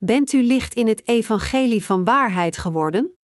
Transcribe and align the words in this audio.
Bent 0.00 0.32
u 0.32 0.42
licht 0.42 0.74
in 0.74 0.86
het 0.86 1.08
evangelie 1.08 1.84
van 1.84 2.04
waarheid 2.04 2.56
geworden? 2.56 3.18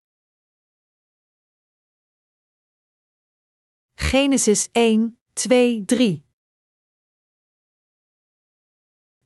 Genesis 3.94 4.68
1, 4.72 5.18
2, 5.32 5.84
3 5.84 6.24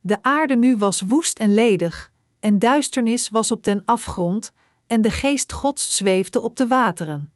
De 0.01 0.23
aarde 0.23 0.57
nu 0.57 0.77
was 0.77 1.01
woest 1.01 1.39
en 1.39 1.55
ledig, 1.55 2.13
en 2.41 2.59
duisternis 2.59 3.29
was 3.29 3.51
op 3.51 3.65
den 3.65 3.85
afgrond, 3.85 4.53
en 4.87 5.03
de 5.03 5.11
geest 5.11 5.53
Gods 5.53 5.97
zweefde 5.97 6.41
op 6.41 6.57
de 6.57 6.67
wateren. 6.67 7.33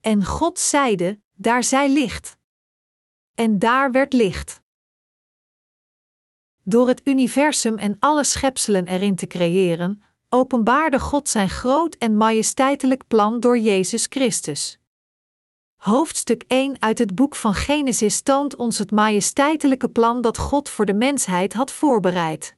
En 0.00 0.24
God 0.24 0.58
zeide: 0.58 1.20
Daar 1.32 1.64
zij 1.64 1.92
licht. 1.92 2.36
En 3.34 3.58
daar 3.58 3.92
werd 3.92 4.12
licht. 4.12 4.64
Door 6.68 6.88
het 6.88 7.00
universum 7.04 7.78
en 7.78 7.96
alle 7.98 8.24
schepselen 8.24 8.86
erin 8.86 9.16
te 9.16 9.26
creëren, 9.26 10.02
openbaarde 10.28 11.00
God 11.00 11.28
zijn 11.28 11.50
groot 11.50 11.94
en 11.94 12.16
majesteitelijk 12.16 13.06
plan 13.06 13.40
door 13.40 13.58
Jezus 13.58 14.06
Christus. 14.08 14.78
Hoofdstuk 15.76 16.44
1 16.46 16.76
uit 16.78 16.98
het 16.98 17.14
boek 17.14 17.34
van 17.34 17.54
Genesis 17.54 18.20
toont 18.20 18.56
ons 18.56 18.78
het 18.78 18.90
majesteitelijke 18.90 19.88
plan 19.88 20.20
dat 20.20 20.38
God 20.38 20.68
voor 20.68 20.84
de 20.84 20.94
mensheid 20.94 21.52
had 21.52 21.72
voorbereid. 21.72 22.56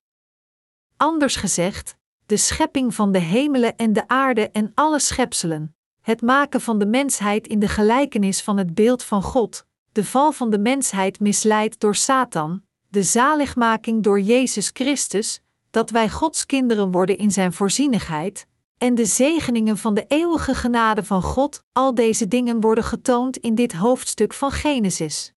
Anders 0.97 1.37
gezegd, 1.37 1.97
de 2.27 2.37
schepping 2.37 2.95
van 2.95 3.13
de 3.13 3.19
hemelen 3.19 3.77
en 3.77 3.93
de 3.93 4.09
aarde 4.09 4.51
en 4.51 4.73
alle 4.75 4.99
schepselen, 4.99 5.77
het 6.01 6.23
maken 6.23 6.61
van 6.61 6.79
de 6.79 6.87
mensheid 6.87 7.47
in 7.47 7.59
de 7.59 7.69
gelijkenis 7.69 8.43
van 8.43 8.57
het 8.57 8.75
beeld 8.75 9.03
van 9.03 9.23
God, 9.23 9.67
de 9.93 10.05
val 10.05 10.33
van 10.33 10.51
de 10.51 10.59
mensheid 10.59 11.21
misleid 11.21 11.81
door 11.81 11.95
Satan, 11.95 12.67
de 12.89 13.03
zaligmaking 13.03 14.03
door 14.03 14.21
Jezus 14.21 14.71
Christus, 14.73 15.41
dat 15.71 15.91
wij 15.91 16.11
Gods 16.11 16.47
kinderen 16.47 16.91
worden 16.91 17.19
in 17.19 17.31
Zijn 17.31 17.53
voorzienigheid, 17.53 18.47
en 18.79 18.95
de 18.95 19.05
zegeningen 19.05 19.79
van 19.79 19.95
de 19.95 20.05
eeuwige 20.09 20.55
genade 20.55 21.05
van 21.05 21.23
God, 21.23 21.63
al 21.73 21.95
deze 21.95 22.29
dingen 22.29 22.61
worden 22.61 22.85
getoond 22.85 23.37
in 23.37 23.55
dit 23.55 23.73
hoofdstuk 23.73 24.33
van 24.33 24.51
Genesis. 24.51 25.33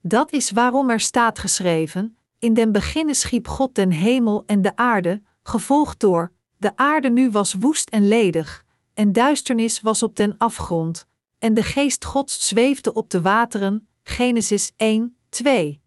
Dat 0.00 0.32
is 0.32 0.50
waarom 0.50 0.90
er 0.90 1.00
staat 1.00 1.38
geschreven: 1.38 2.16
In 2.38 2.54
den 2.54 2.72
beginnen 2.72 3.14
schiep 3.14 3.48
God 3.48 3.74
den 3.74 3.90
hemel 3.90 4.42
en 4.46 4.62
de 4.62 4.76
aarde, 4.76 5.22
gevolgd 5.42 6.00
door: 6.00 6.32
De 6.56 6.76
aarde 6.76 7.10
nu 7.10 7.30
was 7.30 7.54
woest 7.54 7.88
en 7.88 8.08
ledig, 8.08 8.64
en 8.94 9.12
duisternis 9.12 9.80
was 9.80 10.02
op 10.02 10.16
den 10.16 10.34
afgrond, 10.38 11.06
en 11.38 11.54
de 11.54 11.62
geest 11.62 12.04
Gods 12.04 12.48
zweefde 12.48 12.92
op 12.92 13.10
de 13.10 13.20
wateren. 13.20 13.86
Genesis 14.02 14.72
1, 14.76 15.16
2. 15.28 15.81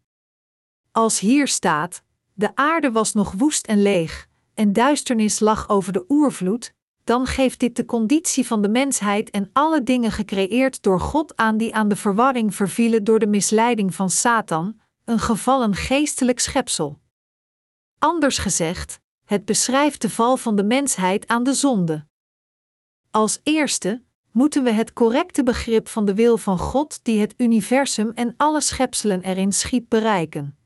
Als 0.96 1.20
hier 1.20 1.48
staat: 1.48 2.04
De 2.34 2.56
aarde 2.56 2.92
was 2.92 3.14
nog 3.14 3.32
woest 3.32 3.68
en 3.68 3.82
leeg, 3.82 4.28
en 4.54 4.74
duisternis 4.74 5.40
lag 5.40 5.70
over 5.70 5.94
de 5.94 6.06
oervloed, 6.08 6.74
dan 7.04 7.26
geeft 7.26 7.60
dit 7.60 7.76
de 7.76 7.86
conditie 7.86 8.48
van 8.48 8.62
de 8.62 8.70
mensheid 8.70 9.30
en 9.30 9.50
alle 9.54 9.84
dingen 9.84 10.12
gecreëerd 10.12 10.84
door 10.84 11.00
God 11.00 11.36
aan 11.36 11.58
die 11.58 11.76
aan 11.76 11.88
de 11.88 11.96
verwarring 11.96 12.56
vervielen 12.56 13.04
door 13.04 13.20
de 13.20 13.28
misleiding 13.28 13.96
van 13.96 14.10
Satan, 14.10 14.80
een 15.06 15.20
gevallen 15.20 15.76
geestelijk 15.76 16.40
schepsel. 16.40 17.00
Anders 18.00 18.38
gezegd, 18.38 19.00
het 19.26 19.46
beschrijft 19.46 20.02
de 20.02 20.10
val 20.10 20.38
van 20.38 20.56
de 20.56 20.64
mensheid 20.64 21.28
aan 21.28 21.44
de 21.44 21.54
zonde. 21.54 22.08
Als 23.12 23.40
eerste 23.44 24.04
moeten 24.32 24.64
we 24.64 24.72
het 24.72 24.94
correcte 24.94 25.44
begrip 25.44 25.88
van 25.88 26.06
de 26.06 26.14
wil 26.14 26.38
van 26.38 26.58
God 26.58 27.00
die 27.04 27.20
het 27.20 27.34
universum 27.38 28.12
en 28.12 28.34
alle 28.38 28.62
schepselen 28.62 29.22
erin 29.22 29.54
schiep 29.54 29.86
bereiken. 29.90 30.58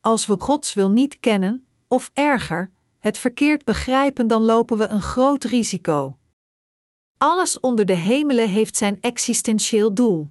Als 0.00 0.26
we 0.26 0.36
Gods 0.38 0.74
wil 0.74 0.90
niet 0.90 1.20
kennen, 1.20 1.66
of 1.88 2.10
erger, 2.14 2.70
het 2.98 3.18
verkeerd 3.18 3.64
begrijpen, 3.64 4.26
dan 4.26 4.42
lopen 4.42 4.78
we 4.78 4.86
een 4.86 5.02
groot 5.02 5.44
risico. 5.44 6.18
Alles 7.18 7.60
onder 7.60 7.86
de 7.86 7.94
hemelen 7.94 8.48
heeft 8.48 8.76
zijn 8.76 9.00
existentieel 9.00 9.94
doel. 9.94 10.30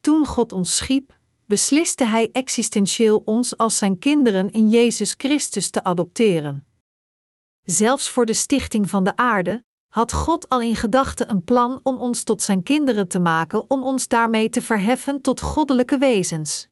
Toen 0.00 0.26
God 0.26 0.52
ons 0.52 0.76
schiep, 0.76 1.18
besliste 1.44 2.04
Hij 2.04 2.30
existentieel 2.32 3.22
ons 3.24 3.56
als 3.56 3.78
Zijn 3.78 3.98
kinderen 3.98 4.50
in 4.50 4.68
Jezus 4.68 5.14
Christus 5.16 5.70
te 5.70 5.84
adopteren. 5.84 6.66
Zelfs 7.62 8.08
voor 8.08 8.26
de 8.26 8.34
stichting 8.34 8.90
van 8.90 9.04
de 9.04 9.16
aarde 9.16 9.64
had 9.88 10.12
God 10.12 10.48
al 10.48 10.60
in 10.60 10.76
gedachten 10.76 11.30
een 11.30 11.44
plan 11.44 11.80
om 11.82 11.96
ons 11.96 12.22
tot 12.22 12.42
Zijn 12.42 12.62
kinderen 12.62 13.08
te 13.08 13.18
maken, 13.18 13.70
om 13.70 13.82
ons 13.82 14.08
daarmee 14.08 14.48
te 14.48 14.62
verheffen 14.62 15.20
tot 15.20 15.40
goddelijke 15.40 15.98
wezens. 15.98 16.68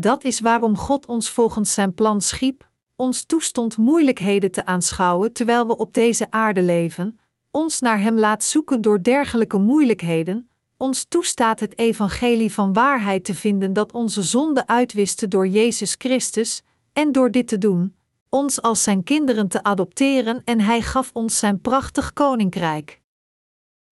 Dat 0.00 0.24
is 0.24 0.40
waarom 0.40 0.76
God 0.76 1.06
ons 1.06 1.30
volgens 1.30 1.72
Zijn 1.72 1.94
plan 1.94 2.20
schiep, 2.20 2.68
ons 2.96 3.24
toestond 3.24 3.76
moeilijkheden 3.76 4.50
te 4.50 4.66
aanschouwen 4.66 5.32
terwijl 5.32 5.66
we 5.66 5.76
op 5.76 5.94
deze 5.94 6.30
aarde 6.30 6.62
leven, 6.62 7.18
ons 7.50 7.80
naar 7.80 8.00
Hem 8.00 8.18
laat 8.18 8.44
zoeken 8.44 8.80
door 8.80 9.02
dergelijke 9.02 9.58
moeilijkheden, 9.58 10.50
ons 10.76 11.04
toestaat 11.04 11.60
het 11.60 11.78
evangelie 11.78 12.52
van 12.52 12.72
waarheid 12.72 13.24
te 13.24 13.34
vinden 13.34 13.72
dat 13.72 13.92
onze 13.92 14.22
zonde 14.22 14.66
uitwiste 14.66 15.28
door 15.28 15.46
Jezus 15.46 15.94
Christus, 15.98 16.62
en 16.92 17.12
door 17.12 17.30
dit 17.30 17.48
te 17.48 17.58
doen, 17.58 17.96
ons 18.28 18.62
als 18.62 18.82
Zijn 18.82 19.02
kinderen 19.02 19.48
te 19.48 19.62
adopteren 19.62 20.42
en 20.44 20.60
Hij 20.60 20.82
gaf 20.82 21.10
ons 21.12 21.38
Zijn 21.38 21.60
prachtig 21.60 22.12
koninkrijk. 22.12 23.00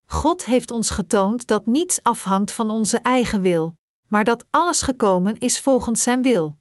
God 0.04 0.44
heeft 0.44 0.70
ons 0.70 0.90
getoond 0.90 1.46
dat 1.46 1.66
niets 1.66 2.02
afhangt 2.02 2.52
van 2.52 2.70
onze 2.70 2.98
eigen 2.98 3.40
wil, 3.40 3.74
maar 4.08 4.24
dat 4.24 4.46
alles 4.50 4.82
gekomen 4.82 5.38
is 5.38 5.60
volgens 5.60 6.02
Zijn 6.02 6.22
wil. 6.22 6.56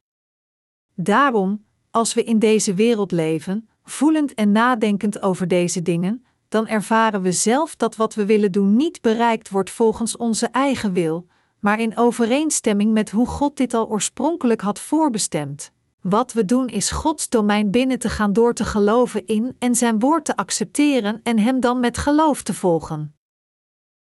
Daarom, 0.95 1.66
als 1.91 2.13
we 2.13 2.23
in 2.23 2.39
deze 2.39 2.73
wereld 2.73 3.11
leven, 3.11 3.69
voelend 3.83 4.33
en 4.33 4.51
nadenkend 4.51 5.22
over 5.22 5.47
deze 5.47 5.81
dingen, 5.81 6.25
dan 6.47 6.67
ervaren 6.67 7.22
we 7.22 7.31
zelf 7.31 7.75
dat 7.75 7.95
wat 7.95 8.13
we 8.13 8.25
willen 8.25 8.51
doen 8.51 8.75
niet 8.75 9.01
bereikt 9.01 9.50
wordt 9.50 9.69
volgens 9.69 10.17
onze 10.17 10.47
eigen 10.47 10.94
wil, 10.94 11.28
maar 11.59 11.79
in 11.79 11.97
overeenstemming 11.97 12.91
met 12.91 13.09
hoe 13.09 13.28
God 13.28 13.57
dit 13.57 13.73
al 13.73 13.89
oorspronkelijk 13.89 14.61
had 14.61 14.79
voorbestemd. 14.79 15.72
Wat 16.01 16.34
we 16.34 16.45
doen 16.45 16.67
is 16.67 16.91
Gods 16.91 17.29
domein 17.29 17.72
binnen 17.72 18.00
te 18.00 18.09
gaan 18.09 18.34
door 18.34 18.53
te 18.53 18.66
geloven 18.66 19.25
in 19.25 19.55
en 19.59 19.75
Zijn 19.75 20.00
woord 20.00 20.25
te 20.25 20.35
accepteren 20.35 21.19
en 21.23 21.39
Hem 21.39 21.59
dan 21.59 21.79
met 21.79 21.97
geloof 21.97 22.44
te 22.44 22.53
volgen. 22.53 23.16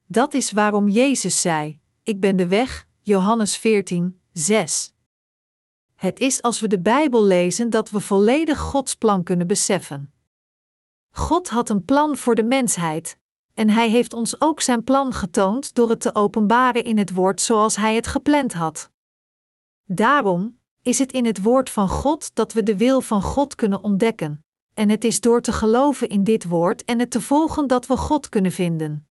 Dat 0.07 0.35
is 0.35 0.53
waarom 0.53 0.89
Jezus 0.89 1.41
zei: 1.41 1.81
Ik 2.03 2.21
ben 2.21 2.37
de 2.37 2.47
weg, 2.47 2.87
Johannes 3.09 3.57
14, 3.57 4.21
6. 4.33 4.95
Het 5.95 6.21
is 6.21 6.43
als 6.43 6.61
we 6.61 6.69
de 6.69 6.81
Bijbel 6.81 7.25
lezen 7.25 7.71
dat 7.71 7.91
we 7.91 8.01
volledig 8.01 8.59
Gods 8.59 8.95
plan 8.95 9.23
kunnen 9.23 9.47
beseffen. 9.47 10.13
God 11.11 11.49
had 11.49 11.69
een 11.69 11.85
plan 11.85 12.17
voor 12.17 12.35
de 12.35 12.43
mensheid, 12.43 13.19
en 13.55 13.71
Hij 13.71 13.91
heeft 13.91 14.13
ons 14.13 14.41
ook 14.41 14.61
Zijn 14.61 14.85
plan 14.85 15.13
getoond 15.13 15.75
door 15.75 15.89
het 15.89 16.01
te 16.01 16.15
openbaren 16.15 16.85
in 16.85 16.99
het 16.99 17.15
Woord 17.15 17.41
zoals 17.41 17.77
Hij 17.77 17.95
het 17.95 18.07
gepland 18.07 18.53
had. 18.53 18.91
Daarom 19.85 20.59
is 20.83 20.99
het 20.99 21.13
in 21.13 21.25
het 21.25 21.43
Woord 21.43 21.71
van 21.71 21.89
God 21.89 22.35
dat 22.35 22.53
we 22.53 22.63
de 22.63 22.77
wil 22.77 23.01
van 23.01 23.23
God 23.23 23.55
kunnen 23.55 23.83
ontdekken, 23.83 24.45
en 24.75 24.89
het 24.89 25.05
is 25.05 25.21
door 25.21 25.41
te 25.41 25.53
geloven 25.53 26.09
in 26.09 26.25
dit 26.25 26.45
Woord 26.45 26.85
en 26.85 26.99
het 26.99 27.11
te 27.11 27.21
volgen 27.21 27.67
dat 27.67 27.87
we 27.87 27.97
God 27.97 28.29
kunnen 28.29 28.53
vinden. 28.53 29.09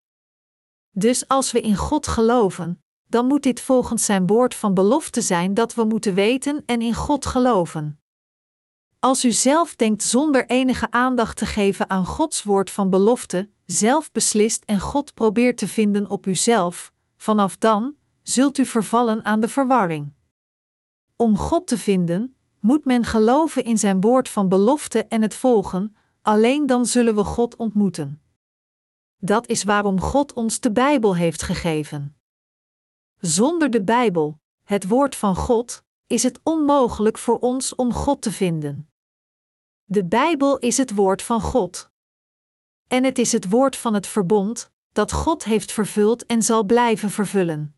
Dus 0.91 1.27
als 1.27 1.51
we 1.51 1.61
in 1.61 1.75
God 1.75 2.07
geloven, 2.07 2.81
dan 3.07 3.25
moet 3.25 3.43
dit 3.43 3.61
volgens 3.61 4.05
zijn 4.05 4.27
woord 4.27 4.55
van 4.55 4.73
belofte 4.73 5.21
zijn 5.21 5.53
dat 5.53 5.73
we 5.73 5.83
moeten 5.83 6.13
weten 6.13 6.63
en 6.65 6.81
in 6.81 6.93
God 6.93 7.25
geloven. 7.25 7.99
Als 8.99 9.25
u 9.25 9.31
zelf 9.31 9.75
denkt 9.75 10.03
zonder 10.03 10.45
enige 10.45 10.91
aandacht 10.91 11.37
te 11.37 11.45
geven 11.45 11.89
aan 11.89 12.05
Gods 12.05 12.43
woord 12.43 12.71
van 12.71 12.89
belofte, 12.89 13.49
zelf 13.65 14.11
beslist 14.11 14.63
en 14.65 14.79
God 14.79 15.13
probeert 15.13 15.57
te 15.57 15.67
vinden 15.67 16.09
op 16.09 16.25
uzelf, 16.25 16.91
vanaf 17.17 17.57
dan 17.57 17.95
zult 18.23 18.57
u 18.57 18.65
vervallen 18.65 19.25
aan 19.25 19.39
de 19.39 19.47
verwarring. 19.47 20.13
Om 21.15 21.37
God 21.37 21.67
te 21.67 21.77
vinden, 21.77 22.35
moet 22.59 22.85
men 22.85 23.03
geloven 23.03 23.63
in 23.63 23.77
zijn 23.77 24.01
woord 24.01 24.29
van 24.29 24.49
belofte 24.49 25.05
en 25.05 25.21
het 25.21 25.35
volgen, 25.35 25.95
alleen 26.21 26.65
dan 26.65 26.85
zullen 26.85 27.15
we 27.15 27.23
God 27.23 27.55
ontmoeten. 27.55 28.21
Dat 29.17 29.47
is 29.47 29.63
waarom 29.63 29.99
God 29.99 30.33
ons 30.33 30.59
de 30.59 30.71
Bijbel 30.71 31.15
heeft 31.15 31.41
gegeven. 31.41 32.16
Zonder 33.19 33.69
de 33.69 33.83
Bijbel, 33.83 34.39
het 34.63 34.87
woord 34.87 35.15
van 35.15 35.35
God, 35.35 35.83
is 36.07 36.23
het 36.23 36.39
onmogelijk 36.43 37.17
voor 37.17 37.39
ons 37.39 37.75
om 37.75 37.93
God 37.93 38.21
te 38.21 38.31
vinden. 38.31 38.89
De 39.83 40.05
Bijbel 40.05 40.57
is 40.57 40.77
het 40.77 40.95
woord 40.95 41.21
van 41.21 41.41
God. 41.41 41.89
En 42.87 43.03
het 43.03 43.17
is 43.17 43.31
het 43.31 43.49
woord 43.49 43.75
van 43.75 43.93
het 43.93 44.07
verbond, 44.07 44.71
dat 44.91 45.11
God 45.11 45.43
heeft 45.43 45.71
vervuld 45.71 46.25
en 46.25 46.41
zal 46.41 46.63
blijven 46.63 47.09
vervullen. 47.09 47.75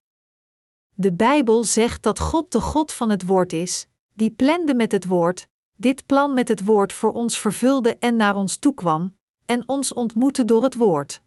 De 0.94 1.13
Bijbel 1.13 1.63
zegt 1.63 2.03
dat 2.03 2.19
God 2.19 2.51
de 2.51 2.62
God 2.62 2.92
van 2.92 3.09
het 3.09 3.25
woord 3.25 3.53
is, 3.53 3.88
die 4.13 4.31
plande 4.31 4.75
met 4.75 4.92
het 4.92 5.06
woord, 5.06 5.47
dit 5.75 6.06
plan 6.06 6.33
met 6.33 6.47
het 6.47 6.65
woord 6.65 6.94
voor 6.94 7.12
ons 7.12 7.38
vervulde 7.38 7.97
en 7.97 8.15
naar 8.15 8.35
ons 8.35 8.57
toekwam, 8.57 9.18
en 9.45 9.68
ons 9.68 9.94
ontmoette 9.94 10.45
door 10.45 10.63
het 10.63 10.75
woord. 10.75 11.21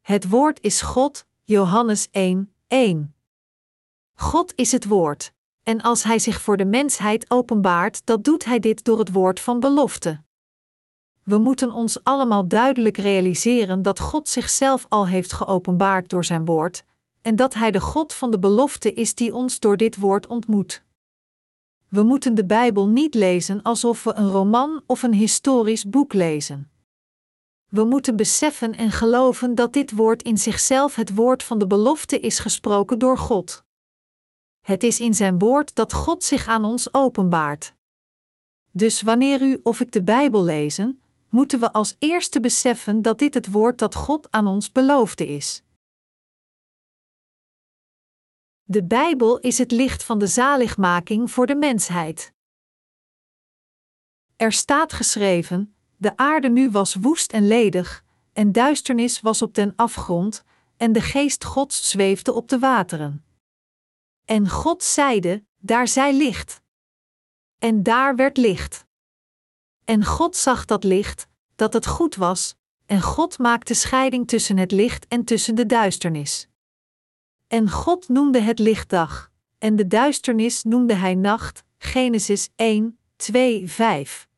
Het 0.00 0.28
woord 0.28 0.60
is 0.60 0.80
God, 0.80 1.26
Johannes 1.44 2.08
1, 2.10 2.49
1. 2.70 3.14
God 4.14 4.52
is 4.56 4.72
het 4.72 4.84
woord, 4.84 5.32
En 5.62 5.80
als 5.80 6.02
Hij 6.02 6.18
zich 6.18 6.40
voor 6.40 6.56
de 6.56 6.64
mensheid 6.64 7.30
openbaart, 7.30 8.06
dan 8.06 8.22
doet 8.22 8.44
Hij 8.44 8.58
dit 8.58 8.84
door 8.84 8.98
het 8.98 9.12
woord 9.12 9.40
van 9.40 9.60
belofte. 9.60 10.22
We 11.22 11.38
moeten 11.38 11.72
ons 11.72 12.04
allemaal 12.04 12.48
duidelijk 12.48 12.96
realiseren 12.96 13.82
dat 13.82 14.00
God 14.00 14.28
zichzelf 14.28 14.86
al 14.88 15.06
heeft 15.06 15.32
geopenbaard 15.32 16.08
door 16.08 16.24
Zijn 16.24 16.44
woord, 16.44 16.84
en 17.22 17.36
dat 17.36 17.54
Hij 17.54 17.70
de 17.70 17.80
God 17.80 18.12
van 18.12 18.30
de 18.30 18.38
belofte 18.38 18.92
is 18.92 19.14
die 19.14 19.34
ons 19.34 19.58
door 19.58 19.76
dit 19.76 19.96
woord 19.96 20.26
ontmoet. 20.26 20.84
We 21.88 22.02
moeten 22.02 22.34
de 22.34 22.44
Bijbel 22.44 22.88
niet 22.88 23.14
lezen 23.14 23.62
alsof 23.62 24.04
we 24.04 24.14
een 24.14 24.30
roman 24.30 24.82
of 24.86 25.02
een 25.02 25.14
historisch 25.14 25.84
boek 25.84 26.12
lezen. 26.12 26.70
We 27.70 27.84
moeten 27.84 28.16
beseffen 28.16 28.74
en 28.74 28.90
geloven 28.90 29.54
dat 29.54 29.72
dit 29.72 29.90
woord 29.90 30.22
in 30.22 30.38
zichzelf 30.38 30.94
het 30.94 31.14
woord 31.14 31.42
van 31.42 31.58
de 31.58 31.66
belofte 31.66 32.20
is 32.20 32.38
gesproken 32.38 32.98
door 32.98 33.18
God. 33.18 33.64
Het 34.60 34.82
is 34.82 35.00
in 35.00 35.14
Zijn 35.14 35.38
woord 35.38 35.74
dat 35.74 35.92
God 35.92 36.24
zich 36.24 36.46
aan 36.46 36.64
ons 36.64 36.94
openbaart. 36.94 37.74
Dus 38.70 39.02
wanneer 39.02 39.42
u 39.42 39.60
of 39.62 39.80
ik 39.80 39.92
de 39.92 40.02
Bijbel 40.02 40.42
lezen, 40.42 41.02
moeten 41.28 41.60
we 41.60 41.72
als 41.72 41.96
eerste 41.98 42.40
beseffen 42.40 43.02
dat 43.02 43.18
dit 43.18 43.34
het 43.34 43.50
woord 43.50 43.78
dat 43.78 43.94
God 43.94 44.30
aan 44.30 44.46
ons 44.46 44.72
beloofde 44.72 45.26
is. 45.26 45.62
De 48.62 48.84
Bijbel 48.84 49.38
is 49.38 49.58
het 49.58 49.70
licht 49.70 50.02
van 50.02 50.18
de 50.18 50.26
zaligmaking 50.26 51.30
voor 51.30 51.46
de 51.46 51.56
mensheid. 51.56 52.32
Er 54.36 54.52
staat 54.52 54.92
geschreven: 54.92 55.74
De 56.00 56.16
aarde 56.16 56.48
nu 56.48 56.70
was 56.70 56.94
woest 56.94 57.32
en 57.32 57.46
ledig, 57.46 58.04
en 58.32 58.52
duisternis 58.52 59.20
was 59.20 59.42
op 59.42 59.54
den 59.54 59.72
afgrond, 59.76 60.44
en 60.76 60.92
de 60.92 61.00
geest 61.00 61.44
Gods 61.44 61.90
zweefde 61.90 62.32
op 62.32 62.48
de 62.48 62.58
wateren. 62.58 63.24
En 64.24 64.48
God 64.48 64.82
zeide: 64.82 65.44
Daar 65.58 65.88
zij 65.88 66.14
licht. 66.14 66.62
En 67.58 67.82
daar 67.82 68.16
werd 68.16 68.36
licht. 68.36 68.86
En 69.84 70.04
God 70.04 70.36
zag 70.36 70.64
dat 70.64 70.84
licht, 70.84 71.28
dat 71.54 71.72
het 71.72 71.86
goed 71.86 72.14
was, 72.14 72.56
en 72.86 73.02
God 73.02 73.38
maakte 73.38 73.74
scheiding 73.74 74.28
tussen 74.28 74.56
het 74.56 74.72
licht 74.72 75.06
en 75.08 75.24
tussen 75.24 75.54
de 75.54 75.66
duisternis. 75.66 76.48
En 77.46 77.70
God 77.70 78.08
noemde 78.08 78.40
het 78.40 78.58
licht 78.58 78.88
dag, 78.88 79.30
en 79.58 79.76
de 79.76 79.86
duisternis 79.86 80.62
noemde 80.62 80.94
hij 80.94 81.14
nacht. 81.14 81.64
Genesis 81.78 82.48
1, 82.56 82.98
2, 83.16 83.68
5. 83.68 84.28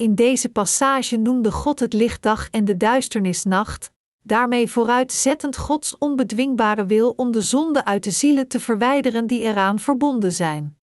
In 0.00 0.14
deze 0.14 0.48
passage 0.48 1.16
noemde 1.16 1.52
God 1.52 1.80
het 1.80 1.92
licht 1.92 2.22
dag 2.22 2.48
en 2.50 2.64
de 2.64 2.76
duisternis 2.76 3.44
nacht, 3.44 3.90
daarmee 4.22 4.70
vooruitzettend 4.70 5.56
Gods 5.56 5.98
onbedwingbare 5.98 6.86
wil 6.86 7.10
om 7.16 7.32
de 7.32 7.40
zonde 7.40 7.84
uit 7.84 8.04
de 8.04 8.10
zielen 8.10 8.48
te 8.48 8.60
verwijderen 8.60 9.26
die 9.26 9.40
eraan 9.40 9.78
verbonden 9.78 10.32
zijn. 10.32 10.78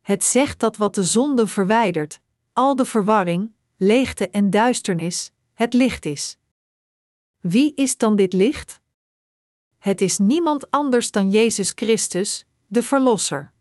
Het 0.00 0.24
zegt 0.24 0.60
dat 0.60 0.76
wat 0.76 0.94
de 0.94 1.04
zonde 1.04 1.46
verwijdert, 1.46 2.20
al 2.52 2.76
de 2.76 2.84
verwarring, 2.84 3.52
leegte 3.76 4.30
en 4.30 4.50
duisternis, 4.50 5.32
het 5.52 5.74
licht 5.74 6.04
is. 6.04 6.38
Wie 7.40 7.74
is 7.74 7.96
dan 7.96 8.16
dit 8.16 8.32
licht? 8.32 8.80
Het 9.78 10.00
is 10.00 10.18
niemand 10.18 10.70
anders 10.70 11.10
dan 11.10 11.30
Jezus 11.30 11.72
Christus, 11.74 12.46
de 12.66 12.82
Verlosser. 12.82 13.52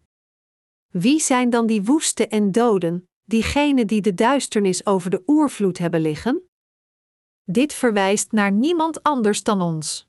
Wie 0.88 1.20
zijn 1.20 1.50
dan 1.50 1.68
die 1.68 1.84
woeste 1.84 2.28
en 2.28 2.52
doden, 2.52 3.08
diegenen 3.26 3.88
die 3.88 4.02
de 4.02 4.14
duisternis 4.14 4.86
over 4.86 5.10
de 5.10 5.24
oervloed 5.28 5.78
hebben 5.78 6.02
liggen? 6.02 6.50
Dit 7.44 7.74
verwijst 7.74 8.32
naar 8.32 8.52
niemand 8.52 9.04
anders 9.04 9.44
dan 9.44 9.62
ons. 9.62 10.08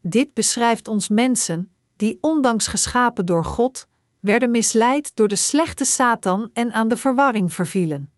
Dit 0.00 0.34
beschrijft 0.34 0.88
ons 0.88 1.08
mensen, 1.08 1.74
die 1.96 2.18
ondanks 2.20 2.66
geschapen 2.66 3.26
door 3.26 3.44
God, 3.44 3.88
werden 4.20 4.50
misleid 4.50 5.16
door 5.16 5.28
de 5.28 5.36
slechte 5.36 5.84
Satan 5.84 6.50
en 6.52 6.72
aan 6.72 6.88
de 6.88 6.96
verwarring 6.96 7.52
vervielen. 7.52 8.12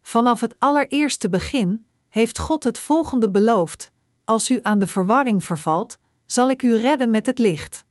Vanaf 0.00 0.40
het 0.40 0.54
allereerste 0.58 1.28
begin 1.28 1.86
heeft 2.08 2.38
God 2.38 2.64
het 2.64 2.78
volgende 2.78 3.30
beloofd: 3.30 3.90
Als 4.24 4.50
u 4.50 4.58
aan 4.62 4.78
de 4.78 4.86
verwarring 4.86 5.44
vervalt, 5.44 5.98
zal 6.26 6.50
ik 6.50 6.62
u 6.62 6.76
redden 6.76 7.10
met 7.10 7.26
het 7.26 7.38
licht. 7.38 7.84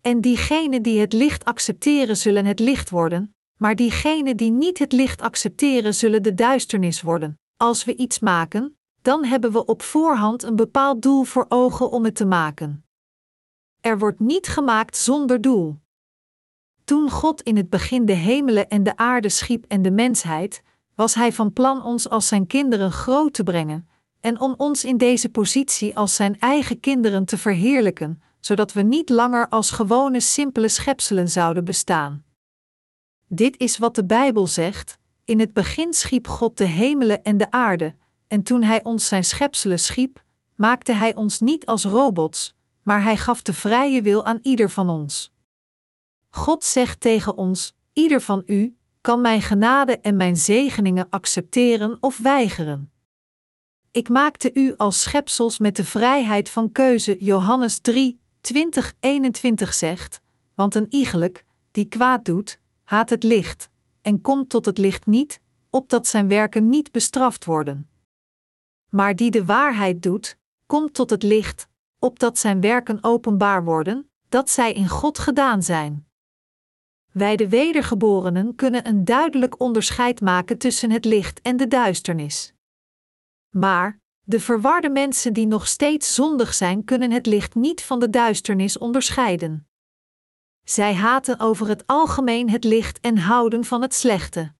En 0.00 0.20
diegenen 0.20 0.82
die 0.82 1.00
het 1.00 1.12
licht 1.12 1.44
accepteren, 1.44 2.16
zullen 2.16 2.44
het 2.44 2.58
licht 2.58 2.90
worden, 2.90 3.34
maar 3.60 3.76
diegenen 3.76 4.36
die 4.36 4.50
niet 4.50 4.78
het 4.78 4.92
licht 4.92 5.22
accepteren, 5.22 5.94
zullen 5.94 6.22
de 6.22 6.34
duisternis 6.34 7.02
worden. 7.02 7.38
Als 7.56 7.84
we 7.84 7.96
iets 7.96 8.18
maken, 8.18 8.78
dan 9.02 9.24
hebben 9.24 9.52
we 9.52 9.64
op 9.64 9.82
voorhand 9.82 10.42
een 10.42 10.56
bepaald 10.56 11.02
doel 11.02 11.22
voor 11.22 11.46
ogen 11.48 11.90
om 11.90 12.04
het 12.04 12.14
te 12.14 12.24
maken. 12.24 12.84
Er 13.80 13.98
wordt 13.98 14.20
niet 14.20 14.48
gemaakt 14.48 14.96
zonder 14.96 15.40
doel. 15.40 15.78
Toen 16.84 17.10
God 17.10 17.42
in 17.42 17.56
het 17.56 17.70
begin 17.70 18.04
de 18.04 18.12
hemelen 18.12 18.68
en 18.68 18.82
de 18.82 18.96
aarde 18.96 19.28
schiep 19.28 19.64
en 19.68 19.82
de 19.82 19.90
mensheid, 19.90 20.62
was 20.94 21.14
Hij 21.14 21.32
van 21.32 21.52
plan 21.52 21.82
ons 21.84 22.08
als 22.08 22.28
Zijn 22.28 22.46
kinderen 22.46 22.92
groot 22.92 23.32
te 23.32 23.42
brengen, 23.42 23.88
en 24.20 24.40
om 24.40 24.54
ons 24.56 24.84
in 24.84 24.96
deze 24.96 25.28
positie 25.28 25.96
als 25.96 26.14
Zijn 26.14 26.38
eigen 26.38 26.80
kinderen 26.80 27.24
te 27.24 27.38
verheerlijken, 27.38 28.22
zodat 28.40 28.72
we 28.72 28.82
niet 28.82 29.08
langer 29.08 29.48
als 29.48 29.70
gewone 29.70 30.20
simpele 30.20 30.68
schepselen 30.68 31.28
zouden 31.28 31.64
bestaan. 31.64 32.24
Dit 33.32 33.58
is 33.58 33.78
wat 33.78 33.94
de 33.94 34.04
Bijbel 34.04 34.46
zegt: 34.46 34.98
In 35.24 35.40
het 35.40 35.52
begin 35.52 35.92
schiep 35.92 36.28
God 36.28 36.58
de 36.58 36.64
hemelen 36.64 37.22
en 37.22 37.36
de 37.36 37.50
aarde, 37.50 37.94
en 38.26 38.42
toen 38.42 38.62
Hij 38.62 38.84
ons 38.84 39.06
Zijn 39.06 39.24
schepselen 39.24 39.78
schiep, 39.78 40.22
maakte 40.54 40.92
Hij 40.92 41.14
ons 41.14 41.40
niet 41.40 41.66
als 41.66 41.84
robots, 41.84 42.54
maar 42.82 43.02
Hij 43.02 43.16
gaf 43.16 43.42
de 43.42 43.52
vrije 43.52 44.02
wil 44.02 44.24
aan 44.24 44.38
ieder 44.42 44.70
van 44.70 44.88
ons. 44.88 45.32
God 46.30 46.64
zegt 46.64 47.00
tegen 47.00 47.36
ons: 47.36 47.74
Ieder 47.92 48.20
van 48.20 48.42
u 48.46 48.76
kan 49.00 49.20
mijn 49.20 49.42
genade 49.42 49.98
en 49.98 50.16
mijn 50.16 50.36
zegeningen 50.36 51.06
accepteren 51.10 51.96
of 52.00 52.18
weigeren. 52.18 52.92
Ik 53.90 54.08
maakte 54.08 54.50
u 54.54 54.74
als 54.76 55.02
schepsels 55.02 55.58
met 55.58 55.76
de 55.76 55.84
vrijheid 55.84 56.48
van 56.48 56.72
keuze, 56.72 57.16
Johannes 57.18 57.78
3, 57.78 58.20
20, 58.40 58.94
21 59.00 59.74
zegt, 59.74 60.20
want 60.54 60.74
een 60.74 60.86
iegelijk, 60.88 61.44
die 61.70 61.84
kwaad 61.84 62.24
doet, 62.24 62.60
haat 62.90 63.10
het 63.10 63.22
licht, 63.22 63.70
en 64.02 64.20
komt 64.20 64.48
tot 64.48 64.64
het 64.64 64.78
licht 64.78 65.06
niet, 65.06 65.40
opdat 65.70 66.06
zijn 66.06 66.28
werken 66.28 66.68
niet 66.68 66.92
bestraft 66.92 67.44
worden. 67.44 67.90
Maar 68.88 69.16
die 69.16 69.30
de 69.30 69.44
waarheid 69.44 70.02
doet, 70.02 70.38
komt 70.66 70.94
tot 70.94 71.10
het 71.10 71.22
licht, 71.22 71.68
opdat 71.98 72.38
zijn 72.38 72.60
werken 72.60 72.98
openbaar 73.04 73.64
worden, 73.64 74.10
dat 74.28 74.50
zij 74.50 74.72
in 74.72 74.88
God 74.88 75.18
gedaan 75.18 75.62
zijn. 75.62 76.08
Wij 77.12 77.36
de 77.36 77.48
wedergeborenen 77.48 78.54
kunnen 78.54 78.86
een 78.86 79.04
duidelijk 79.04 79.60
onderscheid 79.60 80.20
maken 80.20 80.58
tussen 80.58 80.90
het 80.90 81.04
licht 81.04 81.40
en 81.40 81.56
de 81.56 81.68
duisternis. 81.68 82.52
Maar, 83.50 84.00
de 84.20 84.40
verwarde 84.40 84.90
mensen 84.90 85.32
die 85.32 85.46
nog 85.46 85.66
steeds 85.66 86.14
zondig 86.14 86.54
zijn, 86.54 86.84
kunnen 86.84 87.10
het 87.10 87.26
licht 87.26 87.54
niet 87.54 87.82
van 87.82 88.00
de 88.00 88.10
duisternis 88.10 88.78
onderscheiden. 88.78 89.69
Zij 90.70 90.94
haten 90.94 91.40
over 91.40 91.68
het 91.68 91.86
algemeen 91.86 92.50
het 92.50 92.64
licht 92.64 93.00
en 93.00 93.18
houden 93.18 93.64
van 93.64 93.82
het 93.82 93.94
slechte. 93.94 94.52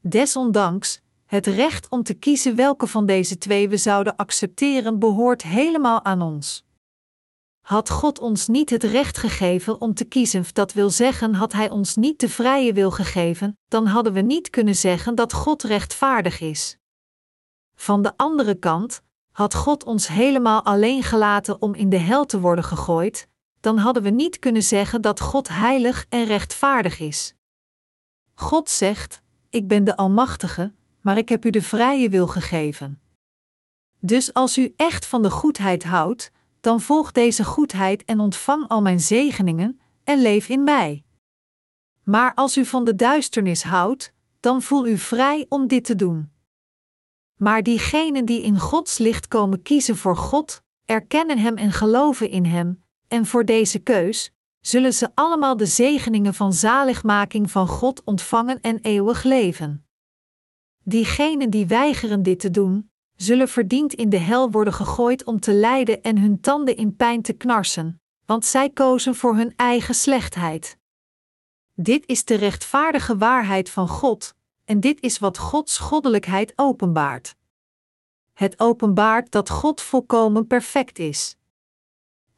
Desondanks, 0.00 1.00
het 1.26 1.46
recht 1.46 1.88
om 1.88 2.02
te 2.02 2.14
kiezen 2.14 2.56
welke 2.56 2.86
van 2.86 3.06
deze 3.06 3.38
twee 3.38 3.68
we 3.68 3.76
zouden 3.76 4.16
accepteren 4.16 4.98
behoort 4.98 5.42
helemaal 5.42 6.04
aan 6.04 6.22
ons. 6.22 6.64
Had 7.60 7.90
God 7.90 8.18
ons 8.18 8.48
niet 8.48 8.70
het 8.70 8.82
recht 8.82 9.18
gegeven 9.18 9.80
om 9.80 9.94
te 9.94 10.04
kiezen, 10.04 10.44
dat 10.52 10.72
wil 10.72 10.90
zeggen, 10.90 11.34
had 11.34 11.52
Hij 11.52 11.70
ons 11.70 11.96
niet 11.96 12.20
de 12.20 12.28
vrije 12.28 12.72
wil 12.72 12.90
gegeven, 12.90 13.58
dan 13.68 13.86
hadden 13.86 14.12
we 14.12 14.20
niet 14.20 14.50
kunnen 14.50 14.76
zeggen 14.76 15.14
dat 15.14 15.32
God 15.32 15.62
rechtvaardig 15.62 16.40
is. 16.40 16.76
Van 17.74 18.02
de 18.02 18.12
andere 18.16 18.54
kant, 18.54 19.02
had 19.32 19.54
God 19.54 19.84
ons 19.84 20.08
helemaal 20.08 20.64
alleen 20.64 21.02
gelaten 21.02 21.62
om 21.62 21.74
in 21.74 21.88
de 21.88 21.98
hel 21.98 22.24
te 22.24 22.40
worden 22.40 22.64
gegooid, 22.64 23.28
dan 23.60 23.78
hadden 23.78 24.02
we 24.02 24.10
niet 24.10 24.38
kunnen 24.38 24.62
zeggen 24.62 25.00
dat 25.00 25.20
God 25.20 25.48
heilig 25.48 26.06
en 26.08 26.24
rechtvaardig 26.24 26.98
is. 27.00 27.34
God 28.34 28.70
zegt: 28.70 29.22
Ik 29.50 29.68
ben 29.68 29.84
de 29.84 29.96
Almachtige, 29.96 30.72
maar 31.00 31.18
ik 31.18 31.28
heb 31.28 31.44
u 31.44 31.50
de 31.50 31.62
vrije 31.62 32.08
wil 32.08 32.26
gegeven. 32.26 33.00
Dus 34.00 34.34
als 34.34 34.58
u 34.58 34.74
echt 34.76 35.06
van 35.06 35.22
de 35.22 35.30
goedheid 35.30 35.84
houdt, 35.84 36.30
dan 36.60 36.80
volg 36.80 37.12
deze 37.12 37.44
goedheid 37.44 38.04
en 38.04 38.20
ontvang 38.20 38.68
al 38.68 38.82
mijn 38.82 39.00
zegeningen 39.00 39.80
en 40.04 40.22
leef 40.22 40.48
in 40.48 40.64
mij. 40.64 41.04
Maar 42.02 42.34
als 42.34 42.56
u 42.56 42.64
van 42.64 42.84
de 42.84 42.94
duisternis 42.94 43.62
houdt, 43.62 44.12
dan 44.40 44.62
voel 44.62 44.86
u 44.86 44.98
vrij 44.98 45.46
om 45.48 45.66
dit 45.66 45.84
te 45.84 45.96
doen. 45.96 46.30
Maar 47.36 47.62
diegenen 47.62 48.24
die 48.24 48.42
in 48.42 48.58
Gods 48.58 48.98
licht 48.98 49.28
komen 49.28 49.62
kiezen 49.62 49.96
voor 49.96 50.16
God, 50.16 50.62
erkennen 50.84 51.38
Hem 51.38 51.56
en 51.56 51.72
geloven 51.72 52.30
in 52.30 52.44
Hem, 52.44 52.82
en 53.08 53.26
voor 53.26 53.44
deze 53.44 53.78
keus, 53.78 54.30
zullen 54.60 54.94
ze 54.94 55.10
allemaal 55.14 55.56
de 55.56 55.66
zegeningen 55.66 56.34
van 56.34 56.52
zaligmaking 56.52 57.50
van 57.50 57.68
God 57.68 58.04
ontvangen 58.04 58.60
en 58.60 58.78
eeuwig 58.82 59.22
leven. 59.22 59.86
Diegenen 60.84 61.50
die 61.50 61.66
weigeren 61.66 62.22
dit 62.22 62.40
te 62.40 62.50
doen, 62.50 62.90
zullen 63.16 63.48
verdiend 63.48 63.94
in 63.94 64.08
de 64.08 64.18
hel 64.18 64.50
worden 64.50 64.72
gegooid 64.72 65.24
om 65.24 65.40
te 65.40 65.52
lijden 65.52 66.02
en 66.02 66.18
hun 66.18 66.40
tanden 66.40 66.76
in 66.76 66.96
pijn 66.96 67.22
te 67.22 67.32
knarsen, 67.32 68.00
want 68.26 68.44
zij 68.44 68.70
kozen 68.70 69.14
voor 69.14 69.36
hun 69.36 69.52
eigen 69.56 69.94
slechtheid. 69.94 70.78
Dit 71.74 72.06
is 72.06 72.24
de 72.24 72.34
rechtvaardige 72.34 73.16
waarheid 73.16 73.70
van 73.70 73.88
God, 73.88 74.34
en 74.64 74.80
dit 74.80 75.00
is 75.00 75.18
wat 75.18 75.38
Gods 75.38 75.78
goddelijkheid 75.78 76.52
openbaart. 76.56 77.36
Het 78.32 78.60
openbaart 78.60 79.30
dat 79.30 79.50
God 79.50 79.80
volkomen 79.80 80.46
perfect 80.46 80.98
is. 80.98 81.37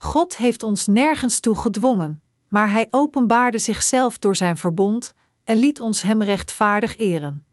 God 0.03 0.37
heeft 0.37 0.63
ons 0.63 0.87
nergens 0.87 1.41
toe 1.41 1.57
gedwongen, 1.57 2.23
maar 2.49 2.71
Hij 2.71 2.87
openbaarde 2.91 3.59
zichzelf 3.59 4.19
door 4.19 4.37
Zijn 4.37 4.57
verbond 4.57 5.15
en 5.45 5.57
liet 5.57 5.81
ons 5.81 6.03
Hem 6.03 6.23
rechtvaardig 6.23 6.97
eren. 6.97 7.47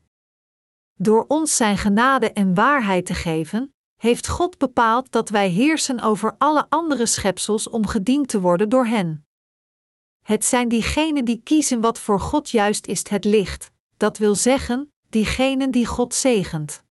Door 0.94 1.26
ons 1.28 1.56
Zijn 1.56 1.78
genade 1.78 2.32
en 2.32 2.54
waarheid 2.54 3.06
te 3.06 3.14
geven, 3.14 3.74
heeft 3.96 4.28
God 4.28 4.58
bepaald 4.58 5.12
dat 5.12 5.30
wij 5.30 5.50
heersen 5.50 6.00
over 6.00 6.36
alle 6.38 6.66
andere 6.70 7.06
schepsels 7.06 7.70
om 7.70 7.88
gediend 7.88 8.28
te 8.28 8.42
worden 8.42 8.70
door 8.70 8.86
hen. 8.86 9.26
Het 10.24 10.46
zijn 10.46 10.68
diegenen 10.68 11.26
die 11.26 11.42
kiezen 11.44 11.82
wat 11.82 12.00
voor 12.00 12.20
God 12.20 12.50
juist 12.50 12.88
is 12.88 13.10
het 13.10 13.26
licht, 13.26 13.72
dat 13.98 14.18
wil 14.18 14.36
zeggen, 14.36 14.92
diegenen 15.10 15.72
die 15.72 15.86
God 15.86 16.14
zegent. 16.14 16.84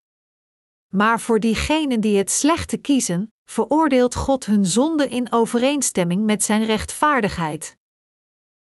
Maar 0.93 1.21
voor 1.21 1.41
diegenen 1.41 2.01
die 2.01 2.19
het 2.19 2.31
slechte 2.31 2.77
kiezen, 2.77 3.31
veroordeelt 3.47 4.15
God 4.15 4.47
hun 4.47 4.67
zonde 4.67 5.09
in 5.09 5.33
overeenstemming 5.33 6.25
met 6.25 6.43
zijn 6.43 6.65
rechtvaardigheid. 6.65 7.76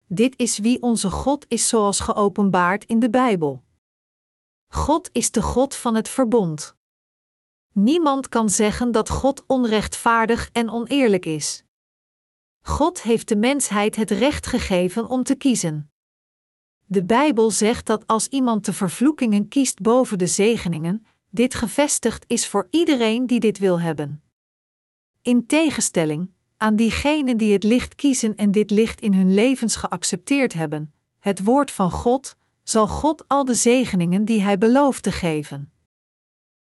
Dit 0.07 0.33
is 0.38 0.57
wie 0.57 0.81
onze 0.81 1.09
God 1.09 1.45
is 1.47 1.67
zoals 1.67 2.00
geopenbaard 2.00 2.85
in 2.85 3.00
de 3.00 3.09
Bijbel. 3.09 3.63
God 4.67 5.09
is 5.11 5.31
de 5.31 5.41
God 5.41 5.75
van 5.75 5.95
het 5.95 6.09
verbond. 6.09 6.75
Niemand 7.73 8.29
kan 8.29 8.50
zeggen 8.50 8.91
dat 8.91 9.09
God 9.09 9.43
onrechtvaardig 9.47 10.50
en 10.51 10.69
oneerlijk 10.69 11.25
is. 11.25 11.63
God 12.61 13.01
heeft 13.01 13.27
de 13.27 13.35
mensheid 13.35 13.95
het 13.95 14.11
recht 14.11 14.47
gegeven 14.47 15.07
om 15.07 15.23
te 15.23 15.35
kiezen. 15.35 15.91
De 16.85 17.03
Bijbel 17.03 17.51
zegt 17.51 17.85
dat 17.85 18.07
als 18.07 18.27
iemand 18.27 18.65
de 18.65 18.73
vervloekingen 18.73 19.47
kiest 19.47 19.81
boven 19.81 20.17
de 20.17 20.27
zegeningen, 20.27 21.05
dit 21.29 21.53
gevestigd 21.53 22.23
is 22.27 22.47
voor 22.47 22.67
iedereen 22.69 23.27
die 23.27 23.39
dit 23.39 23.57
wil 23.57 23.79
hebben. 23.79 24.23
In 25.23 25.45
tegenstelling 25.45 26.31
aan 26.57 26.75
diegenen 26.75 27.37
die 27.37 27.53
het 27.53 27.63
licht 27.63 27.95
kiezen 27.95 28.35
en 28.35 28.51
dit 28.51 28.71
licht 28.71 29.01
in 29.01 29.13
hun 29.13 29.33
levens 29.33 29.75
geaccepteerd 29.75 30.53
hebben, 30.53 30.93
het 31.19 31.43
woord 31.43 31.71
van 31.71 31.91
God, 31.91 32.35
zal 32.63 32.87
God 32.87 33.27
al 33.27 33.45
de 33.45 33.53
zegeningen 33.53 34.25
die 34.25 34.41
Hij 34.41 34.57
belooft 34.57 35.03
te 35.03 35.11
geven. 35.11 35.71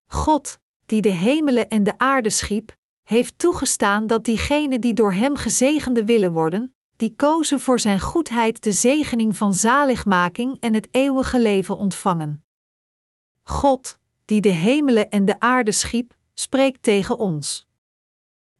God, 0.06 0.58
die 0.86 1.00
de 1.00 1.10
hemelen 1.10 1.68
en 1.68 1.82
de 1.82 1.98
aarde 1.98 2.30
schiep, 2.30 2.76
heeft 3.02 3.38
toegestaan 3.38 4.06
dat 4.06 4.24
diegenen 4.24 4.80
die 4.80 4.94
door 4.94 5.12
Hem 5.12 5.36
gezegende 5.36 6.04
willen 6.04 6.32
worden, 6.32 6.74
die 6.96 7.14
kozen 7.16 7.60
voor 7.60 7.80
Zijn 7.80 8.00
goedheid 8.00 8.62
de 8.62 8.72
zegening 8.72 9.36
van 9.36 9.54
zaligmaking 9.54 10.56
en 10.60 10.74
het 10.74 10.88
eeuwige 10.90 11.40
leven 11.40 11.76
ontvangen. 11.76 12.44
God, 13.42 13.98
die 14.24 14.40
de 14.40 14.48
hemelen 14.48 15.10
en 15.10 15.24
de 15.24 15.40
aarde 15.40 15.72
schiep, 15.72 16.16
spreekt 16.34 16.82
tegen 16.82 17.18
ons. 17.18 17.67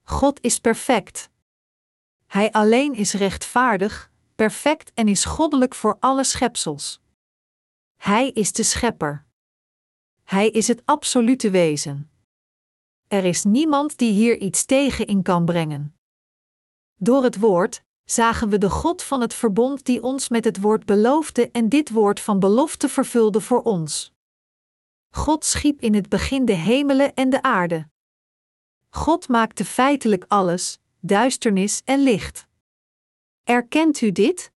God 0.09 0.41
is 0.41 0.59
perfect. 0.59 1.31
Hij 2.27 2.53
alleen 2.53 2.95
is 2.95 3.12
rechtvaardig, 3.12 4.11
perfect 4.35 4.93
en 4.95 5.09
is 5.09 5.25
goddelijk 5.25 5.75
voor 5.75 5.97
alle 6.00 6.25
schepsels. 6.25 7.00
Hij 7.97 8.31
is 8.31 8.53
de 8.53 8.62
schepper. 8.62 9.25
Hij 10.25 10.49
is 10.49 10.69
het 10.69 10.83
absolute 10.85 11.50
wezen. 11.50 12.11
Er 13.09 13.25
is 13.25 13.45
niemand 13.45 13.99
die 13.99 14.12
hier 14.12 14.38
iets 14.38 14.65
tegen 14.65 15.07
in 15.07 15.23
kan 15.23 15.45
brengen. 15.45 15.97
Door 16.95 17.23
het 17.23 17.38
woord 17.38 17.83
zagen 18.05 18.49
we 18.49 18.59
de 18.59 18.71
God 18.71 19.03
van 19.03 19.21
het 19.21 19.35
verbond 19.35 19.85
die 19.85 20.03
ons 20.03 20.29
met 20.29 20.45
het 20.45 20.61
woord 20.61 20.85
beloofde 20.87 21.50
en 21.50 21.69
dit 21.69 21.91
woord 21.91 22.21
van 22.21 22.38
belofte 22.38 22.88
vervulde 22.88 23.41
voor 23.41 23.62
ons. 23.62 24.12
God 25.11 25.45
schiep 25.45 25.81
in 25.81 25.95
het 25.95 26.09
begin 26.09 26.45
de 26.45 26.53
hemelen 26.53 27.15
en 27.15 27.31
de 27.31 27.43
aarde. 27.43 27.88
God 28.88 29.28
maakte 29.28 29.64
feitelijk 29.64 30.25
alles, 30.28 30.78
duisternis 31.00 31.83
en 31.85 32.02
licht. 32.02 32.47
Erkent 33.45 34.00
u 34.00 34.12
dit? 34.12 34.52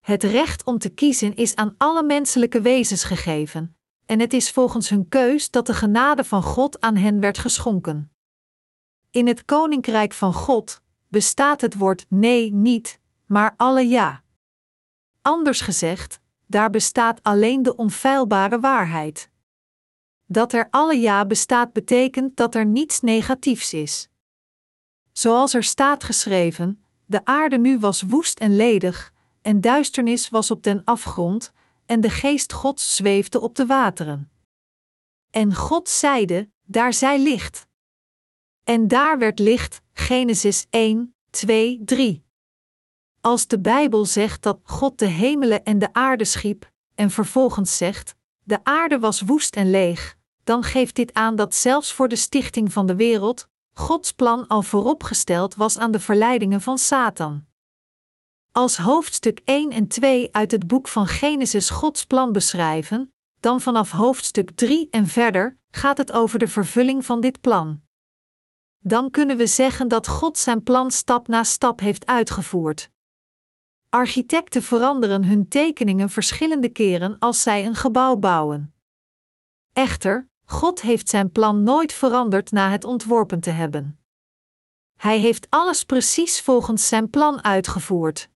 Het 0.00 0.22
recht 0.22 0.64
om 0.64 0.78
te 0.78 0.88
kiezen 0.88 1.34
is 1.34 1.54
aan 1.54 1.74
alle 1.78 2.02
menselijke 2.02 2.60
wezens 2.60 3.04
gegeven, 3.04 3.76
en 4.06 4.20
het 4.20 4.32
is 4.32 4.50
volgens 4.50 4.88
hun 4.88 5.08
keus 5.08 5.50
dat 5.50 5.66
de 5.66 5.74
genade 5.74 6.24
van 6.24 6.42
God 6.42 6.80
aan 6.80 6.96
hen 6.96 7.20
werd 7.20 7.38
geschonken. 7.38 8.12
In 9.10 9.26
het 9.26 9.44
koninkrijk 9.44 10.12
van 10.12 10.32
God 10.32 10.82
bestaat 11.08 11.60
het 11.60 11.76
woord 11.76 12.06
nee 12.08 12.52
niet, 12.52 13.00
maar 13.26 13.54
alle 13.56 13.88
ja. 13.88 14.22
Anders 15.22 15.60
gezegd, 15.60 16.20
daar 16.46 16.70
bestaat 16.70 17.22
alleen 17.22 17.62
de 17.62 17.76
onfeilbare 17.76 18.60
waarheid. 18.60 19.30
Dat 20.32 20.52
er 20.52 20.68
alle 20.70 20.96
ja 20.96 21.26
bestaat 21.26 21.72
betekent 21.72 22.36
dat 22.36 22.54
er 22.54 22.66
niets 22.66 23.00
negatiefs 23.00 23.72
is. 23.72 24.08
Zoals 25.12 25.54
er 25.54 25.64
staat 25.64 26.04
geschreven: 26.04 26.84
de 27.06 27.24
aarde 27.24 27.58
nu 27.58 27.78
was 27.78 28.02
woest 28.02 28.38
en 28.38 28.56
ledig, 28.56 29.12
en 29.42 29.60
duisternis 29.60 30.28
was 30.28 30.50
op 30.50 30.62
den 30.62 30.84
afgrond, 30.84 31.52
en 31.86 32.00
de 32.00 32.10
geest 32.10 32.52
Gods 32.52 32.96
zweefde 32.96 33.40
op 33.40 33.54
de 33.54 33.66
wateren. 33.66 34.30
En 35.30 35.54
God 35.54 35.88
zeide: 35.88 36.50
Daar 36.62 36.92
zij 36.92 37.18
licht. 37.18 37.66
En 38.64 38.88
daar 38.88 39.18
werd 39.18 39.38
licht, 39.38 39.80
Genesis 39.92 40.66
1, 40.70 41.14
2, 41.30 41.80
3. 41.84 42.24
Als 43.20 43.46
de 43.46 43.60
Bijbel 43.60 44.04
zegt 44.04 44.42
dat 44.42 44.60
God 44.62 44.98
de 44.98 45.06
hemelen 45.06 45.64
en 45.64 45.78
de 45.78 45.92
aarde 45.92 46.24
schiep, 46.24 46.70
en 46.94 47.10
vervolgens 47.10 47.76
zegt: 47.76 48.14
De 48.42 48.64
aarde 48.64 48.98
was 48.98 49.20
woest 49.20 49.56
en 49.56 49.70
leeg, 49.70 50.18
dan 50.50 50.62
geeft 50.62 50.96
dit 50.96 51.14
aan 51.14 51.36
dat 51.36 51.54
zelfs 51.54 51.92
voor 51.92 52.08
de 52.08 52.16
stichting 52.16 52.72
van 52.72 52.86
de 52.86 52.96
wereld 52.96 53.48
Gods 53.72 54.12
plan 54.12 54.46
al 54.46 54.62
vooropgesteld 54.62 55.54
was 55.54 55.78
aan 55.78 55.90
de 55.90 56.00
verleidingen 56.00 56.60
van 56.60 56.78
Satan. 56.78 57.46
Als 58.52 58.76
hoofdstuk 58.76 59.40
1 59.44 59.70
en 59.70 59.86
2 59.88 60.28
uit 60.32 60.50
het 60.50 60.66
boek 60.66 60.88
van 60.88 61.06
Genesis 61.06 61.70
Gods 61.70 62.04
plan 62.04 62.32
beschrijven, 62.32 63.12
dan 63.40 63.60
vanaf 63.60 63.90
hoofdstuk 63.90 64.50
3 64.50 64.88
en 64.90 65.06
verder 65.06 65.58
gaat 65.70 65.98
het 65.98 66.12
over 66.12 66.38
de 66.38 66.48
vervulling 66.48 67.04
van 67.04 67.20
dit 67.20 67.40
plan. 67.40 67.80
Dan 68.78 69.10
kunnen 69.10 69.36
we 69.36 69.46
zeggen 69.46 69.88
dat 69.88 70.08
God 70.08 70.38
zijn 70.38 70.62
plan 70.62 70.90
stap 70.90 71.28
na 71.28 71.44
stap 71.44 71.80
heeft 71.80 72.06
uitgevoerd. 72.06 72.90
Architecten 73.88 74.62
veranderen 74.62 75.24
hun 75.24 75.48
tekeningen 75.48 76.08
verschillende 76.08 76.68
keren 76.68 77.18
als 77.18 77.42
zij 77.42 77.66
een 77.66 77.74
gebouw 77.74 78.16
bouwen. 78.16 78.74
Echter, 79.72 80.29
God 80.50 80.80
heeft 80.80 81.08
zijn 81.08 81.32
plan 81.32 81.62
nooit 81.62 81.92
veranderd 81.92 82.50
na 82.50 82.70
het 82.70 82.84
ontworpen 82.84 83.40
te 83.40 83.50
hebben. 83.50 83.98
Hij 84.96 85.18
heeft 85.18 85.46
alles 85.50 85.84
precies 85.84 86.40
volgens 86.40 86.88
zijn 86.88 87.10
plan 87.10 87.44
uitgevoerd. 87.44 88.28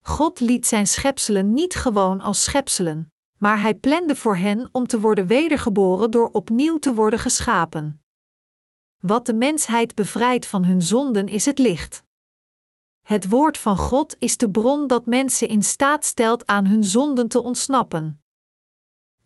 God 0.00 0.40
liet 0.40 0.66
zijn 0.66 0.86
schepselen 0.86 1.52
niet 1.52 1.74
gewoon 1.74 2.20
als 2.20 2.44
schepselen, 2.44 3.12
maar 3.38 3.60
hij 3.60 3.74
plande 3.74 4.16
voor 4.16 4.36
hen 4.36 4.68
om 4.72 4.86
te 4.86 5.00
worden 5.00 5.26
wedergeboren 5.26 6.10
door 6.10 6.30
opnieuw 6.32 6.78
te 6.78 6.94
worden 6.94 7.18
geschapen. 7.18 8.02
Wat 8.98 9.26
de 9.26 9.34
mensheid 9.34 9.94
bevrijdt 9.94 10.46
van 10.46 10.64
hun 10.64 10.82
zonden 10.82 11.28
is 11.28 11.44
het 11.44 11.58
licht. 11.58 12.04
Het 13.02 13.28
woord 13.28 13.58
van 13.58 13.76
God 13.76 14.16
is 14.18 14.36
de 14.36 14.50
bron 14.50 14.86
dat 14.86 15.06
mensen 15.06 15.48
in 15.48 15.62
staat 15.62 16.04
stelt 16.04 16.46
aan 16.46 16.66
hun 16.66 16.84
zonden 16.84 17.28
te 17.28 17.42
ontsnappen. 17.42 18.21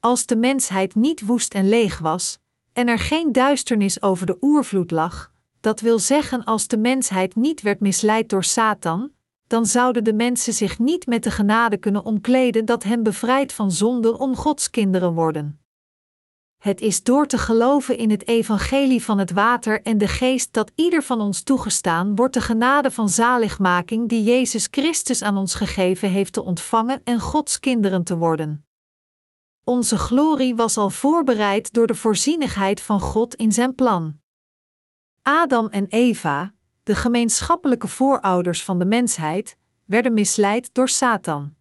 Als 0.01 0.27
de 0.27 0.37
mensheid 0.37 0.95
niet 0.95 1.27
woest 1.27 1.55
en 1.55 1.69
leeg 1.69 1.99
was, 1.99 2.39
en 2.73 2.89
er 2.89 2.99
geen 2.99 3.33
duisternis 3.33 4.03
over 4.03 4.27
de 4.27 4.37
oervloed 4.41 4.91
lag, 4.91 5.33
dat 5.61 5.81
wil 5.81 5.99
zeggen 5.99 6.45
als 6.45 6.67
de 6.67 6.79
mensheid 6.79 7.35
niet 7.37 7.63
werd 7.63 7.81
misleid 7.81 8.29
door 8.29 8.45
Satan, 8.45 9.11
dan 9.47 9.67
zouden 9.67 10.05
de 10.05 10.15
mensen 10.15 10.53
zich 10.53 10.79
niet 10.79 11.07
met 11.07 11.23
de 11.23 11.31
genade 11.31 11.77
kunnen 11.77 12.05
omkleden 12.05 12.65
dat 12.65 12.83
hen 12.83 13.03
bevrijdt 13.03 13.53
van 13.53 13.71
zonde 13.71 14.19
om 14.19 14.37
Gods 14.37 14.71
kinderen 14.71 15.13
worden. 15.13 15.61
Het 16.59 16.81
is 16.81 17.03
door 17.03 17.27
te 17.27 17.39
geloven 17.39 17.99
in 17.99 18.11
het 18.11 18.29
evangelie 18.29 19.03
van 19.03 19.19
het 19.19 19.31
water 19.31 19.83
en 19.83 19.99
de 19.99 20.09
geest 20.09 20.53
dat 20.53 20.73
ieder 20.75 21.03
van 21.03 21.21
ons 21.21 21.43
toegestaan 21.43 22.15
wordt 22.15 22.35
de 22.35 22.41
genade 22.41 22.91
van 22.91 23.09
zaligmaking 23.09 24.09
die 24.09 24.23
Jezus 24.23 24.69
Christus 24.71 25.23
aan 25.23 25.37
ons 25.37 25.55
gegeven 25.55 26.11
heeft 26.11 26.33
te 26.33 26.43
ontvangen 26.43 27.01
en 27.05 27.21
Gods 27.21 27.61
kinderen 27.61 28.05
te 28.05 28.17
worden. 28.17 28.66
Onze 29.69 29.99
glorie 29.99 30.55
was 30.55 30.77
al 30.77 30.91
voorbereid 30.91 31.73
door 31.73 31.87
de 31.87 31.95
voorzienigheid 31.95 32.81
van 32.81 33.01
God 33.01 33.35
in 33.35 33.53
zijn 33.53 33.75
plan. 33.75 34.21
Adam 35.23 35.69
en 35.69 35.87
Eva, 35.87 36.55
de 36.83 36.95
gemeenschappelijke 36.95 37.89
voorouders 37.89 38.65
van 38.65 38.79
de 38.79 38.85
mensheid, 38.85 39.57
werden 39.85 40.15
misleid 40.15 40.75
door 40.75 40.89
Satan. 40.89 41.55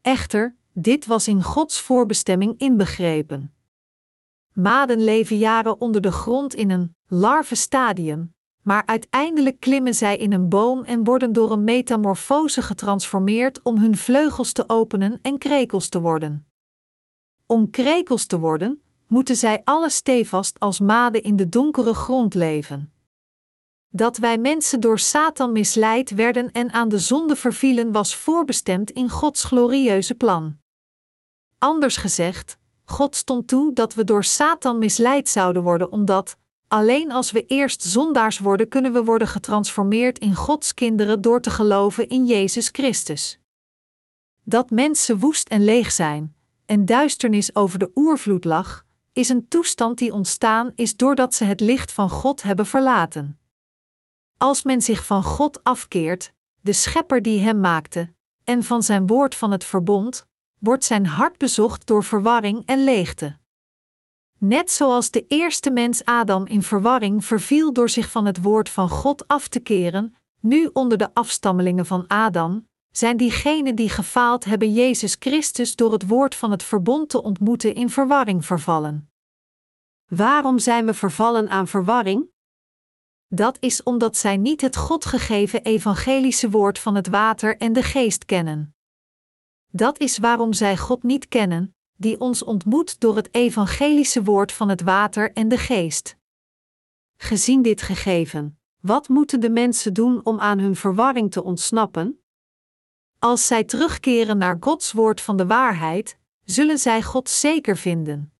Echter, 0.00 0.56
dit 0.72 1.06
was 1.06 1.28
in 1.28 1.42
Gods 1.42 1.80
voorbestemming 1.80 2.54
inbegrepen. 2.58 3.54
Maden 4.52 5.04
leven 5.04 5.38
jaren 5.38 5.80
onder 5.80 6.00
de 6.00 6.12
grond 6.12 6.54
in 6.54 6.70
een 6.70 6.96
larvenstadium, 7.06 8.34
maar 8.62 8.86
uiteindelijk 8.86 9.60
klimmen 9.60 9.94
zij 9.94 10.16
in 10.16 10.32
een 10.32 10.48
boom 10.48 10.84
en 10.84 11.04
worden 11.04 11.32
door 11.32 11.52
een 11.52 11.64
metamorfose 11.64 12.62
getransformeerd 12.62 13.62
om 13.62 13.78
hun 13.78 13.96
vleugels 13.96 14.52
te 14.52 14.68
openen 14.68 15.18
en 15.22 15.38
krekels 15.38 15.88
te 15.88 16.00
worden. 16.00 16.46
Om 17.46 17.70
krekels 17.70 18.26
te 18.26 18.38
worden, 18.38 18.82
moeten 19.06 19.36
zij 19.36 19.60
alle 19.64 19.90
stevast 19.90 20.60
als 20.60 20.80
maden 20.80 21.22
in 21.22 21.36
de 21.36 21.48
donkere 21.48 21.94
grond 21.94 22.34
leven. 22.34 22.92
Dat 23.88 24.16
wij 24.16 24.38
mensen 24.38 24.80
door 24.80 24.98
Satan 24.98 25.52
misleid 25.52 26.10
werden 26.10 26.52
en 26.52 26.72
aan 26.72 26.88
de 26.88 26.98
zonde 26.98 27.36
vervielen 27.36 27.92
was 27.92 28.16
voorbestemd 28.16 28.90
in 28.90 29.10
Gods 29.10 29.44
glorieuze 29.44 30.14
plan. 30.14 30.56
Anders 31.58 31.96
gezegd, 31.96 32.58
God 32.84 33.16
stond 33.16 33.48
toe 33.48 33.72
dat 33.72 33.94
we 33.94 34.04
door 34.04 34.24
Satan 34.24 34.78
misleid 34.78 35.28
zouden 35.28 35.62
worden, 35.62 35.92
omdat, 35.92 36.36
alleen 36.68 37.12
als 37.12 37.30
we 37.30 37.46
eerst 37.46 37.82
zondaars 37.82 38.38
worden, 38.38 38.68
kunnen 38.68 38.92
we 38.92 39.04
worden 39.04 39.28
getransformeerd 39.28 40.18
in 40.18 40.34
Gods 40.34 40.74
kinderen 40.74 41.20
door 41.20 41.40
te 41.40 41.50
geloven 41.50 42.08
in 42.08 42.26
Jezus 42.26 42.68
Christus. 42.68 43.38
Dat 44.42 44.70
mensen 44.70 45.18
woest 45.18 45.48
en 45.48 45.64
leeg 45.64 45.92
zijn, 45.92 46.36
en 46.72 46.84
duisternis 46.84 47.54
over 47.54 47.78
de 47.78 47.90
oervloed 47.94 48.44
lag, 48.44 48.84
is 49.12 49.28
een 49.28 49.48
toestand 49.48 49.98
die 49.98 50.12
ontstaan 50.12 50.72
is 50.74 50.96
doordat 50.96 51.34
ze 51.34 51.44
het 51.44 51.60
licht 51.60 51.92
van 51.92 52.10
God 52.10 52.42
hebben 52.42 52.66
verlaten. 52.66 53.38
Als 54.36 54.62
men 54.62 54.82
zich 54.82 55.06
van 55.06 55.22
God 55.22 55.64
afkeert, 55.64 56.32
de 56.60 56.72
schepper 56.72 57.22
die 57.22 57.40
hem 57.40 57.60
maakte, 57.60 58.14
en 58.44 58.62
van 58.62 58.82
zijn 58.82 59.06
woord 59.06 59.34
van 59.34 59.50
het 59.50 59.64
verbond, 59.64 60.26
wordt 60.58 60.84
zijn 60.84 61.06
hart 61.06 61.38
bezocht 61.38 61.86
door 61.86 62.04
verwarring 62.04 62.62
en 62.66 62.84
leegte. 62.84 63.36
Net 64.38 64.70
zoals 64.70 65.10
de 65.10 65.26
eerste 65.26 65.70
mens 65.70 66.04
Adam 66.04 66.46
in 66.46 66.62
verwarring 66.62 67.24
verviel 67.24 67.72
door 67.72 67.88
zich 67.88 68.10
van 68.10 68.26
het 68.26 68.42
woord 68.42 68.68
van 68.68 68.88
God 68.88 69.28
af 69.28 69.48
te 69.48 69.60
keren, 69.60 70.14
nu 70.40 70.70
onder 70.72 70.98
de 70.98 71.14
afstammelingen 71.14 71.86
van 71.86 72.06
Adam, 72.06 72.68
zijn 72.92 73.16
diegenen 73.16 73.74
die 73.74 73.88
gefaald 73.88 74.44
hebben 74.44 74.72
Jezus 74.72 75.16
Christus 75.18 75.76
door 75.76 75.92
het 75.92 76.06
woord 76.06 76.34
van 76.34 76.50
het 76.50 76.62
verbond 76.62 77.08
te 77.08 77.22
ontmoeten 77.22 77.74
in 77.74 77.90
verwarring 77.90 78.44
vervallen. 78.44 79.10
Waarom 80.06 80.58
zijn 80.58 80.86
we 80.86 80.94
vervallen 80.94 81.48
aan 81.48 81.68
verwarring? 81.68 82.30
Dat 83.26 83.56
is 83.60 83.82
omdat 83.82 84.16
zij 84.16 84.36
niet 84.36 84.60
het 84.60 84.76
God 84.76 85.04
gegeven 85.04 85.62
evangelische 85.62 86.50
woord 86.50 86.78
van 86.78 86.94
het 86.94 87.08
water 87.08 87.56
en 87.56 87.72
de 87.72 87.82
geest 87.82 88.24
kennen. 88.24 88.74
Dat 89.68 90.00
is 90.00 90.18
waarom 90.18 90.52
zij 90.52 90.76
God 90.76 91.02
niet 91.02 91.28
kennen, 91.28 91.76
die 91.96 92.20
ons 92.20 92.42
ontmoet 92.42 93.00
door 93.00 93.16
het 93.16 93.34
evangelische 93.34 94.22
woord 94.22 94.52
van 94.52 94.68
het 94.68 94.82
water 94.82 95.32
en 95.32 95.48
de 95.48 95.58
geest. 95.58 96.16
Gezien 97.16 97.62
dit 97.62 97.82
gegeven, 97.82 98.60
wat 98.80 99.08
moeten 99.08 99.40
de 99.40 99.50
mensen 99.50 99.94
doen 99.94 100.24
om 100.24 100.40
aan 100.40 100.58
hun 100.58 100.76
verwarring 100.76 101.30
te 101.30 101.42
ontsnappen? 101.42 102.21
Als 103.24 103.46
zij 103.46 103.64
terugkeren 103.64 104.38
naar 104.38 104.56
Gods 104.60 104.92
woord 104.92 105.20
van 105.20 105.36
de 105.36 105.46
waarheid, 105.46 106.18
zullen 106.44 106.78
zij 106.78 107.02
God 107.02 107.28
zeker 107.28 107.76
vinden. 107.76 108.32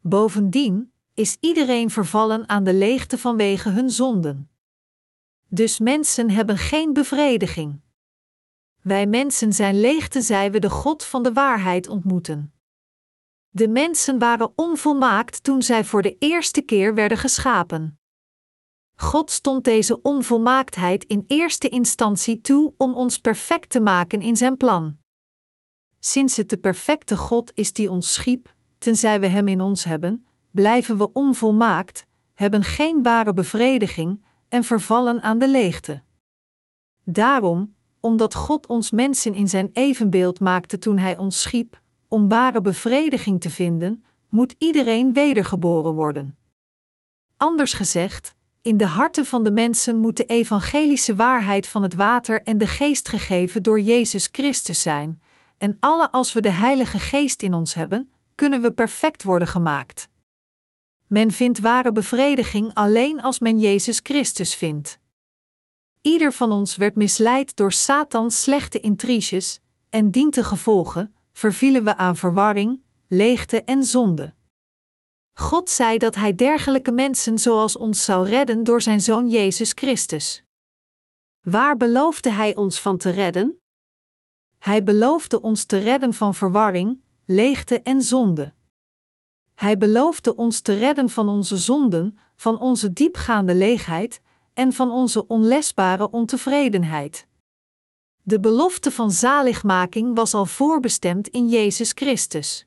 Bovendien 0.00 0.92
is 1.14 1.36
iedereen 1.40 1.90
vervallen 1.90 2.48
aan 2.48 2.64
de 2.64 2.74
leegte 2.74 3.18
vanwege 3.18 3.70
hun 3.70 3.90
zonden. 3.90 4.50
Dus 5.48 5.78
mensen 5.78 6.30
hebben 6.30 6.58
geen 6.58 6.92
bevrediging. 6.92 7.80
Wij 8.82 9.06
mensen 9.06 9.52
zijn 9.52 9.80
leeg 9.80 10.08
tenzij 10.08 10.50
we 10.50 10.58
de 10.58 10.70
God 10.70 11.04
van 11.04 11.22
de 11.22 11.32
waarheid 11.32 11.88
ontmoeten. 11.88 12.54
De 13.48 13.68
mensen 13.68 14.18
waren 14.18 14.52
onvolmaakt 14.56 15.42
toen 15.42 15.62
zij 15.62 15.84
voor 15.84 16.02
de 16.02 16.16
eerste 16.18 16.62
keer 16.62 16.94
werden 16.94 17.18
geschapen. 17.18 17.98
God 18.98 19.30
stond 19.30 19.64
deze 19.64 20.02
onvolmaaktheid 20.02 21.04
in 21.04 21.24
eerste 21.26 21.68
instantie 21.68 22.40
toe 22.40 22.74
om 22.76 22.94
ons 22.94 23.18
perfect 23.18 23.70
te 23.70 23.80
maken 23.80 24.20
in 24.20 24.36
zijn 24.36 24.56
plan. 24.56 24.96
Sinds 25.98 26.36
het 26.36 26.48
de 26.48 26.56
perfecte 26.56 27.16
God 27.16 27.52
is 27.54 27.72
die 27.72 27.90
ons 27.90 28.12
schiep, 28.12 28.54
tenzij 28.78 29.20
we 29.20 29.26
Hem 29.26 29.48
in 29.48 29.60
ons 29.60 29.84
hebben, 29.84 30.26
blijven 30.50 30.98
we 30.98 31.12
onvolmaakt, 31.12 32.06
hebben 32.34 32.62
geen 32.62 33.02
ware 33.02 33.32
bevrediging 33.32 34.24
en 34.48 34.64
vervallen 34.64 35.22
aan 35.22 35.38
de 35.38 35.48
leegte. 35.48 36.02
Daarom, 37.04 37.74
omdat 38.00 38.34
God 38.34 38.66
ons 38.66 38.90
mensen 38.90 39.34
in 39.34 39.48
zijn 39.48 39.70
evenbeeld 39.72 40.40
maakte 40.40 40.78
toen 40.78 40.98
Hij 40.98 41.18
ons 41.18 41.42
schiep, 41.42 41.80
om 42.08 42.28
ware 42.28 42.60
bevrediging 42.60 43.40
te 43.40 43.50
vinden, 43.50 44.04
moet 44.28 44.54
iedereen 44.58 45.12
wedergeboren 45.12 45.94
worden. 45.94 46.38
Anders 47.36 47.72
gezegd, 47.72 48.35
in 48.66 48.76
de 48.76 48.86
harten 48.86 49.26
van 49.26 49.44
de 49.44 49.50
mensen 49.50 49.96
moet 49.96 50.16
de 50.16 50.24
evangelische 50.24 51.14
waarheid 51.14 51.66
van 51.66 51.82
het 51.82 51.94
water 51.94 52.42
en 52.42 52.58
de 52.58 52.66
geest 52.66 53.08
gegeven 53.08 53.62
door 53.62 53.80
Jezus 53.80 54.28
Christus 54.32 54.82
zijn, 54.82 55.22
en 55.58 55.76
alle 55.80 56.10
als 56.10 56.32
we 56.32 56.40
de 56.40 56.50
Heilige 56.50 56.98
Geest 56.98 57.42
in 57.42 57.54
ons 57.54 57.74
hebben, 57.74 58.10
kunnen 58.34 58.62
we 58.62 58.72
perfect 58.72 59.22
worden 59.22 59.48
gemaakt. 59.48 60.08
Men 61.06 61.30
vindt 61.30 61.60
ware 61.60 61.92
bevrediging 61.92 62.74
alleen 62.74 63.22
als 63.22 63.38
men 63.38 63.58
Jezus 63.58 64.00
Christus 64.02 64.54
vindt. 64.54 64.98
Ieder 66.00 66.32
van 66.32 66.52
ons 66.52 66.76
werd 66.76 66.96
misleid 66.96 67.56
door 67.56 67.72
Satans 67.72 68.42
slechte 68.42 68.80
intriges, 68.80 69.60
en 69.90 70.10
dient 70.10 70.32
te 70.32 70.44
gevolgen, 70.44 71.14
vervielen 71.32 71.84
we 71.84 71.96
aan 71.96 72.16
verwarring, 72.16 72.82
leegte 73.08 73.62
en 73.62 73.84
zonde. 73.84 74.35
God 75.38 75.70
zei 75.70 75.98
dat 75.98 76.14
Hij 76.14 76.34
dergelijke 76.34 76.92
mensen 76.92 77.38
zoals 77.38 77.76
ons 77.76 78.04
zou 78.04 78.28
redden 78.28 78.64
door 78.64 78.82
Zijn 78.82 79.00
Zoon 79.00 79.28
Jezus 79.28 79.72
Christus. 79.74 80.44
Waar 81.40 81.76
beloofde 81.76 82.30
Hij 82.30 82.54
ons 82.54 82.80
van 82.80 82.96
te 82.96 83.10
redden? 83.10 83.60
Hij 84.58 84.82
beloofde 84.82 85.40
ons 85.40 85.64
te 85.64 85.78
redden 85.78 86.14
van 86.14 86.34
verwarring, 86.34 87.00
leegte 87.24 87.82
en 87.82 88.02
zonde. 88.02 88.54
Hij 89.54 89.78
beloofde 89.78 90.36
ons 90.36 90.60
te 90.60 90.78
redden 90.78 91.10
van 91.10 91.28
onze 91.28 91.56
zonden, 91.56 92.18
van 92.36 92.60
onze 92.60 92.92
diepgaande 92.92 93.54
leegheid 93.54 94.20
en 94.54 94.72
van 94.72 94.90
onze 94.90 95.26
onlesbare 95.26 96.10
ontevredenheid. 96.10 97.26
De 98.22 98.40
belofte 98.40 98.90
van 98.90 99.10
zaligmaking 99.10 100.14
was 100.14 100.34
al 100.34 100.46
voorbestemd 100.46 101.28
in 101.28 101.48
Jezus 101.48 101.92
Christus. 101.94 102.66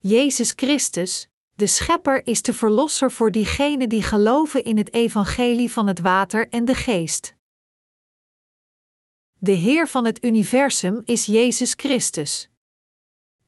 Jezus 0.00 0.52
Christus, 0.56 1.28
de 1.54 1.66
Schepper, 1.66 2.26
is 2.26 2.42
de 2.42 2.54
Verlosser 2.54 3.12
voor 3.12 3.30
diegenen 3.30 3.88
die 3.88 4.02
geloven 4.02 4.64
in 4.64 4.76
het 4.76 4.92
Evangelie 4.92 5.72
van 5.72 5.86
het 5.86 6.00
Water 6.00 6.48
en 6.48 6.64
de 6.64 6.74
Geest. 6.74 7.34
De 9.38 9.52
Heer 9.52 9.88
van 9.88 10.04
het 10.04 10.24
universum 10.24 11.02
is 11.04 11.26
Jezus 11.26 11.72
Christus. 11.76 12.50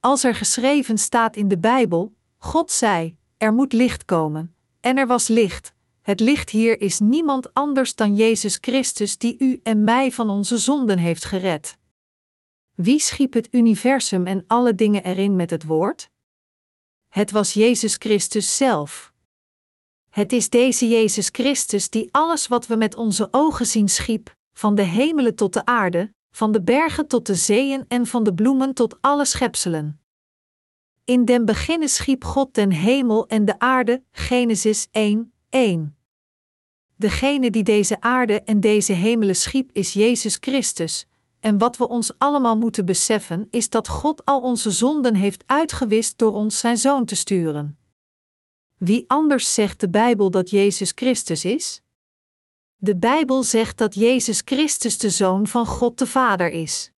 Als 0.00 0.24
er 0.24 0.34
geschreven 0.34 0.98
staat 0.98 1.36
in 1.36 1.48
de 1.48 1.58
Bijbel: 1.58 2.14
God 2.38 2.70
zei: 2.70 3.16
Er 3.36 3.52
moet 3.52 3.72
licht 3.72 4.04
komen, 4.04 4.54
en 4.80 4.96
er 4.96 5.06
was 5.06 5.28
licht. 5.28 5.74
Het 6.02 6.20
licht 6.20 6.50
hier 6.50 6.80
is 6.80 6.98
niemand 6.98 7.54
anders 7.54 7.94
dan 7.94 8.16
Jezus 8.16 8.58
Christus, 8.60 9.18
die 9.18 9.36
u 9.38 9.60
en 9.62 9.84
mij 9.84 10.12
van 10.12 10.30
onze 10.30 10.58
zonden 10.58 10.98
heeft 10.98 11.24
gered. 11.24 11.76
Wie 12.74 12.98
schiep 12.98 13.32
het 13.32 13.48
universum 13.50 14.26
en 14.26 14.44
alle 14.46 14.74
dingen 14.74 15.04
erin 15.04 15.36
met 15.36 15.50
het 15.50 15.64
woord? 15.64 16.09
Het 17.10 17.30
was 17.30 17.52
Jezus 17.52 17.94
Christus 17.98 18.56
zelf. 18.56 19.12
Het 20.10 20.32
is 20.32 20.50
deze 20.50 20.88
Jezus 20.88 21.28
Christus 21.32 21.90
die 21.90 22.08
alles 22.10 22.46
wat 22.46 22.66
we 22.66 22.76
met 22.76 22.94
onze 22.94 23.28
ogen 23.30 23.66
zien 23.66 23.88
schiep, 23.88 24.36
van 24.52 24.74
de 24.74 24.82
hemelen 24.82 25.34
tot 25.34 25.52
de 25.52 25.64
aarde, 25.64 26.14
van 26.30 26.52
de 26.52 26.62
bergen 26.62 27.06
tot 27.06 27.26
de 27.26 27.34
zeeën 27.34 27.84
en 27.88 28.06
van 28.06 28.24
de 28.24 28.34
bloemen 28.34 28.74
tot 28.74 28.96
alle 29.00 29.24
schepselen. 29.24 30.00
In 31.04 31.24
den 31.24 31.44
beginnen 31.44 31.88
schiep 31.88 32.24
God 32.24 32.54
den 32.54 32.70
hemel 32.70 33.26
en 33.26 33.44
de 33.44 33.58
aarde, 33.58 34.02
Genesis 34.12 34.88
1, 34.90 35.32
1. 35.48 35.96
Degene 36.96 37.50
die 37.50 37.62
deze 37.62 38.00
aarde 38.00 38.42
en 38.42 38.60
deze 38.60 38.92
hemelen 38.92 39.36
schiep 39.36 39.70
is 39.72 39.92
Jezus 39.92 40.36
Christus, 40.40 41.06
en 41.40 41.58
wat 41.58 41.76
we 41.76 41.88
ons 41.88 42.18
allemaal 42.18 42.56
moeten 42.56 42.84
beseffen 42.84 43.46
is 43.50 43.68
dat 43.68 43.88
God 43.88 44.24
al 44.24 44.40
onze 44.40 44.70
zonden 44.70 45.14
heeft 45.14 45.42
uitgewist 45.46 46.18
door 46.18 46.32
ons 46.32 46.58
zijn 46.58 46.76
zoon 46.76 47.04
te 47.04 47.16
sturen. 47.16 47.78
Wie 48.76 49.04
anders 49.06 49.54
zegt 49.54 49.80
de 49.80 49.90
Bijbel 49.90 50.30
dat 50.30 50.50
Jezus 50.50 50.92
Christus 50.94 51.44
is? 51.44 51.82
De 52.76 52.96
Bijbel 52.96 53.42
zegt 53.42 53.78
dat 53.78 53.94
Jezus 53.94 54.42
Christus 54.44 54.98
de 54.98 55.10
Zoon 55.10 55.46
van 55.46 55.66
God 55.66 55.98
de 55.98 56.06
Vader 56.06 56.50
is. 56.50 56.92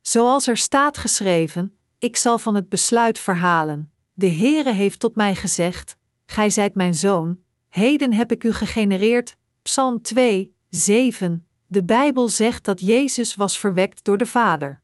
Zoals 0.00 0.46
er 0.46 0.56
staat 0.56 0.98
geschreven: 0.98 1.78
Ik 1.98 2.16
zal 2.16 2.38
van 2.38 2.54
het 2.54 2.68
besluit 2.68 3.18
verhalen. 3.18 3.92
De 4.12 4.28
Heere 4.28 4.72
heeft 4.72 5.00
tot 5.00 5.14
mij 5.14 5.34
gezegd: 5.34 5.96
Gij 6.26 6.50
zijt 6.50 6.74
mijn 6.74 6.94
zoon, 6.94 7.38
heden 7.68 8.12
heb 8.12 8.32
ik 8.32 8.44
u 8.44 8.52
gegenereerd. 8.52 9.36
Psalm 9.62 10.02
2, 10.02 10.54
7. 10.68 11.46
De 11.72 11.84
Bijbel 11.84 12.28
zegt 12.28 12.64
dat 12.64 12.80
Jezus 12.80 13.34
was 13.34 13.58
verwekt 13.58 14.04
door 14.04 14.18
de 14.18 14.26
Vader. 14.26 14.80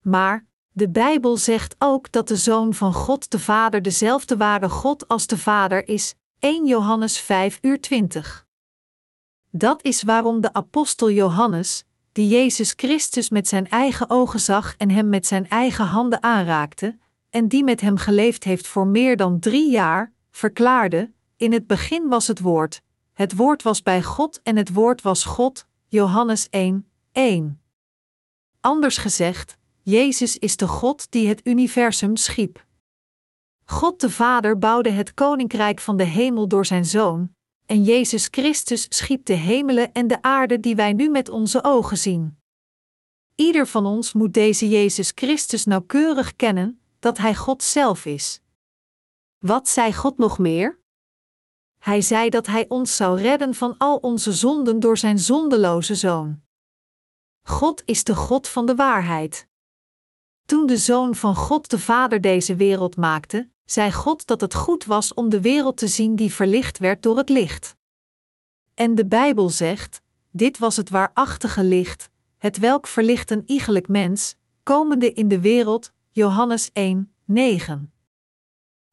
Maar 0.00 0.46
de 0.70 0.88
Bijbel 0.88 1.36
zegt 1.36 1.74
ook 1.78 2.12
dat 2.12 2.28
de 2.28 2.36
Zoon 2.36 2.74
van 2.74 2.92
God 2.92 3.30
de 3.30 3.38
Vader 3.38 3.82
dezelfde 3.82 4.36
ware 4.36 4.68
God 4.68 5.08
als 5.08 5.26
de 5.26 5.38
Vader 5.38 5.88
is, 5.88 6.14
1 6.38 6.66
Johannes 6.66 7.18
5 7.18 7.58
uur 7.62 7.80
20. 7.80 8.46
Dat 9.50 9.84
is 9.84 10.02
waarom 10.02 10.40
de 10.40 10.52
apostel 10.52 11.10
Johannes, 11.10 11.84
die 12.12 12.28
Jezus 12.28 12.72
Christus 12.76 13.28
met 13.28 13.48
zijn 13.48 13.68
eigen 13.68 14.10
ogen 14.10 14.40
zag 14.40 14.74
en 14.76 14.90
hem 14.90 15.08
met 15.08 15.26
zijn 15.26 15.48
eigen 15.48 15.86
handen 15.86 16.22
aanraakte, 16.22 16.98
en 17.30 17.48
die 17.48 17.64
met 17.64 17.80
hem 17.80 17.96
geleefd 17.96 18.44
heeft 18.44 18.66
voor 18.66 18.86
meer 18.86 19.16
dan 19.16 19.38
drie 19.38 19.70
jaar, 19.70 20.12
verklaarde: 20.30 21.12
In 21.36 21.52
het 21.52 21.66
begin 21.66 22.08
was 22.08 22.26
het 22.26 22.40
Woord, 22.40 22.82
het 23.12 23.36
Woord 23.36 23.62
was 23.62 23.82
bij 23.82 24.02
God 24.02 24.40
en 24.42 24.56
het 24.56 24.72
Woord 24.72 25.02
was 25.02 25.24
God. 25.24 25.66
Johannes 25.94 26.48
1, 26.50 26.90
1. 27.12 27.60
Anders 28.60 28.96
gezegd, 28.96 29.56
Jezus 29.82 30.38
is 30.38 30.56
de 30.56 30.68
God 30.68 31.10
die 31.10 31.28
het 31.28 31.46
universum 31.46 32.16
schiep. 32.16 32.66
God 33.64 34.00
de 34.00 34.10
Vader 34.10 34.58
bouwde 34.58 34.90
het 34.90 35.14
koninkrijk 35.14 35.80
van 35.80 35.96
de 35.96 36.04
hemel 36.04 36.48
door 36.48 36.66
zijn 36.66 36.84
Zoon, 36.84 37.34
en 37.66 37.82
Jezus 37.82 38.28
Christus 38.30 38.86
schiep 38.88 39.24
de 39.24 39.32
hemelen 39.32 39.92
en 39.92 40.06
de 40.06 40.22
aarde 40.22 40.60
die 40.60 40.76
wij 40.76 40.92
nu 40.92 41.08
met 41.08 41.28
onze 41.28 41.64
ogen 41.64 41.98
zien. 41.98 42.38
Ieder 43.34 43.66
van 43.66 43.86
ons 43.86 44.12
moet 44.12 44.34
deze 44.34 44.68
Jezus 44.68 45.12
Christus 45.14 45.64
nauwkeurig 45.64 46.36
kennen, 46.36 46.80
dat 46.98 47.18
Hij 47.18 47.34
God 47.34 47.62
zelf 47.62 48.04
is. 48.04 48.40
Wat 49.38 49.68
zei 49.68 49.92
God 49.92 50.18
nog 50.18 50.38
meer? 50.38 50.82
Hij 51.84 52.00
zei 52.00 52.30
dat 52.30 52.46
Hij 52.46 52.64
ons 52.68 52.96
zou 52.96 53.20
redden 53.20 53.54
van 53.54 53.74
al 53.78 53.96
onze 53.96 54.32
zonden 54.32 54.80
door 54.80 54.96
Zijn 54.96 55.18
zondeloze 55.18 55.94
Zoon. 55.94 56.42
God 57.42 57.82
is 57.84 58.04
de 58.04 58.14
God 58.14 58.48
van 58.48 58.66
de 58.66 58.74
waarheid. 58.74 59.48
Toen 60.44 60.66
de 60.66 60.76
Zoon 60.76 61.14
van 61.14 61.34
God 61.34 61.70
de 61.70 61.78
Vader 61.78 62.20
deze 62.20 62.56
wereld 62.56 62.96
maakte, 62.96 63.50
zei 63.64 63.92
God 63.92 64.26
dat 64.26 64.40
het 64.40 64.54
goed 64.54 64.84
was 64.84 65.14
om 65.14 65.28
de 65.28 65.40
wereld 65.40 65.76
te 65.76 65.88
zien 65.88 66.16
die 66.16 66.32
verlicht 66.32 66.78
werd 66.78 67.02
door 67.02 67.16
het 67.16 67.28
licht. 67.28 67.76
En 68.74 68.94
de 68.94 69.06
Bijbel 69.06 69.50
zegt: 69.50 70.02
Dit 70.30 70.58
was 70.58 70.76
het 70.76 70.90
waarachtige 70.90 71.64
licht, 71.64 72.10
het 72.38 72.58
welk 72.58 72.86
verlicht 72.86 73.30
een 73.30 73.42
iegelijk 73.46 73.88
mens, 73.88 74.36
komende 74.62 75.12
in 75.12 75.28
de 75.28 75.40
wereld, 75.40 75.92
Johannes 76.10 76.70
1, 76.72 77.14
9. 77.24 77.93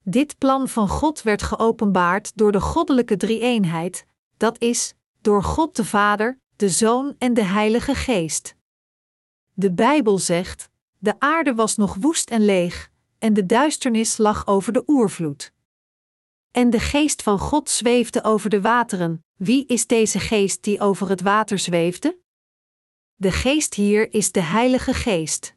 Dit 0.03 0.37
plan 0.37 0.67
van 0.67 0.87
God 0.87 1.21
werd 1.21 1.41
geopenbaard 1.41 2.37
door 2.37 2.51
de 2.51 2.61
goddelijke 2.61 3.17
drie-eenheid, 3.17 4.05
dat 4.37 4.61
is, 4.61 4.93
door 5.21 5.43
God 5.43 5.75
de 5.75 5.85
Vader, 5.85 6.39
de 6.55 6.69
Zoon 6.69 7.15
en 7.17 7.33
de 7.33 7.43
Heilige 7.43 7.95
Geest. 7.95 8.55
De 9.53 9.71
Bijbel 9.73 10.17
zegt: 10.17 10.69
De 10.97 11.19
aarde 11.19 11.55
was 11.55 11.75
nog 11.75 11.95
woest 11.95 12.29
en 12.29 12.45
leeg, 12.45 12.91
en 13.19 13.33
de 13.33 13.45
duisternis 13.45 14.17
lag 14.17 14.47
over 14.47 14.73
de 14.73 14.83
oervloed. 14.87 15.53
En 16.51 16.69
de 16.69 16.79
geest 16.79 17.21
van 17.21 17.39
God 17.39 17.69
zweefde 17.69 18.23
over 18.23 18.49
de 18.49 18.61
wateren. 18.61 19.25
Wie 19.35 19.65
is 19.65 19.87
deze 19.87 20.19
geest 20.19 20.63
die 20.63 20.79
over 20.79 21.09
het 21.09 21.21
water 21.21 21.59
zweefde? 21.59 22.19
De 23.15 23.31
geest 23.31 23.73
hier 23.73 24.13
is 24.13 24.31
de 24.31 24.41
Heilige 24.41 24.93
Geest. 24.93 25.55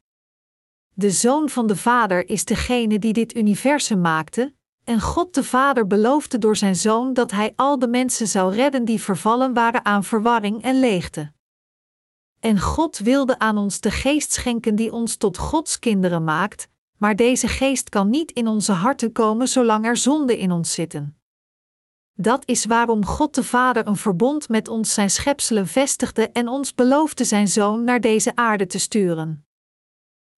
De 0.96 1.10
Zoon 1.10 1.48
van 1.48 1.66
de 1.66 1.76
Vader 1.76 2.28
is 2.28 2.44
degene 2.44 2.98
die 2.98 3.12
dit 3.12 3.36
universum 3.36 4.00
maakte, 4.00 4.54
en 4.84 5.00
God 5.00 5.34
de 5.34 5.44
Vader 5.44 5.86
beloofde 5.86 6.38
door 6.38 6.56
zijn 6.56 6.76
Zoon 6.76 7.12
dat 7.12 7.30
Hij 7.30 7.52
al 7.56 7.78
de 7.78 7.88
mensen 7.88 8.28
zou 8.28 8.54
redden 8.54 8.84
die 8.84 9.00
vervallen 9.00 9.54
waren 9.54 9.84
aan 9.84 10.04
verwarring 10.04 10.62
en 10.62 10.80
leegte. 10.80 11.32
En 12.40 12.60
God 12.60 12.98
wilde 12.98 13.38
aan 13.38 13.58
ons 13.58 13.80
de 13.80 13.90
geest 13.90 14.32
schenken 14.32 14.74
die 14.74 14.92
ons 14.92 15.16
tot 15.16 15.38
Gods 15.38 15.78
kinderen 15.78 16.24
maakt, 16.24 16.68
maar 16.96 17.16
deze 17.16 17.48
geest 17.48 17.88
kan 17.88 18.10
niet 18.10 18.30
in 18.30 18.48
onze 18.48 18.72
harten 18.72 19.12
komen 19.12 19.48
zolang 19.48 19.86
er 19.86 19.96
zonde 19.96 20.38
in 20.38 20.52
ons 20.52 20.72
zitten. 20.72 21.18
Dat 22.12 22.42
is 22.44 22.64
waarom 22.64 23.04
God 23.04 23.34
de 23.34 23.44
Vader 23.44 23.86
een 23.86 23.96
verbond 23.96 24.48
met 24.48 24.68
ons 24.68 24.94
zijn 24.94 25.10
schepselen 25.10 25.66
vestigde 25.66 26.30
en 26.30 26.48
ons 26.48 26.74
beloofde 26.74 27.24
zijn 27.24 27.48
Zoon 27.48 27.84
naar 27.84 28.00
deze 28.00 28.36
aarde 28.36 28.66
te 28.66 28.78
sturen. 28.78 29.46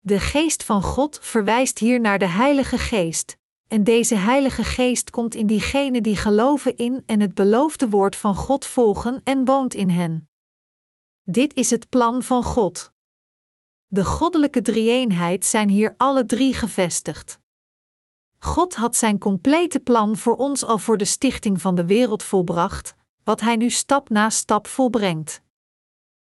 De 0.07 0.19
geest 0.19 0.63
van 0.63 0.81
God 0.81 1.19
verwijst 1.21 1.79
hier 1.79 1.99
naar 1.99 2.19
de 2.19 2.27
Heilige 2.27 2.77
Geest, 2.77 3.37
en 3.67 3.83
deze 3.83 4.15
Heilige 4.15 4.63
Geest 4.63 5.09
komt 5.09 5.35
in 5.35 5.47
diegenen 5.47 6.03
die 6.03 6.15
geloven 6.15 6.75
in 6.75 7.03
en 7.05 7.19
het 7.19 7.33
beloofde 7.33 7.89
woord 7.89 8.15
van 8.15 8.35
God 8.35 8.65
volgen 8.65 9.21
en 9.23 9.45
woont 9.45 9.73
in 9.73 9.89
hen. 9.89 10.29
Dit 11.23 11.53
is 11.53 11.69
het 11.69 11.89
plan 11.89 12.23
van 12.23 12.43
God. 12.43 12.91
De 13.87 14.05
goddelijke 14.05 14.61
drie-eenheid 14.61 15.45
zijn 15.45 15.69
hier 15.69 15.93
alle 15.97 16.25
drie 16.25 16.53
gevestigd. 16.53 17.39
God 18.37 18.75
had 18.75 18.95
zijn 18.95 19.17
complete 19.17 19.79
plan 19.79 20.17
voor 20.17 20.35
ons 20.35 20.63
al 20.63 20.77
voor 20.77 20.97
de 20.97 21.05
stichting 21.05 21.61
van 21.61 21.75
de 21.75 21.85
wereld 21.85 22.23
volbracht, 22.23 22.95
wat 23.23 23.41
hij 23.41 23.55
nu 23.55 23.69
stap 23.69 24.09
na 24.09 24.29
stap 24.29 24.67
volbrengt. 24.67 25.41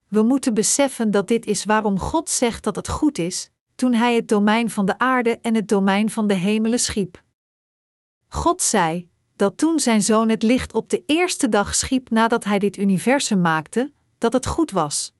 We 0.07 0.21
moeten 0.21 0.53
beseffen 0.53 1.11
dat 1.11 1.27
dit 1.27 1.45
is 1.45 1.65
waarom 1.65 1.99
God 1.99 2.29
zegt 2.29 2.63
dat 2.63 2.75
het 2.75 2.89
goed 2.89 3.17
is, 3.17 3.50
toen 3.81 3.93
hij 3.93 4.15
het 4.15 4.27
domein 4.27 4.69
van 4.69 4.85
de 4.85 4.97
aarde 4.97 5.39
en 5.39 5.55
het 5.55 5.67
domein 5.67 6.09
van 6.09 6.27
de 6.27 6.33
hemelen 6.33 6.79
schiep. 6.79 7.23
God 8.27 8.61
zei 8.61 9.09
dat 9.35 9.57
toen 9.57 9.79
zijn 9.79 10.01
zoon 10.01 10.29
het 10.29 10.43
licht 10.43 10.73
op 10.73 10.89
de 10.89 11.03
eerste 11.05 11.49
dag 11.49 11.75
schiep 11.75 12.09
nadat 12.09 12.43
hij 12.43 12.59
dit 12.59 12.77
universum 12.77 13.41
maakte, 13.41 13.91
dat 14.17 14.33
het 14.33 14.45
goed 14.45 14.71
was. 14.71 15.13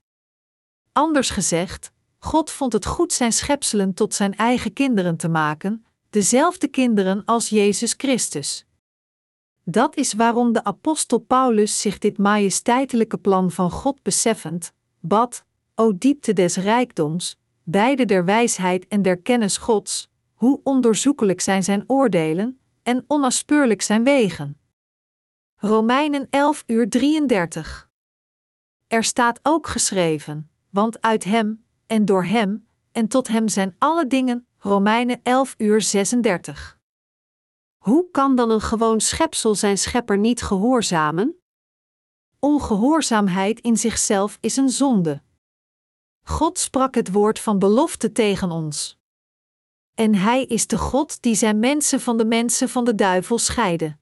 Anders 0.91 1.29
gezegd, 1.29 1.91
God 2.17 2.51
vond 2.51 2.73
het 2.73 2.85
goed 2.85 3.13
zijn 3.13 3.33
schepselen 3.33 3.93
tot 3.93 4.13
zijn 4.13 4.35
eigen 4.35 4.73
kinderen 4.73 5.17
te 5.17 5.29
maken, 5.29 5.85
dezelfde 6.09 6.67
kinderen 6.67 7.25
als 7.25 7.49
Jezus 7.49 7.93
Christus. 7.97 8.65
Dat 9.63 9.95
is 9.95 10.13
waarom 10.13 10.53
de 10.53 10.63
apostel 10.63 11.19
Paulus 11.19 11.81
zich 11.81 11.97
dit 11.97 12.17
majesteitelijke 12.17 13.17
plan 13.17 13.51
van 13.51 13.71
God 13.71 14.03
beseffend, 14.03 14.73
bad: 14.99 15.45
O 15.75 15.97
diepte 15.97 16.33
des 16.33 16.55
rijkdoms, 16.55 17.39
beide 17.63 18.05
der 18.05 18.25
wijsheid 18.25 18.87
en 18.87 19.01
der 19.01 19.17
kennis 19.17 19.57
Gods, 19.57 20.09
hoe 20.33 20.59
onderzoekelijk 20.63 21.41
zijn 21.41 21.63
zijn 21.63 21.83
oordelen 21.87 22.59
en 22.83 23.03
onnaspeurlijk 23.07 23.81
zijn 23.81 24.03
wegen. 24.03 24.59
Romeinen 25.55 26.27
11 26.29 26.63
uur 26.67 26.89
33. 26.89 27.89
Er 28.87 29.03
staat 29.03 29.39
ook 29.43 29.67
geschreven: 29.67 30.49
Want 30.69 31.01
uit 31.01 31.23
hem, 31.23 31.65
en 31.87 32.05
door 32.05 32.23
hem, 32.23 32.67
en 32.91 33.07
tot 33.07 33.27
hem 33.27 33.47
zijn 33.47 33.75
alle 33.77 34.07
dingen. 34.07 34.45
Romeinen 34.57 35.19
11 35.23 35.55
uur 35.57 35.81
36. 35.81 36.79
Hoe 37.77 38.11
kan 38.11 38.35
dan 38.35 38.51
een 38.51 38.61
gewoon 38.61 38.99
schepsel 38.99 39.55
zijn 39.55 39.77
schepper 39.77 40.17
niet 40.17 40.41
gehoorzamen? 40.41 41.35
Ongehoorzaamheid 42.39 43.59
in 43.59 43.77
zichzelf 43.77 44.37
is 44.41 44.57
een 44.57 44.69
zonde. 44.69 45.21
God 46.23 46.57
sprak 46.57 46.95
het 46.95 47.11
woord 47.11 47.39
van 47.39 47.59
belofte 47.59 48.11
tegen 48.11 48.51
ons. 48.51 48.99
En 49.93 50.15
Hij 50.15 50.45
is 50.45 50.67
de 50.67 50.77
God 50.77 51.21
die 51.21 51.35
zijn 51.35 51.59
mensen 51.59 52.01
van 52.01 52.17
de 52.17 52.25
mensen 52.25 52.69
van 52.69 52.85
de 52.85 52.95
duivel 52.95 53.37
scheidde. 53.37 53.97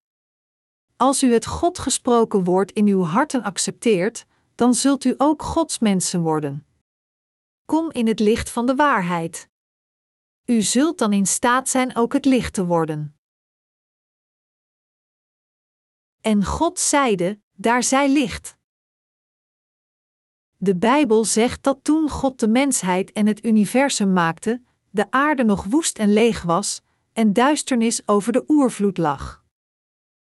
Als 0.95 1.23
u 1.23 1.34
het 1.34 1.45
God 1.45 1.79
gesproken 1.79 2.43
woord 2.43 2.71
in 2.71 2.88
uw 2.88 3.03
harten 3.03 3.43
accepteert, 3.43 4.25
dan 4.55 4.73
zult 4.73 5.03
u 5.03 5.13
ook 5.17 5.41
Gods 5.41 5.79
mensen 5.79 6.21
worden. 6.21 6.67
Kom 7.65 7.91
in 7.91 8.08
het 8.08 8.19
licht 8.19 8.49
van 8.49 8.65
de 8.65 8.75
waarheid. 8.75 9.49
U 10.45 10.62
zult 10.62 10.97
dan 10.97 11.13
in 11.13 11.25
staat 11.25 11.69
zijn 11.69 11.95
ook 11.95 12.13
het 12.13 12.25
licht 12.25 12.53
te 12.53 12.65
worden. 12.65 13.19
En 16.21 16.45
God 16.45 16.79
zeide: 16.79 17.41
Daar 17.51 17.84
zij 17.84 18.10
licht. 18.10 18.58
De 20.62 20.76
Bijbel 20.76 21.26
zegt 21.26 21.63
dat 21.63 21.80
toen 21.82 22.10
God 22.10 22.39
de 22.39 22.48
mensheid 22.48 23.12
en 23.12 23.28
het 23.28 23.45
universum 23.45 24.13
maakte, 24.13 24.62
de 24.89 25.12
aarde 25.12 25.43
nog 25.43 25.63
woest 25.63 25.98
en 25.98 26.13
leeg 26.13 26.41
was, 26.41 26.82
en 27.13 27.34
duisternis 27.34 28.02
over 28.06 28.32
de 28.34 28.43
oervloed 28.48 28.98
lag. 28.98 29.43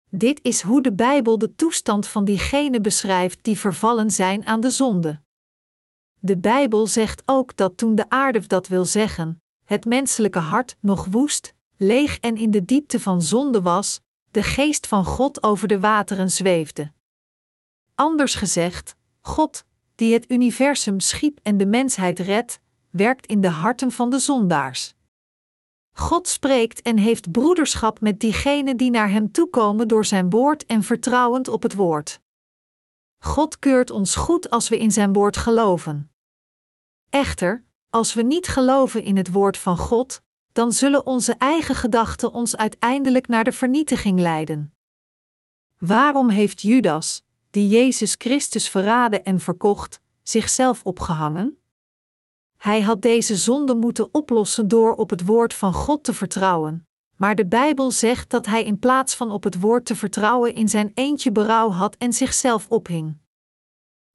Dit 0.09 0.39
is 0.43 0.61
hoe 0.61 0.81
de 0.81 0.93
Bijbel 0.93 1.37
de 1.37 1.55
toestand 1.55 2.07
van 2.07 2.25
diegenen 2.25 2.81
beschrijft 2.81 3.43
die 3.43 3.59
vervallen 3.59 4.11
zijn 4.11 4.45
aan 4.45 4.59
de 4.59 4.69
zonde. 4.69 5.21
De 6.19 6.37
Bijbel 6.37 6.87
zegt 6.87 7.21
ook 7.25 7.55
dat 7.55 7.77
toen 7.77 7.95
de 7.95 8.09
aarde, 8.09 8.47
dat 8.47 8.67
wil 8.67 8.85
zeggen, 8.85 9.41
het 9.65 9.85
menselijke 9.85 10.39
hart 10.39 10.77
nog 10.79 11.05
woest, 11.05 11.53
leeg 11.77 12.19
en 12.19 12.37
in 12.37 12.51
de 12.51 12.65
diepte 12.65 12.99
van 12.99 13.21
zonde 13.21 13.61
was, 13.61 13.99
de 14.31 14.43
geest 14.43 14.87
van 14.87 15.05
God 15.05 15.43
over 15.43 15.67
de 15.67 15.79
wateren 15.79 16.31
zweefde. 16.31 16.91
Anders 17.95 18.35
gezegd, 18.35 18.95
God, 19.21 19.65
die 19.99 20.13
het 20.13 20.31
universum 20.31 20.99
schiep 20.99 21.39
en 21.43 21.57
de 21.57 21.65
mensheid 21.65 22.19
redt, 22.19 22.59
werkt 22.89 23.25
in 23.25 23.41
de 23.41 23.49
harten 23.49 23.91
van 23.91 24.09
de 24.09 24.19
zondaars. 24.19 24.95
God 25.91 26.27
spreekt 26.27 26.81
en 26.81 26.97
heeft 26.97 27.31
broederschap 27.31 28.01
met 28.01 28.19
diegenen 28.19 28.77
die 28.77 28.89
naar 28.91 29.09
Hem 29.09 29.31
toekomen 29.31 29.87
door 29.87 30.05
Zijn 30.05 30.29
woord 30.29 30.65
en 30.65 30.83
vertrouwend 30.83 31.47
op 31.47 31.63
het 31.63 31.73
woord. 31.73 32.21
God 33.17 33.59
keurt 33.59 33.91
ons 33.91 34.15
goed 34.15 34.49
als 34.49 34.69
we 34.69 34.77
in 34.77 34.91
Zijn 34.91 35.13
woord 35.13 35.37
geloven. 35.37 36.11
Echter, 37.09 37.63
als 37.89 38.13
we 38.13 38.21
niet 38.21 38.47
geloven 38.47 39.03
in 39.03 39.17
het 39.17 39.31
woord 39.31 39.57
van 39.57 39.77
God, 39.77 40.21
dan 40.51 40.71
zullen 40.71 41.05
onze 41.05 41.33
eigen 41.33 41.75
gedachten 41.75 42.31
ons 42.31 42.57
uiteindelijk 42.57 43.27
naar 43.27 43.43
de 43.43 43.51
vernietiging 43.51 44.19
leiden. 44.19 44.73
Waarom 45.77 46.29
heeft 46.29 46.61
Judas, 46.61 47.23
die 47.51 47.67
Jezus 47.67 48.15
Christus 48.17 48.69
verraden 48.69 49.23
en 49.23 49.39
verkocht, 49.39 50.01
zichzelf 50.23 50.83
opgehangen? 50.83 51.57
Hij 52.57 52.81
had 52.81 53.01
deze 53.01 53.35
zonde 53.35 53.75
moeten 53.75 54.13
oplossen 54.13 54.67
door 54.67 54.95
op 54.95 55.09
het 55.09 55.25
woord 55.25 55.53
van 55.53 55.73
God 55.73 56.03
te 56.03 56.13
vertrouwen, 56.13 56.87
maar 57.15 57.35
de 57.35 57.45
Bijbel 57.45 57.91
zegt 57.91 58.29
dat 58.29 58.45
hij 58.45 58.63
in 58.63 58.79
plaats 58.79 59.15
van 59.15 59.31
op 59.31 59.43
het 59.43 59.59
woord 59.59 59.85
te 59.85 59.95
vertrouwen 59.95 60.55
in 60.55 60.69
zijn 60.69 60.91
eentje 60.93 61.31
berouw 61.31 61.69
had 61.69 61.95
en 61.95 62.13
zichzelf 62.13 62.65
ophing. 62.69 63.17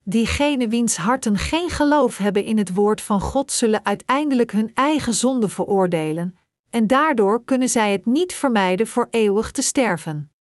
Diegenen 0.03 0.69
wiens 0.69 0.97
harten 0.97 1.39
geen 1.39 1.71
geloof 1.71 2.19
hebben 2.19 2.45
in 2.45 2.59
het 2.59 2.75
woord 2.75 3.01
van 3.01 3.21
God 3.21 3.53
zullen 3.53 3.85
uiteindelijk 3.85 4.53
hun 4.53 4.71
eigen 4.75 5.15
zonde 5.15 5.49
veroordelen, 5.49 6.39
en 6.71 6.87
daardoor 6.87 7.45
kunnen 7.45 7.69
zij 7.69 7.93
het 7.93 8.07
niet 8.07 8.35
vermijden 8.35 8.87
voor 8.87 9.09
eeuwig 9.11 9.51
te 9.51 9.63
sterven. 9.63 10.34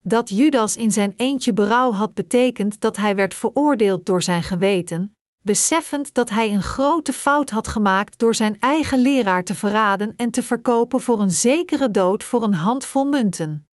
Dat 0.00 0.28
Judas 0.28 0.76
in 0.76 0.92
zijn 0.92 1.14
eentje 1.16 1.52
berouw 1.52 1.92
had 1.92 2.14
betekend 2.14 2.80
dat 2.80 2.96
hij 2.96 3.14
werd 3.14 3.34
veroordeeld 3.34 4.06
door 4.06 4.22
zijn 4.22 4.42
geweten, 4.42 5.16
beseffend 5.42 6.14
dat 6.14 6.30
hij 6.30 6.52
een 6.52 6.62
grote 6.62 7.12
fout 7.12 7.50
had 7.50 7.68
gemaakt 7.68 8.18
door 8.18 8.34
zijn 8.34 8.56
eigen 8.60 8.98
leraar 8.98 9.44
te 9.44 9.54
verraden 9.54 10.14
en 10.16 10.30
te 10.30 10.42
verkopen 10.42 11.00
voor 11.00 11.20
een 11.20 11.30
zekere 11.30 11.90
dood 11.90 12.24
voor 12.24 12.42
een 12.42 12.54
handvol 12.54 13.04
munten. 13.04 13.68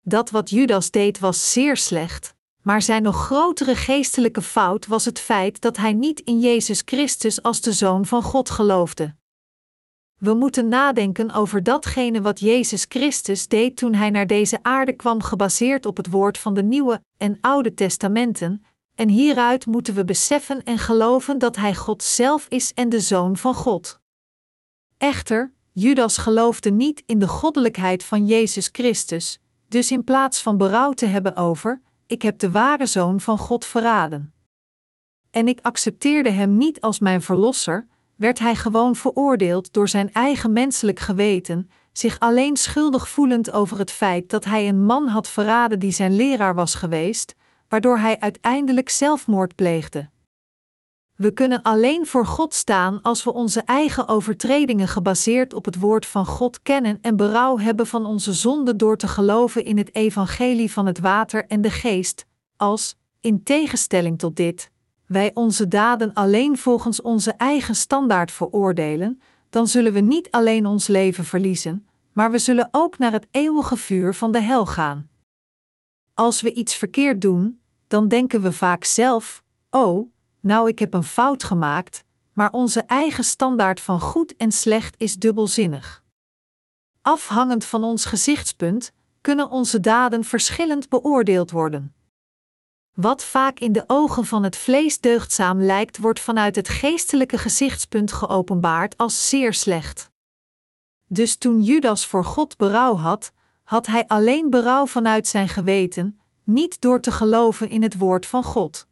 Dat 0.00 0.30
wat 0.30 0.50
Judas 0.50 0.90
deed 0.90 1.18
was 1.18 1.52
zeer 1.52 1.76
slecht, 1.76 2.34
maar 2.62 2.82
zijn 2.82 3.02
nog 3.02 3.24
grotere 3.24 3.76
geestelijke 3.76 4.42
fout 4.42 4.86
was 4.86 5.04
het 5.04 5.18
feit 5.18 5.60
dat 5.60 5.76
hij 5.76 5.92
niet 5.92 6.20
in 6.20 6.40
Jezus 6.40 6.82
Christus 6.84 7.42
als 7.42 7.60
de 7.60 7.72
Zoon 7.72 8.06
van 8.06 8.22
God 8.22 8.50
geloofde. 8.50 9.14
We 10.22 10.34
moeten 10.34 10.68
nadenken 10.68 11.32
over 11.32 11.62
datgene 11.62 12.20
wat 12.20 12.40
Jezus 12.40 12.86
Christus 12.88 13.48
deed 13.48 13.76
toen 13.76 13.94
hij 13.94 14.10
naar 14.10 14.26
deze 14.26 14.58
aarde 14.62 14.92
kwam, 14.92 15.22
gebaseerd 15.22 15.86
op 15.86 15.96
het 15.96 16.10
woord 16.10 16.38
van 16.38 16.54
de 16.54 16.62
Nieuwe 16.62 17.02
en 17.16 17.38
Oude 17.40 17.74
Testamenten, 17.74 18.64
en 18.94 19.08
hieruit 19.08 19.66
moeten 19.66 19.94
we 19.94 20.04
beseffen 20.04 20.62
en 20.64 20.78
geloven 20.78 21.38
dat 21.38 21.56
hij 21.56 21.74
God 21.74 22.02
zelf 22.02 22.46
is 22.48 22.72
en 22.72 22.88
de 22.88 23.00
Zoon 23.00 23.36
van 23.36 23.54
God. 23.54 24.00
Echter, 24.98 25.52
Judas 25.72 26.16
geloofde 26.16 26.70
niet 26.70 27.02
in 27.06 27.18
de 27.18 27.28
goddelijkheid 27.28 28.04
van 28.04 28.26
Jezus 28.26 28.68
Christus, 28.72 29.40
dus 29.68 29.90
in 29.90 30.04
plaats 30.04 30.42
van 30.42 30.56
berouw 30.56 30.92
te 30.92 31.06
hebben 31.06 31.36
over, 31.36 31.82
ik 32.06 32.22
heb 32.22 32.38
de 32.38 32.50
ware 32.50 32.86
Zoon 32.86 33.20
van 33.20 33.38
God 33.38 33.64
verraden. 33.64 34.34
En 35.30 35.48
ik 35.48 35.58
accepteerde 35.62 36.30
hem 36.30 36.56
niet 36.56 36.80
als 36.80 36.98
mijn 36.98 37.22
verlosser, 37.22 37.90
werd 38.22 38.38
hij 38.38 38.54
gewoon 38.54 38.96
veroordeeld 38.96 39.72
door 39.72 39.88
zijn 39.88 40.12
eigen 40.12 40.52
menselijk 40.52 40.98
geweten, 40.98 41.70
zich 41.92 42.18
alleen 42.18 42.56
schuldig 42.56 43.08
voelend 43.08 43.52
over 43.52 43.78
het 43.78 43.90
feit 43.90 44.30
dat 44.30 44.44
hij 44.44 44.68
een 44.68 44.84
man 44.84 45.06
had 45.08 45.28
verraden 45.28 45.78
die 45.78 45.92
zijn 45.92 46.16
leraar 46.16 46.54
was 46.54 46.74
geweest, 46.74 47.34
waardoor 47.68 47.98
hij 47.98 48.20
uiteindelijk 48.20 48.88
zelfmoord 48.88 49.54
pleegde. 49.54 50.10
We 51.16 51.30
kunnen 51.30 51.62
alleen 51.62 52.06
voor 52.06 52.26
God 52.26 52.54
staan 52.54 53.02
als 53.02 53.24
we 53.24 53.32
onze 53.32 53.60
eigen 53.60 54.08
overtredingen 54.08 54.88
gebaseerd 54.88 55.54
op 55.54 55.64
het 55.64 55.78
woord 55.78 56.06
van 56.06 56.26
God 56.26 56.62
kennen 56.62 56.98
en 57.00 57.16
berouw 57.16 57.58
hebben 57.58 57.86
van 57.86 58.06
onze 58.06 58.32
zonde 58.32 58.76
door 58.76 58.96
te 58.96 59.08
geloven 59.08 59.64
in 59.64 59.78
het 59.78 59.94
evangelie 59.94 60.72
van 60.72 60.86
het 60.86 60.98
water 60.98 61.46
en 61.46 61.60
de 61.60 61.70
geest, 61.70 62.26
als, 62.56 62.96
in 63.20 63.42
tegenstelling 63.42 64.18
tot 64.18 64.36
dit, 64.36 64.71
wij 65.12 65.30
onze 65.34 65.68
daden 65.68 66.14
alleen 66.14 66.58
volgens 66.58 67.02
onze 67.02 67.32
eigen 67.32 67.74
standaard 67.74 68.32
veroordelen, 68.32 69.20
dan 69.50 69.66
zullen 69.66 69.92
we 69.92 70.00
niet 70.00 70.30
alleen 70.30 70.66
ons 70.66 70.86
leven 70.86 71.24
verliezen, 71.24 71.86
maar 72.12 72.30
we 72.30 72.38
zullen 72.38 72.68
ook 72.70 72.98
naar 72.98 73.12
het 73.12 73.26
eeuwige 73.30 73.76
vuur 73.76 74.14
van 74.14 74.32
de 74.32 74.40
hel 74.40 74.66
gaan. 74.66 75.10
Als 76.14 76.40
we 76.40 76.52
iets 76.52 76.74
verkeerd 76.74 77.20
doen, 77.20 77.60
dan 77.86 78.08
denken 78.08 78.42
we 78.42 78.52
vaak 78.52 78.84
zelf: 78.84 79.42
Oh, 79.70 80.12
nou 80.40 80.68
ik 80.68 80.78
heb 80.78 80.94
een 80.94 81.02
fout 81.02 81.44
gemaakt, 81.44 82.04
maar 82.32 82.52
onze 82.52 82.80
eigen 82.80 83.24
standaard 83.24 83.80
van 83.80 84.00
goed 84.00 84.36
en 84.36 84.52
slecht 84.52 84.94
is 84.98 85.16
dubbelzinnig. 85.16 86.02
Afhangend 87.02 87.64
van 87.64 87.84
ons 87.84 88.04
gezichtspunt 88.04 88.92
kunnen 89.20 89.50
onze 89.50 89.80
daden 89.80 90.24
verschillend 90.24 90.88
beoordeeld 90.88 91.50
worden. 91.50 91.94
Wat 92.92 93.24
vaak 93.24 93.58
in 93.58 93.72
de 93.72 93.84
ogen 93.86 94.24
van 94.24 94.42
het 94.42 94.56
vlees 94.56 95.00
deugdzaam 95.00 95.60
lijkt, 95.60 95.98
wordt 95.98 96.20
vanuit 96.20 96.56
het 96.56 96.68
geestelijke 96.68 97.38
gezichtspunt 97.38 98.12
geopenbaard 98.12 98.96
als 98.96 99.28
zeer 99.28 99.54
slecht. 99.54 100.10
Dus 101.06 101.36
toen 101.36 101.62
Judas 101.62 102.06
voor 102.06 102.24
God 102.24 102.56
berouw 102.56 102.96
had, 102.96 103.32
had 103.62 103.86
hij 103.86 104.06
alleen 104.06 104.50
berouw 104.50 104.86
vanuit 104.86 105.28
zijn 105.28 105.48
geweten, 105.48 106.20
niet 106.44 106.80
door 106.80 107.00
te 107.00 107.12
geloven 107.12 107.68
in 107.68 107.82
het 107.82 107.98
woord 107.98 108.26
van 108.26 108.44
God. 108.44 108.86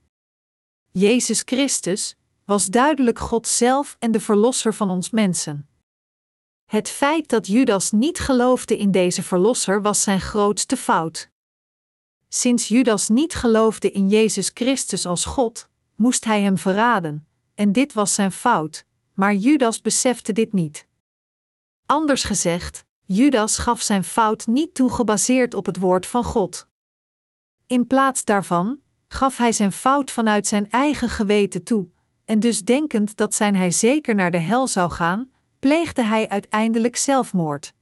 Jezus 0.91 1.43
Christus 1.45 2.17
was 2.45 2.67
duidelijk 2.67 3.19
God 3.19 3.47
zelf 3.47 3.97
en 3.99 4.11
de 4.11 4.21
Verlosser 4.21 4.75
van 4.75 4.91
ons 4.91 5.11
mensen. 5.11 5.69
Het 6.67 6.89
feit 6.89 7.29
dat 7.29 7.47
Judas 7.47 7.91
niet 7.91 8.19
geloofde 8.19 8.79
in 8.79 8.91
deze 8.91 9.23
Verlosser 9.23 9.83
was 9.83 10.03
zijn 10.03 10.21
grootste 10.21 10.77
fout. 10.77 11.31
Sinds 12.33 12.69
Judas 12.69 13.09
niet 13.09 13.35
geloofde 13.35 13.90
in 13.90 14.09
Jezus 14.09 14.51
Christus 14.55 15.07
als 15.07 15.25
God, 15.25 15.69
moest 15.95 16.25
hij 16.25 16.43
hem 16.43 16.59
verraden, 16.59 17.27
en 17.55 17.73
dit 17.73 17.93
was 17.93 18.14
zijn 18.14 18.33
fout, 18.33 18.85
maar 19.14 19.35
Judas 19.35 19.81
besefte 19.81 20.33
dit 20.33 20.53
niet. 20.53 20.87
Anders 21.87 22.25
gezegd, 22.25 22.85
Judas 23.05 23.59
gaf 23.59 23.81
zijn 23.81 24.05
fout 24.05 24.47
niet 24.47 24.75
toe 24.75 24.90
gebaseerd 24.90 25.55
op 25.55 25.66
het 25.66 25.77
woord 25.79 26.07
van 26.07 26.25
God. 26.25 26.66
In 27.66 27.87
plaats 27.87 28.25
daarvan 28.25 28.81
gaf 29.09 29.37
hij 29.37 29.53
zijn 29.53 29.73
fout 29.73 30.11
vanuit 30.11 30.47
zijn 30.47 30.71
eigen 30.71 31.09
geweten 31.09 31.62
toe, 31.62 31.88
en 32.25 32.40
dus 32.40 32.64
denkend 32.64 33.16
dat 33.16 33.35
zijn 33.35 33.57
hij 33.57 33.71
zeker 33.71 34.14
naar 34.14 34.31
de 34.31 34.38
hel 34.38 34.66
zou 34.66 34.90
gaan, 34.90 35.31
pleegde 35.59 36.03
hij 36.03 36.29
uiteindelijk 36.29 36.97
zelfmoord. 36.97 37.73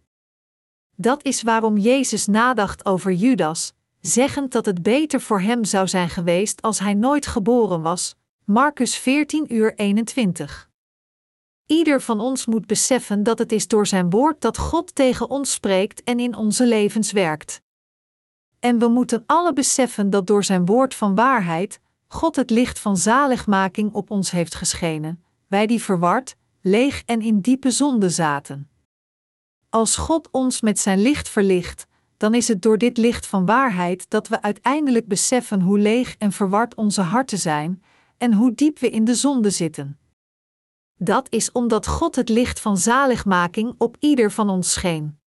Dat 0.97 1.25
is 1.25 1.43
waarom 1.43 1.77
Jezus 1.77 2.27
nadacht 2.27 2.85
over 2.85 3.13
Judas, 3.13 3.73
zeggend 4.01 4.53
dat 4.53 4.67
het 4.67 4.83
beter 4.83 5.21
voor 5.21 5.41
hem 5.41 5.65
zou 5.65 5.89
zijn 5.89 6.09
geweest 6.09 6.63
als 6.63 6.79
hij 6.79 6.95
nooit 6.95 7.27
geboren 7.27 7.83
was. 7.83 8.17
Marcus 8.45 8.97
14 8.97 9.55
uur 9.55 9.75
21. 9.75 10.71
Ieder 11.67 12.01
van 12.01 12.21
ons 12.21 12.47
moet 12.47 12.67
beseffen 12.67 13.23
dat 13.23 13.39
het 13.39 13.53
is 13.53 13.69
door 13.69 13.87
zijn 13.87 14.11
woord 14.11 14.41
dat 14.41 14.59
God 14.59 14.95
tegen 14.95 15.31
ons 15.31 15.53
spreekt 15.53 16.03
en 16.03 16.21
in 16.21 16.37
onze 16.37 16.67
levens 16.67 17.13
werkt. 17.13 17.63
En 18.59 18.79
we 18.79 18.89
moeten 18.89 19.23
alle 19.27 19.53
beseffen 19.53 20.11
dat 20.11 20.27
door 20.27 20.45
zijn 20.45 20.67
woord 20.67 20.95
van 20.95 21.15
waarheid 21.15 21.81
God 22.09 22.37
het 22.37 22.51
licht 22.51 22.79
van 22.79 22.97
zaligmaking 22.97 23.93
op 23.93 24.11
ons 24.11 24.31
heeft 24.31 24.55
geschenen, 24.55 25.25
wij 25.47 25.67
die 25.67 25.83
verward, 25.83 26.37
leeg 26.61 27.03
en 27.07 27.21
in 27.21 27.41
diepe 27.41 27.71
zonde 27.71 28.11
zaten. 28.11 28.71
Als 29.69 29.97
God 29.97 30.29
ons 30.31 30.61
met 30.61 30.79
zijn 30.79 30.99
licht 30.99 31.29
verlicht, 31.29 31.87
dan 32.19 32.35
is 32.35 32.49
het 32.49 32.63
door 32.63 32.79
dit 32.79 32.97
licht 32.97 33.27
van 33.27 33.47
waarheid 33.47 34.11
dat 34.11 34.29
we 34.29 34.43
uiteindelijk 34.43 35.07
beseffen 35.07 35.61
hoe 35.61 35.79
leeg 35.79 36.17
en 36.17 36.33
verward 36.33 36.75
onze 36.75 37.01
harten 37.01 37.39
zijn 37.39 37.83
en 38.17 38.33
hoe 38.33 38.55
diep 38.55 38.79
we 38.79 38.91
in 38.91 39.05
de 39.05 39.15
zonde 39.15 39.51
zitten. 39.51 39.99
Dat 40.97 41.27
is 41.33 41.53
omdat 41.53 41.87
God 41.87 42.17
het 42.17 42.29
licht 42.29 42.61
van 42.61 42.77
zaligmaking 42.77 43.75
op 43.79 43.97
ieder 43.99 44.33
van 44.33 44.51
ons 44.51 44.73
scheen. 44.73 45.19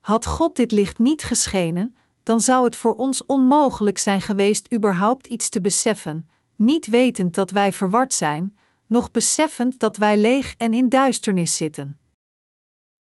Had 0.00 0.26
God 0.26 0.56
dit 0.56 0.72
licht 0.72 0.98
niet 0.98 1.22
geschenen, 1.22 1.96
dan 2.22 2.40
zou 2.40 2.64
het 2.64 2.76
voor 2.76 2.94
ons 2.94 3.26
onmogelijk 3.26 3.98
zijn 3.98 4.20
geweest 4.20 4.72
überhaupt 4.72 5.26
iets 5.26 5.48
te 5.48 5.60
beseffen, 5.60 6.28
niet 6.56 6.86
wetend 6.86 7.34
dat 7.34 7.50
wij 7.50 7.72
verward 7.72 8.12
zijn, 8.14 8.56
nog 8.86 9.10
beseffend 9.10 9.78
dat 9.78 9.96
wij 9.96 10.18
leeg 10.18 10.54
en 10.56 10.74
in 10.74 10.88
duisternis 10.88 11.56
zitten. 11.56 11.98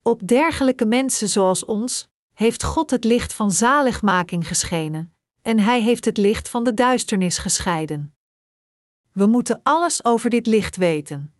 Op 0.03 0.29
dergelijke 0.29 0.85
mensen 0.85 1.29
zoals 1.29 1.65
ons 1.65 2.09
heeft 2.38 2.62
God 2.62 2.90
het 2.90 3.05
licht 3.05 3.33
van 3.33 3.51
zaligmaking 3.51 4.48
geschenen, 4.48 5.14
en 5.42 5.59
Hij 5.59 5.83
heeft 5.83 6.05
het 6.05 6.16
licht 6.16 6.48
van 6.48 6.64
de 6.64 6.74
duisternis 6.74 7.38
gescheiden. 7.38 8.14
We 9.12 9.27
moeten 9.27 9.61
alles 9.62 10.05
over 10.05 10.31
dit 10.31 10.46
licht 10.46 10.77
weten. 10.77 11.35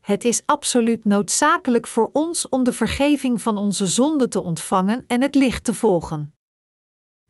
Het 0.00 0.24
is 0.24 0.42
absoluut 0.44 1.04
noodzakelijk 1.04 1.86
voor 1.86 2.10
ons 2.12 2.48
om 2.48 2.64
de 2.64 2.72
vergeving 2.72 3.42
van 3.42 3.56
onze 3.56 3.86
zonden 3.86 4.30
te 4.30 4.42
ontvangen 4.42 5.04
en 5.06 5.22
het 5.22 5.34
licht 5.34 5.64
te 5.64 5.74
volgen. 5.74 6.34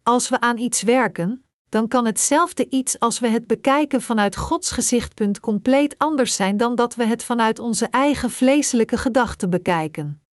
Als 0.02 0.28
we 0.28 0.40
aan 0.40 0.58
iets 0.58 0.82
werken, 0.82 1.44
dan 1.68 1.88
kan 1.88 2.06
hetzelfde 2.06 2.68
iets 2.68 2.98
als 2.98 3.18
we 3.18 3.28
het 3.28 3.46
bekijken 3.46 4.02
vanuit 4.02 4.36
Gods 4.36 4.70
gezichtpunt 4.70 5.40
compleet 5.40 5.98
anders 5.98 6.36
zijn 6.36 6.56
dan 6.56 6.74
dat 6.74 6.94
we 6.94 7.04
het 7.04 7.24
vanuit 7.24 7.58
onze 7.58 7.86
eigen 7.86 8.30
vleeselijke 8.30 8.96
gedachten 8.96 9.50
bekijken. 9.50 10.25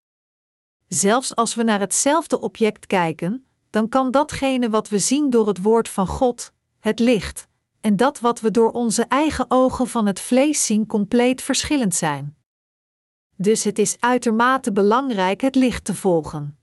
Zelfs 0.93 1.35
als 1.35 1.55
we 1.55 1.63
naar 1.63 1.79
hetzelfde 1.79 2.39
object 2.39 2.87
kijken, 2.87 3.45
dan 3.69 3.89
kan 3.89 4.11
datgene 4.11 4.69
wat 4.69 4.89
we 4.89 4.99
zien 4.99 5.29
door 5.29 5.47
het 5.47 5.61
woord 5.61 5.89
van 5.89 6.07
God, 6.07 6.51
het 6.79 6.99
licht, 6.99 7.47
en 7.81 7.95
dat 7.95 8.19
wat 8.19 8.39
we 8.39 8.51
door 8.51 8.71
onze 8.71 9.03
eigen 9.03 9.45
ogen 9.47 9.87
van 9.87 10.05
het 10.05 10.19
vlees 10.19 10.65
zien 10.65 10.85
compleet 10.85 11.41
verschillend 11.41 11.95
zijn. 11.95 12.35
Dus 13.35 13.63
het 13.63 13.79
is 13.79 13.97
uitermate 13.99 14.71
belangrijk 14.71 15.41
het 15.41 15.55
licht 15.55 15.83
te 15.83 15.95
volgen. 15.95 16.57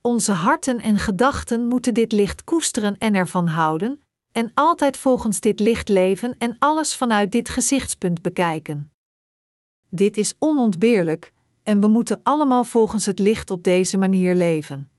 Onze 0.00 0.32
harten 0.32 0.80
en 0.80 0.98
gedachten 0.98 1.66
moeten 1.66 1.94
dit 1.94 2.12
licht 2.12 2.44
koesteren 2.44 2.98
en 2.98 3.14
ervan 3.14 3.46
houden, 3.46 4.00
en 4.32 4.50
altijd 4.54 4.96
volgens 4.96 5.40
dit 5.40 5.60
licht 5.60 5.88
leven 5.88 6.38
en 6.38 6.56
alles 6.58 6.94
vanuit 6.94 7.32
dit 7.32 7.48
gezichtspunt 7.48 8.22
bekijken. 8.22 8.92
Dit 9.88 10.16
is 10.16 10.34
onontbeerlijk, 10.38 11.32
en 11.66 11.80
we 11.80 11.86
moeten 11.86 12.20
allemaal 12.22 12.64
volgens 12.64 13.06
het 13.06 13.18
licht 13.18 13.50
op 13.50 13.62
deze 13.64 13.98
manier 13.98 14.34
leven. 14.34 14.90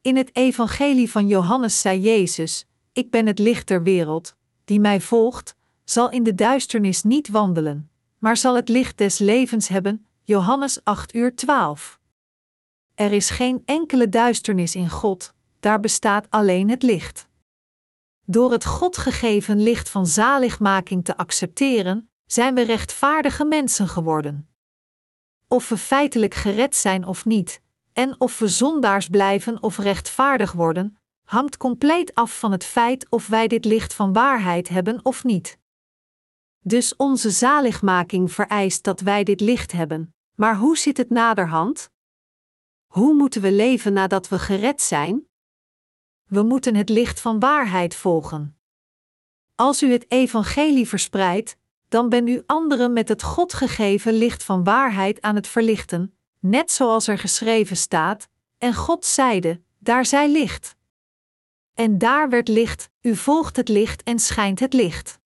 In 0.00 0.16
het 0.16 0.36
Evangelie 0.36 1.10
van 1.10 1.26
Johannes 1.26 1.80
zei 1.80 2.00
Jezus: 2.00 2.66
Ik 2.92 3.10
ben 3.10 3.26
het 3.26 3.38
licht 3.38 3.68
der 3.68 3.82
wereld, 3.82 4.36
die 4.64 4.80
mij 4.80 5.00
volgt, 5.00 5.56
zal 5.84 6.10
in 6.10 6.22
de 6.22 6.34
duisternis 6.34 7.02
niet 7.02 7.28
wandelen, 7.28 7.90
maar 8.18 8.36
zal 8.36 8.54
het 8.54 8.68
licht 8.68 8.98
des 8.98 9.18
levens 9.18 9.68
hebben. 9.68 10.06
Johannes 10.22 10.84
8 10.84 11.14
uur 11.14 11.34
12. 11.34 12.00
Er 12.94 13.12
is 13.12 13.30
geen 13.30 13.62
enkele 13.64 14.08
duisternis 14.08 14.74
in 14.74 14.90
God, 14.90 15.34
daar 15.60 15.80
bestaat 15.80 16.26
alleen 16.30 16.70
het 16.70 16.82
licht. 16.82 17.28
Door 18.24 18.52
het 18.52 18.64
God 18.64 18.96
gegeven 18.96 19.62
licht 19.62 19.88
van 19.88 20.06
zaligmaking 20.06 21.04
te 21.04 21.16
accepteren, 21.16 22.10
zijn 22.26 22.54
we 22.54 22.62
rechtvaardige 22.62 23.44
mensen 23.44 23.88
geworden. 23.88 24.51
Of 25.52 25.68
we 25.68 25.76
feitelijk 25.76 26.34
gered 26.34 26.76
zijn 26.76 27.06
of 27.06 27.24
niet, 27.24 27.60
en 27.92 28.20
of 28.20 28.38
we 28.38 28.48
zondaars 28.48 29.08
blijven 29.08 29.62
of 29.62 29.78
rechtvaardig 29.78 30.52
worden, 30.52 30.96
hangt 31.24 31.56
compleet 31.56 32.14
af 32.14 32.38
van 32.38 32.52
het 32.52 32.64
feit 32.64 33.10
of 33.10 33.26
wij 33.26 33.48
dit 33.48 33.64
licht 33.64 33.94
van 33.94 34.12
waarheid 34.12 34.68
hebben 34.68 35.04
of 35.04 35.24
niet. 35.24 35.58
Dus 36.60 36.96
onze 36.96 37.30
zaligmaking 37.30 38.32
vereist 38.32 38.84
dat 38.84 39.00
wij 39.00 39.24
dit 39.24 39.40
licht 39.40 39.72
hebben. 39.72 40.14
Maar 40.34 40.56
hoe 40.56 40.78
zit 40.78 40.96
het 40.96 41.10
naderhand? 41.10 41.90
Hoe 42.86 43.14
moeten 43.14 43.42
we 43.42 43.52
leven 43.52 43.92
nadat 43.92 44.28
we 44.28 44.38
gered 44.38 44.80
zijn? 44.82 45.28
We 46.28 46.42
moeten 46.42 46.74
het 46.74 46.88
licht 46.88 47.20
van 47.20 47.38
waarheid 47.38 47.94
volgen. 47.94 48.58
Als 49.54 49.82
u 49.82 49.92
het 49.92 50.10
evangelie 50.10 50.88
verspreidt, 50.88 51.56
dan 51.92 52.08
bent 52.08 52.28
u 52.28 52.42
anderen 52.46 52.92
met 52.92 53.08
het 53.08 53.22
God 53.22 53.52
gegeven 53.54 54.12
licht 54.12 54.42
van 54.42 54.64
waarheid 54.64 55.20
aan 55.20 55.34
het 55.34 55.46
verlichten, 55.46 56.14
net 56.38 56.70
zoals 56.70 57.06
er 57.06 57.18
geschreven 57.18 57.76
staat: 57.76 58.28
En 58.58 58.74
God 58.74 59.04
zeide: 59.04 59.60
Daar 59.78 60.06
zij 60.06 60.30
licht. 60.30 60.76
En 61.74 61.98
daar 61.98 62.28
werd 62.28 62.48
licht, 62.48 62.90
u 63.00 63.16
volgt 63.16 63.56
het 63.56 63.68
licht 63.68 64.02
en 64.02 64.18
schijnt 64.18 64.60
het 64.60 64.72
licht. 64.72 65.18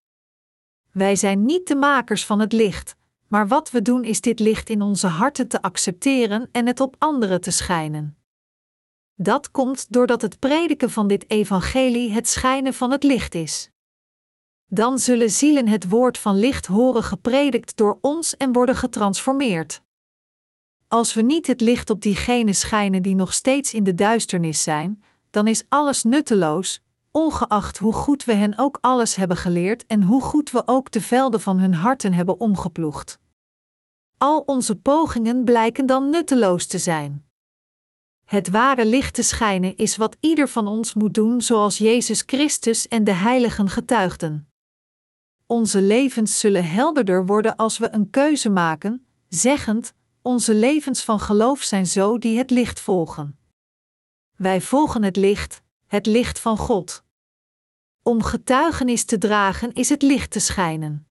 Wij 0.92 1.16
zijn 1.16 1.44
niet 1.44 1.68
de 1.68 1.76
makers 1.76 2.26
van 2.26 2.40
het 2.40 2.52
licht, 2.52 2.96
maar 3.28 3.48
wat 3.48 3.70
we 3.70 3.82
doen 3.82 4.04
is 4.04 4.20
dit 4.20 4.40
licht 4.40 4.70
in 4.70 4.82
onze 4.82 5.06
harten 5.06 5.48
te 5.48 5.62
accepteren 5.62 6.48
en 6.52 6.66
het 6.66 6.80
op 6.80 6.96
anderen 6.98 7.40
te 7.40 7.50
schijnen. 7.50 8.18
Dat 9.14 9.50
komt 9.50 9.92
doordat 9.92 10.22
het 10.22 10.38
prediken 10.38 10.90
van 10.90 11.08
dit 11.08 11.30
evangelie 11.30 12.12
het 12.12 12.28
schijnen 12.28 12.74
van 12.74 12.90
het 12.90 13.02
licht 13.02 13.34
is. 13.34 13.70
Dan 14.66 14.98
zullen 14.98 15.30
zielen 15.30 15.68
het 15.68 15.88
woord 15.88 16.18
van 16.18 16.38
licht 16.38 16.66
horen 16.66 17.02
gepredikt 17.02 17.76
door 17.76 17.98
ons 18.00 18.36
en 18.36 18.52
worden 18.52 18.76
getransformeerd. 18.76 19.82
Als 20.88 21.14
we 21.14 21.22
niet 21.22 21.46
het 21.46 21.60
licht 21.60 21.90
op 21.90 22.00
diegenen 22.00 22.54
schijnen 22.54 23.02
die 23.02 23.14
nog 23.14 23.32
steeds 23.32 23.74
in 23.74 23.84
de 23.84 23.94
duisternis 23.94 24.62
zijn, 24.62 25.02
dan 25.30 25.46
is 25.46 25.64
alles 25.68 26.02
nutteloos, 26.02 26.82
ongeacht 27.10 27.78
hoe 27.78 27.92
goed 27.92 28.24
we 28.24 28.32
hen 28.32 28.58
ook 28.58 28.78
alles 28.80 29.14
hebben 29.14 29.36
geleerd 29.36 29.86
en 29.86 30.02
hoe 30.02 30.22
goed 30.22 30.50
we 30.50 30.62
ook 30.66 30.90
de 30.90 31.00
velden 31.00 31.40
van 31.40 31.58
hun 31.58 31.74
harten 31.74 32.12
hebben 32.12 32.40
omgeploegd. 32.40 33.18
Al 34.18 34.40
onze 34.40 34.76
pogingen 34.76 35.44
blijken 35.44 35.86
dan 35.86 36.10
nutteloos 36.10 36.66
te 36.66 36.78
zijn. 36.78 37.24
Het 38.24 38.50
ware 38.50 38.86
licht 38.86 39.14
te 39.14 39.22
schijnen 39.22 39.76
is 39.76 39.96
wat 39.96 40.16
ieder 40.20 40.48
van 40.48 40.66
ons 40.66 40.94
moet 40.94 41.14
doen, 41.14 41.40
zoals 41.40 41.78
Jezus 41.78 42.22
Christus 42.26 42.88
en 42.88 43.04
de 43.04 43.12
heiligen 43.12 43.68
getuigden. 43.68 44.50
Onze 45.46 45.82
levens 45.82 46.40
zullen 46.40 46.64
helderder 46.70 47.26
worden 47.26 47.56
als 47.56 47.78
we 47.78 47.92
een 47.92 48.10
keuze 48.10 48.48
maken, 48.50 49.06
zeggend: 49.28 49.94
Onze 50.22 50.54
levens 50.54 51.04
van 51.04 51.20
geloof 51.20 51.62
zijn 51.62 51.86
zo 51.86 52.18
die 52.18 52.38
het 52.38 52.50
licht 52.50 52.80
volgen. 52.80 53.38
Wij 54.36 54.60
volgen 54.60 55.02
het 55.02 55.16
licht, 55.16 55.62
het 55.86 56.06
licht 56.06 56.38
van 56.38 56.56
God. 56.56 57.04
Om 58.02 58.22
getuigenis 58.22 59.04
te 59.04 59.18
dragen 59.18 59.72
is 59.72 59.88
het 59.88 60.02
licht 60.02 60.30
te 60.30 60.40
schijnen. 60.40 61.08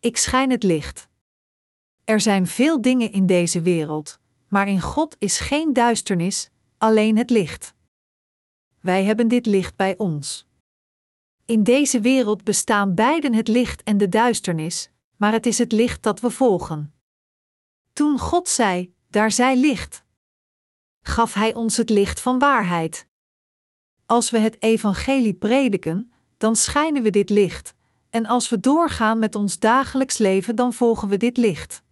Ik 0.00 0.16
schijn 0.16 0.50
het 0.50 0.62
licht. 0.62 1.08
Er 2.04 2.20
zijn 2.20 2.46
veel 2.46 2.80
dingen 2.80 3.12
in 3.12 3.26
deze 3.26 3.60
wereld, 3.60 4.18
maar 4.48 4.68
in 4.68 4.80
God 4.80 5.16
is 5.18 5.38
geen 5.38 5.72
duisternis, 5.72 6.50
alleen 6.78 7.16
het 7.16 7.30
licht. 7.30 7.74
Wij 8.80 9.04
hebben 9.04 9.28
dit 9.28 9.46
licht 9.46 9.76
bij 9.76 9.96
ons. 9.98 10.48
In 11.50 11.62
deze 11.62 12.00
wereld 12.00 12.44
bestaan 12.44 12.94
beiden 12.94 13.34
het 13.34 13.48
licht 13.48 13.82
en 13.82 13.98
de 13.98 14.08
duisternis, 14.08 14.90
maar 15.16 15.32
het 15.32 15.46
is 15.46 15.58
het 15.58 15.72
licht 15.72 16.02
dat 16.02 16.20
we 16.20 16.30
volgen. 16.30 16.94
Toen 17.92 18.18
God 18.18 18.48
zei: 18.48 18.94
Daar 19.08 19.30
zij 19.32 19.56
licht, 19.56 20.04
gaf 21.02 21.34
Hij 21.34 21.54
ons 21.54 21.76
het 21.76 21.90
licht 21.90 22.20
van 22.20 22.38
waarheid. 22.38 23.06
Als 24.06 24.30
we 24.30 24.38
het 24.38 24.62
evangelie 24.62 25.34
prediken, 25.34 26.12
dan 26.36 26.56
schijnen 26.56 27.02
we 27.02 27.10
dit 27.10 27.30
licht, 27.30 27.74
en 28.10 28.26
als 28.26 28.48
we 28.48 28.60
doorgaan 28.60 29.18
met 29.18 29.34
ons 29.34 29.58
dagelijks 29.58 30.18
leven, 30.18 30.56
dan 30.56 30.72
volgen 30.72 31.08
we 31.08 31.16
dit 31.16 31.36
licht. 31.36 31.82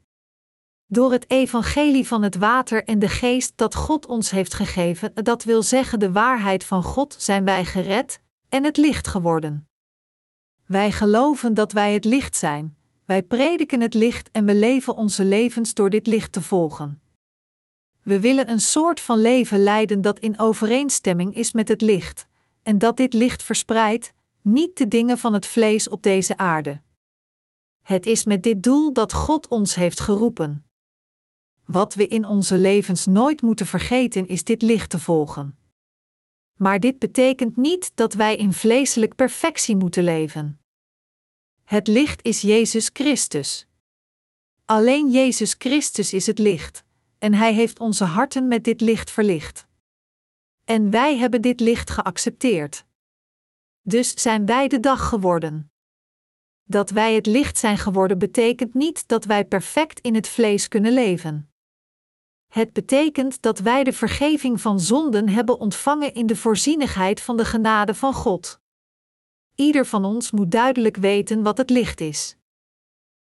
Door 0.87 1.13
het 1.13 1.31
evangelie 1.31 2.07
van 2.07 2.23
het 2.23 2.37
water 2.37 2.85
en 2.85 2.99
de 2.99 3.09
geest 3.09 3.53
dat 3.57 3.75
God 3.75 4.07
ons 4.07 4.31
heeft 4.31 4.55
gegeven, 4.55 5.15
dat 5.15 5.45
wil 5.45 5.63
zeggen 5.63 5.99
de 5.99 6.13
waarheid 6.13 6.65
van 6.65 6.83
God, 6.83 7.17
zijn 7.19 7.45
wij 7.45 7.65
gered 7.65 8.21
en 8.49 8.65
het 8.65 8.77
licht 8.77 9.07
geworden. 9.07 9.69
Wij 10.67 10.93
geloven 10.93 11.55
dat 11.55 11.73
wij 11.73 11.93
het 11.93 12.05
licht 12.05 12.37
zijn, 12.37 12.77
wij 13.05 13.23
prediken 13.23 13.81
het 13.81 13.95
licht 13.95 14.31
en 14.31 14.45
we 14.45 14.55
leven 14.55 14.97
onze 14.97 15.25
levens 15.25 15.75
door 15.75 15.91
dit 15.91 16.07
licht 16.07 16.33
te 16.33 16.43
volgen. 16.43 17.01
We 18.03 18.21
willen 18.21 18.51
een 18.51 18.61
soort 18.61 19.01
van 19.01 19.19
leven 19.21 19.63
leiden 19.63 20.01
dat 20.01 20.19
in 20.19 20.39
overeenstemming 20.39 21.35
is 21.35 21.53
met 21.53 21.69
het 21.69 21.81
licht, 21.81 22.27
en 22.63 22.79
dat 22.79 22.97
dit 22.97 23.13
licht 23.13 23.43
verspreidt, 23.43 24.13
niet 24.43 24.77
de 24.77 24.89
dingen 24.89 25.19
van 25.19 25.33
het 25.33 25.47
vlees 25.47 25.89
op 25.89 26.03
deze 26.03 26.37
aarde. 26.37 26.81
Het 27.83 28.07
is 28.07 28.25
met 28.25 28.43
dit 28.43 28.63
doel 28.63 28.93
dat 28.93 29.13
God 29.13 29.49
ons 29.49 29.75
heeft 29.75 30.01
geroepen. 30.01 30.65
Wat 31.65 31.95
we 31.95 32.07
in 32.07 32.25
onze 32.25 32.59
levens 32.59 33.07
nooit 33.07 33.43
moeten 33.43 33.67
vergeten 33.67 34.29
is 34.29 34.45
dit 34.45 34.63
licht 34.63 34.91
te 34.91 34.99
volgen. 34.99 35.59
Maar 36.59 36.81
dit 36.81 36.99
betekent 36.99 37.57
niet 37.57 37.93
dat 37.95 38.15
wij 38.15 38.37
in 38.37 38.53
vleeselijk 38.53 39.15
perfectie 39.15 39.77
moeten 39.77 40.05
leven. 40.05 40.61
Het 41.65 41.87
licht 41.87 42.25
is 42.25 42.41
Jezus 42.41 42.91
Christus. 42.93 43.67
Alleen 44.65 45.11
Jezus 45.11 45.55
Christus 45.59 46.13
is 46.13 46.27
het 46.27 46.39
licht 46.39 46.85
en 47.19 47.35
Hij 47.35 47.55
heeft 47.55 47.79
onze 47.81 48.05
harten 48.05 48.49
met 48.49 48.65
dit 48.65 48.81
licht 48.81 49.11
verlicht. 49.11 49.67
En 50.65 50.91
wij 50.91 51.17
hebben 51.17 51.43
dit 51.43 51.61
licht 51.61 51.91
geaccepteerd. 51.91 52.85
Dus 53.83 54.23
zijn 54.23 54.47
wij 54.47 54.69
de 54.69 54.81
dag 54.81 55.09
geworden. 55.09 55.73
Dat 56.65 56.91
wij 56.91 57.15
het 57.15 57.27
licht 57.27 57.59
zijn 57.59 57.79
geworden 57.79 58.19
betekent 58.19 58.75
niet 58.75 59.09
dat 59.09 59.25
wij 59.25 59.45
perfect 59.45 60.01
in 60.01 60.15
het 60.15 60.29
vlees 60.29 60.69
kunnen 60.69 60.93
leven. 60.93 61.48
Het 62.49 62.73
betekent 62.73 63.43
dat 63.43 63.59
wij 63.59 63.85
de 63.85 63.93
vergeving 63.93 64.61
van 64.61 64.81
zonden 64.81 65.29
hebben 65.29 65.59
ontvangen 65.59 66.15
in 66.15 66.27
de 66.27 66.37
voorzienigheid 66.37 67.21
van 67.21 67.37
de 67.37 67.45
genade 67.45 67.95
van 67.95 68.15
God. 68.15 68.61
Ieder 69.55 69.87
van 69.87 70.05
ons 70.05 70.31
moet 70.31 70.51
duidelijk 70.51 70.97
weten 70.97 71.43
wat 71.43 71.59
het 71.59 71.71
licht 71.71 72.01
is. 72.01 72.37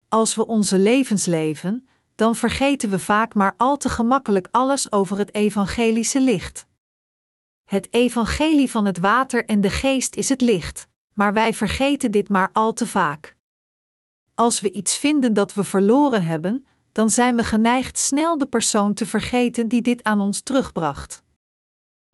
Als 0.09 0.35
we 0.35 0.47
onze 0.47 0.79
levens 0.79 1.27
leven, 1.27 1.89
dan 2.15 2.37
vergeten 2.37 2.91
we 2.91 2.99
vaak 2.99 3.35
maar 3.35 3.55
al 3.57 3.77
te 3.77 3.89
gemakkelijk 3.89 4.49
alles 4.51 4.93
over 4.93 5.19
het 5.19 5.35
evangelische 5.35 6.21
licht. 6.21 6.67
Het 7.65 7.93
evangelie 7.93 8.71
van 8.71 8.85
het 8.85 8.99
water 8.99 9.45
en 9.45 9.61
de 9.61 9.71
geest 9.71 10.17
is 10.17 10.29
het 10.29 10.41
licht, 10.41 10.89
maar 11.13 11.33
wij 11.33 11.55
vergeten 11.55 12.11
dit 12.11 12.29
maar 12.29 12.51
al 12.53 12.73
te 12.73 12.87
vaak. 12.87 13.37
Als 14.35 14.61
we 14.61 14.73
iets 14.73 14.97
vinden 14.97 15.35
dat 15.35 15.55
we 15.55 15.65
verloren 15.65 16.25
hebben, 16.25 16.67
dan 16.93 17.11
zijn 17.11 17.37
we 17.37 17.45
geneigd 17.45 17.99
snel 17.99 18.39
de 18.39 18.47
persoon 18.47 18.95
te 18.95 19.07
vergeten 19.07 19.69
die 19.69 19.83
dit 19.83 20.03
aan 20.03 20.21
ons 20.21 20.41
terugbracht. 20.41 21.23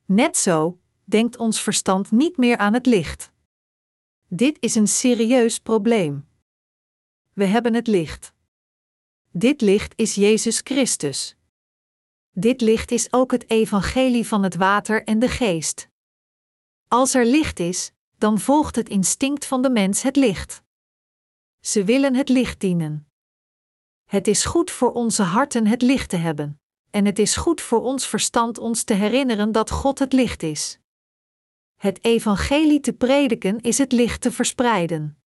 Net 0.04 0.36
zo 0.36 0.78
denkt 1.04 1.36
ons 1.36 1.60
verstand 1.60 2.10
niet 2.10 2.36
meer 2.36 2.56
aan 2.56 2.74
het 2.74 2.86
licht. 2.86 3.32
Dit 4.28 4.56
is 4.60 4.74
een 4.74 4.88
serieus 4.88 5.58
probleem. 5.58 6.28
We 7.32 7.44
hebben 7.44 7.74
het 7.74 7.86
licht. 7.86 8.32
Dit 9.30 9.60
licht 9.60 9.92
is 9.96 10.14
Jezus 10.14 10.60
Christus. 10.64 11.36
Dit 12.30 12.60
licht 12.60 12.90
is 12.90 13.12
ook 13.12 13.30
het 13.30 13.50
evangelie 13.50 14.26
van 14.26 14.42
het 14.42 14.54
water 14.54 15.04
en 15.04 15.18
de 15.18 15.28
geest. 15.28 15.88
Als 16.88 17.14
er 17.14 17.26
licht 17.26 17.60
is, 17.60 17.92
dan 18.18 18.38
volgt 18.38 18.76
het 18.76 18.88
instinct 18.88 19.46
van 19.46 19.62
de 19.62 19.70
mens 19.70 20.02
het 20.02 20.16
licht. 20.16 20.62
Ze 21.60 21.84
willen 21.84 22.14
het 22.14 22.28
licht 22.28 22.60
dienen. 22.60 23.07
Het 24.08 24.26
is 24.28 24.44
goed 24.44 24.70
voor 24.70 24.92
onze 24.92 25.22
harten 25.22 25.66
het 25.66 25.82
licht 25.82 26.10
te 26.10 26.16
hebben, 26.16 26.60
en 26.90 27.04
het 27.04 27.18
is 27.18 27.36
goed 27.36 27.60
voor 27.60 27.82
ons 27.82 28.06
verstand 28.06 28.58
ons 28.58 28.82
te 28.82 28.94
herinneren 28.94 29.52
dat 29.52 29.70
God 29.70 29.98
het 29.98 30.12
licht 30.12 30.42
is. 30.42 30.78
Het 31.76 32.04
evangelie 32.04 32.80
te 32.80 32.92
prediken 32.92 33.60
is 33.60 33.78
het 33.78 33.92
licht 33.92 34.20
te 34.20 34.32
verspreiden. 34.32 35.18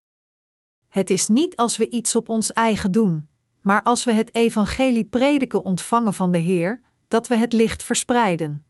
Het 0.87 1.09
is 1.09 1.27
niet 1.27 1.55
als 1.55 1.77
we 1.77 1.89
iets 1.89 2.15
op 2.15 2.29
ons 2.29 2.53
eigen 2.53 2.91
doen, 2.91 3.29
maar 3.61 3.83
als 3.83 4.03
we 4.03 4.11
het 4.11 4.35
evangelie 4.35 5.05
prediken 5.05 5.63
ontvangen 5.63 6.13
van 6.13 6.31
de 6.31 6.37
Heer, 6.37 6.81
dat 7.07 7.27
we 7.27 7.35
het 7.35 7.53
licht 7.53 7.83
verspreiden. 7.83 8.65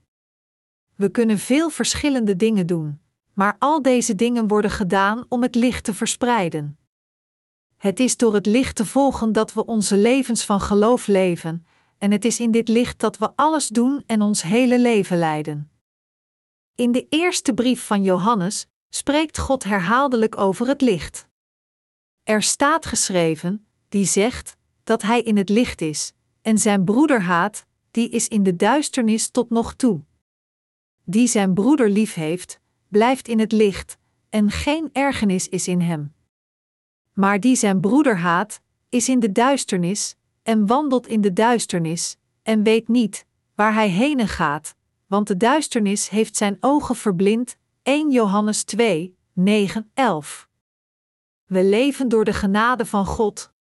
We 0.95 1.09
kunnen 1.09 1.37
veel 1.37 1.69
verschillende 1.69 2.35
dingen 2.35 2.67
doen, 2.67 3.01
maar 3.33 3.55
al 3.59 3.81
deze 3.81 4.15
dingen 4.15 4.47
worden 4.47 4.71
gedaan 4.71 5.25
om 5.29 5.41
het 5.41 5.55
licht 5.55 5.83
te 5.83 5.93
verspreiden. 5.93 6.79
Het 7.81 7.99
is 7.99 8.17
door 8.17 8.33
het 8.33 8.45
licht 8.45 8.75
te 8.75 8.85
volgen 8.85 9.31
dat 9.31 9.53
we 9.53 9.65
onze 9.65 9.97
levens 9.97 10.45
van 10.45 10.61
geloof 10.61 11.07
leven, 11.07 11.65
en 11.97 12.11
het 12.11 12.25
is 12.25 12.39
in 12.39 12.51
dit 12.51 12.67
licht 12.67 12.99
dat 12.99 13.17
we 13.17 13.31
alles 13.35 13.67
doen 13.67 14.03
en 14.05 14.21
ons 14.21 14.41
hele 14.41 14.79
leven 14.79 15.17
leiden. 15.17 15.71
In 16.75 16.91
de 16.91 17.05
eerste 17.09 17.53
brief 17.53 17.85
van 17.85 18.03
Johannes 18.03 18.67
spreekt 18.89 19.37
God 19.37 19.63
herhaaldelijk 19.63 20.37
over 20.37 20.67
het 20.67 20.81
licht. 20.81 21.27
Er 22.23 22.43
staat 22.43 22.85
geschreven, 22.85 23.65
die 23.89 24.05
zegt 24.05 24.57
dat 24.83 25.01
hij 25.01 25.21
in 25.21 25.37
het 25.37 25.49
licht 25.49 25.81
is, 25.81 26.13
en 26.41 26.57
zijn 26.57 26.83
broeder 26.83 27.21
haat, 27.21 27.65
die 27.91 28.09
is 28.09 28.27
in 28.27 28.43
de 28.43 28.55
duisternis 28.55 29.29
tot 29.29 29.49
nog 29.49 29.73
toe. 29.73 30.01
Die 31.03 31.27
zijn 31.27 31.53
broeder 31.53 31.89
lief 31.89 32.13
heeft, 32.13 32.59
blijft 32.87 33.27
in 33.27 33.39
het 33.39 33.51
licht, 33.51 33.97
en 34.29 34.51
geen 34.51 34.89
ergernis 34.91 35.49
is 35.49 35.67
in 35.67 35.81
hem. 35.81 36.13
Maar 37.21 37.39
die 37.39 37.55
zijn 37.55 37.79
broeder 37.79 38.17
haat, 38.17 38.61
is 38.89 39.09
in 39.09 39.19
de 39.19 39.31
duisternis, 39.31 40.15
en 40.43 40.67
wandelt 40.67 41.07
in 41.07 41.21
de 41.21 41.33
duisternis, 41.33 42.17
en 42.43 42.63
weet 42.63 42.87
niet 42.87 43.25
waar 43.55 43.73
hij 43.73 43.89
heen 43.89 44.27
gaat, 44.27 44.75
want 45.07 45.27
de 45.27 45.37
duisternis 45.37 46.09
heeft 46.09 46.35
zijn 46.37 46.57
ogen 46.59 46.95
verblind. 46.95 47.57
1 47.83 48.11
Johannes 48.11 48.63
2, 48.63 49.15
9, 49.33 49.91
11. 49.93 50.49
We 51.45 51.63
leven 51.63 52.09
door 52.09 52.25
de 52.25 52.33
genade 52.33 52.85
van 52.85 53.05
God. 53.05 53.51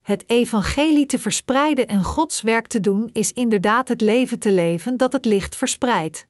Het 0.00 0.28
evangelie 0.28 1.06
te 1.06 1.18
verspreiden 1.18 1.88
en 1.88 2.04
Gods 2.04 2.42
werk 2.42 2.66
te 2.66 2.80
doen 2.80 3.10
is 3.12 3.32
inderdaad 3.32 3.88
het 3.88 4.00
leven 4.00 4.38
te 4.38 4.52
leven 4.52 4.96
dat 4.96 5.12
het 5.12 5.24
licht 5.24 5.56
verspreidt. 5.56 6.26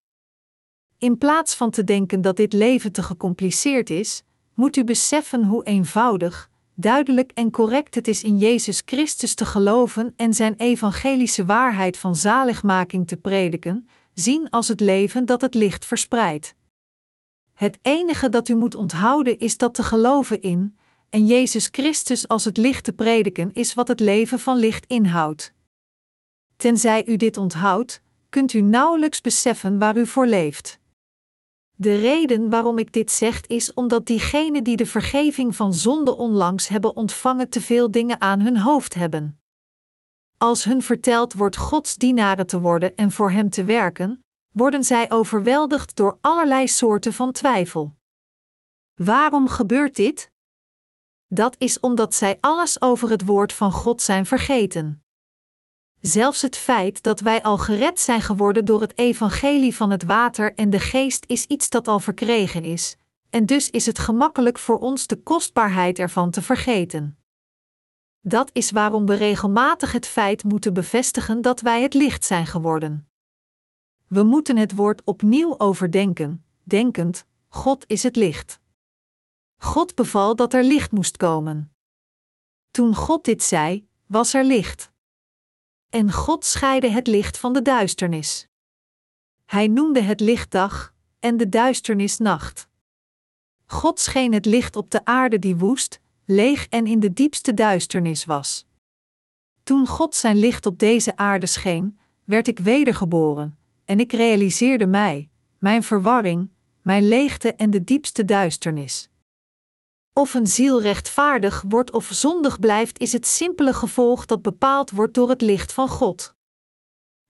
In 0.98 1.18
plaats 1.18 1.54
van 1.54 1.70
te 1.70 1.84
denken 1.84 2.20
dat 2.20 2.36
dit 2.36 2.52
leven 2.52 2.92
te 2.92 3.02
gecompliceerd 3.02 3.90
is, 3.90 4.22
moet 4.54 4.76
u 4.76 4.84
beseffen 4.84 5.44
hoe 5.44 5.64
eenvoudig, 5.64 6.50
duidelijk 6.74 7.30
en 7.34 7.50
correct 7.50 7.94
het 7.94 8.08
is 8.08 8.22
in 8.22 8.38
Jezus 8.38 8.82
Christus 8.84 9.34
te 9.34 9.44
geloven 9.44 10.12
en 10.16 10.34
zijn 10.34 10.54
evangelische 10.56 11.44
waarheid 11.44 11.96
van 11.96 12.16
zaligmaking 12.16 13.06
te 13.06 13.16
prediken, 13.16 13.88
zien 14.14 14.50
als 14.50 14.68
het 14.68 14.80
leven 14.80 15.26
dat 15.26 15.40
het 15.40 15.54
licht 15.54 15.84
verspreidt. 15.84 16.54
Het 17.54 17.78
enige 17.82 18.28
dat 18.28 18.48
u 18.48 18.54
moet 18.54 18.74
onthouden 18.74 19.38
is 19.38 19.56
dat 19.56 19.74
te 19.74 19.82
geloven 19.82 20.42
in, 20.42 20.76
en 21.10 21.26
Jezus 21.26 21.68
Christus 21.70 22.28
als 22.28 22.44
het 22.44 22.56
licht 22.56 22.84
te 22.84 22.92
prediken 22.92 23.50
is 23.52 23.74
wat 23.74 23.88
het 23.88 24.00
leven 24.00 24.38
van 24.38 24.56
licht 24.56 24.86
inhoudt. 24.86 25.52
Tenzij 26.56 27.06
u 27.06 27.16
dit 27.16 27.36
onthoudt, 27.36 28.02
kunt 28.28 28.52
u 28.52 28.60
nauwelijks 28.60 29.20
beseffen 29.20 29.78
waar 29.78 29.96
u 29.96 30.06
voor 30.06 30.26
leeft. 30.26 30.78
De 31.76 31.96
reden 31.96 32.50
waarom 32.50 32.78
ik 32.78 32.92
dit 32.92 33.10
zeg 33.10 33.46
is 33.46 33.74
omdat 33.74 34.06
diegenen 34.06 34.64
die 34.64 34.76
de 34.76 34.86
vergeving 34.86 35.56
van 35.56 35.74
zonde 35.74 36.16
onlangs 36.16 36.68
hebben 36.68 36.96
ontvangen 36.96 37.48
te 37.48 37.60
veel 37.60 37.90
dingen 37.90 38.20
aan 38.20 38.40
hun 38.40 38.58
hoofd 38.58 38.94
hebben. 38.94 39.40
Als 40.38 40.64
hun 40.64 40.82
verteld 40.82 41.32
wordt 41.32 41.56
Gods 41.56 41.96
dienaren 41.96 42.46
te 42.46 42.60
worden 42.60 42.96
en 42.96 43.10
voor 43.10 43.30
Hem 43.30 43.50
te 43.50 43.64
werken, 43.64 44.24
worden 44.50 44.84
zij 44.84 45.10
overweldigd 45.10 45.96
door 45.96 46.18
allerlei 46.20 46.68
soorten 46.68 47.12
van 47.12 47.32
twijfel. 47.32 47.96
Waarom 48.94 49.48
gebeurt 49.48 49.96
dit? 49.96 50.32
Dat 51.26 51.56
is 51.58 51.80
omdat 51.80 52.14
zij 52.14 52.38
alles 52.40 52.80
over 52.80 53.10
het 53.10 53.24
woord 53.24 53.52
van 53.52 53.72
God 53.72 54.02
zijn 54.02 54.26
vergeten. 54.26 55.03
Zelfs 56.06 56.42
het 56.42 56.56
feit 56.56 57.02
dat 57.02 57.20
wij 57.20 57.42
al 57.42 57.58
gered 57.58 58.00
zijn 58.00 58.20
geworden 58.20 58.64
door 58.64 58.80
het 58.80 58.98
evangelie 58.98 59.76
van 59.76 59.90
het 59.90 60.02
water 60.02 60.54
en 60.54 60.70
de 60.70 60.80
geest 60.80 61.24
is 61.26 61.46
iets 61.46 61.68
dat 61.68 61.88
al 61.88 62.00
verkregen 62.00 62.64
is, 62.64 62.96
en 63.30 63.46
dus 63.46 63.70
is 63.70 63.86
het 63.86 63.98
gemakkelijk 63.98 64.58
voor 64.58 64.78
ons 64.78 65.06
de 65.06 65.22
kostbaarheid 65.22 65.98
ervan 65.98 66.30
te 66.30 66.42
vergeten. 66.42 67.18
Dat 68.20 68.50
is 68.52 68.70
waarom 68.70 69.06
we 69.06 69.14
regelmatig 69.14 69.92
het 69.92 70.06
feit 70.06 70.44
moeten 70.44 70.74
bevestigen 70.74 71.42
dat 71.42 71.60
wij 71.60 71.82
het 71.82 71.94
licht 71.94 72.24
zijn 72.24 72.46
geworden. 72.46 73.08
We 74.06 74.22
moeten 74.22 74.56
het 74.56 74.74
woord 74.74 75.02
opnieuw 75.04 75.58
overdenken, 75.58 76.44
denkend: 76.62 77.26
God 77.48 77.84
is 77.86 78.02
het 78.02 78.16
licht. 78.16 78.60
God 79.56 79.94
beval 79.94 80.36
dat 80.36 80.52
er 80.54 80.64
licht 80.64 80.92
moest 80.92 81.16
komen. 81.16 81.72
Toen 82.70 82.94
God 82.94 83.24
dit 83.24 83.42
zei, 83.42 83.88
was 84.06 84.34
er 84.34 84.44
licht 84.44 84.92
en 85.94 86.12
God 86.12 86.44
scheidde 86.44 86.88
het 86.88 87.06
licht 87.06 87.38
van 87.38 87.52
de 87.52 87.62
duisternis. 87.62 88.48
Hij 89.46 89.68
noemde 89.68 90.00
het 90.00 90.20
licht 90.20 90.50
dag 90.50 90.94
en 91.20 91.36
de 91.36 91.48
duisternis 91.48 92.18
nacht. 92.18 92.68
God 93.66 94.00
scheen 94.00 94.32
het 94.32 94.46
licht 94.46 94.76
op 94.76 94.90
de 94.90 95.04
aarde 95.04 95.38
die 95.38 95.56
woest, 95.56 96.00
leeg 96.24 96.68
en 96.68 96.86
in 96.86 97.00
de 97.00 97.12
diepste 97.12 97.54
duisternis 97.54 98.24
was. 98.24 98.66
Toen 99.62 99.86
God 99.86 100.14
zijn 100.14 100.36
licht 100.36 100.66
op 100.66 100.78
deze 100.78 101.16
aarde 101.16 101.46
scheen, 101.46 101.98
werd 102.24 102.48
ik 102.48 102.58
wedergeboren, 102.58 103.58
en 103.84 104.00
ik 104.00 104.12
realiseerde 104.12 104.86
mij, 104.86 105.28
mijn 105.58 105.82
verwarring, 105.82 106.50
mijn 106.82 107.08
leegte 107.08 107.54
en 107.54 107.70
de 107.70 107.84
diepste 107.84 108.24
duisternis. 108.24 109.08
Of 110.16 110.34
een 110.34 110.46
ziel 110.46 110.82
rechtvaardig 110.82 111.64
wordt 111.68 111.92
of 111.92 112.08
zondig 112.12 112.58
blijft, 112.58 112.98
is 112.98 113.12
het 113.12 113.26
simpele 113.26 113.72
gevolg 113.72 114.26
dat 114.26 114.42
bepaald 114.42 114.90
wordt 114.90 115.14
door 115.14 115.28
het 115.28 115.40
licht 115.40 115.72
van 115.72 115.88
God. 115.88 116.34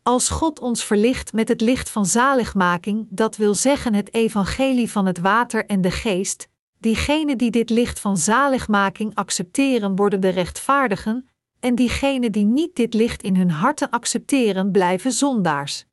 Als 0.03 0.29
God 0.29 0.61
ons 0.61 0.85
verlicht 0.85 1.33
met 1.33 1.49
het 1.49 1.61
licht 1.61 1.91
van 1.91 2.07
zaligmaking, 2.07 3.07
dat 3.11 3.37
wil 3.37 3.55
zeggen 3.55 3.95
het 3.95 4.15
evangelie 4.15 4.91
van 4.91 5.07
het 5.07 5.19
water 5.19 5.67
en 5.67 5.81
de 5.81 5.91
geest, 5.91 6.49
diegenen 6.79 7.39
die 7.39 7.51
dit 7.51 7.71
licht 7.71 8.01
van 8.01 8.17
zaligmaking 8.17 9.15
accepteren 9.15 9.97
worden 9.97 10.21
de 10.21 10.29
rechtvaardigen, 10.29 11.29
en 11.61 11.75
diegenen 11.75 12.33
die 12.33 12.45
niet 12.45 12.77
dit 12.77 12.95
licht 12.95 13.23
in 13.23 13.37
hun 13.37 13.51
harten 13.51 13.91
accepteren 13.91 14.71
blijven 14.71 15.13
zondaars. 15.13 15.85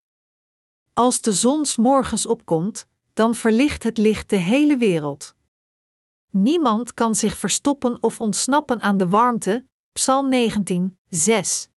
Als 0.93 1.21
de 1.21 1.33
zon 1.33 1.65
morgens 1.75 2.25
opkomt, 2.25 2.87
dan 3.13 3.35
verlicht 3.35 3.83
het 3.83 3.97
licht 3.97 4.29
de 4.29 4.35
hele 4.35 4.77
wereld. 4.77 5.35
Niemand 6.31 6.93
kan 6.93 7.15
zich 7.15 7.37
verstoppen 7.37 8.03
of 8.03 8.21
ontsnappen 8.21 8.81
aan 8.81 8.97
de 8.97 9.07
warmte. 9.07 9.65
Psalm 9.91 10.29
19, 10.29 10.99
6. 11.09 11.69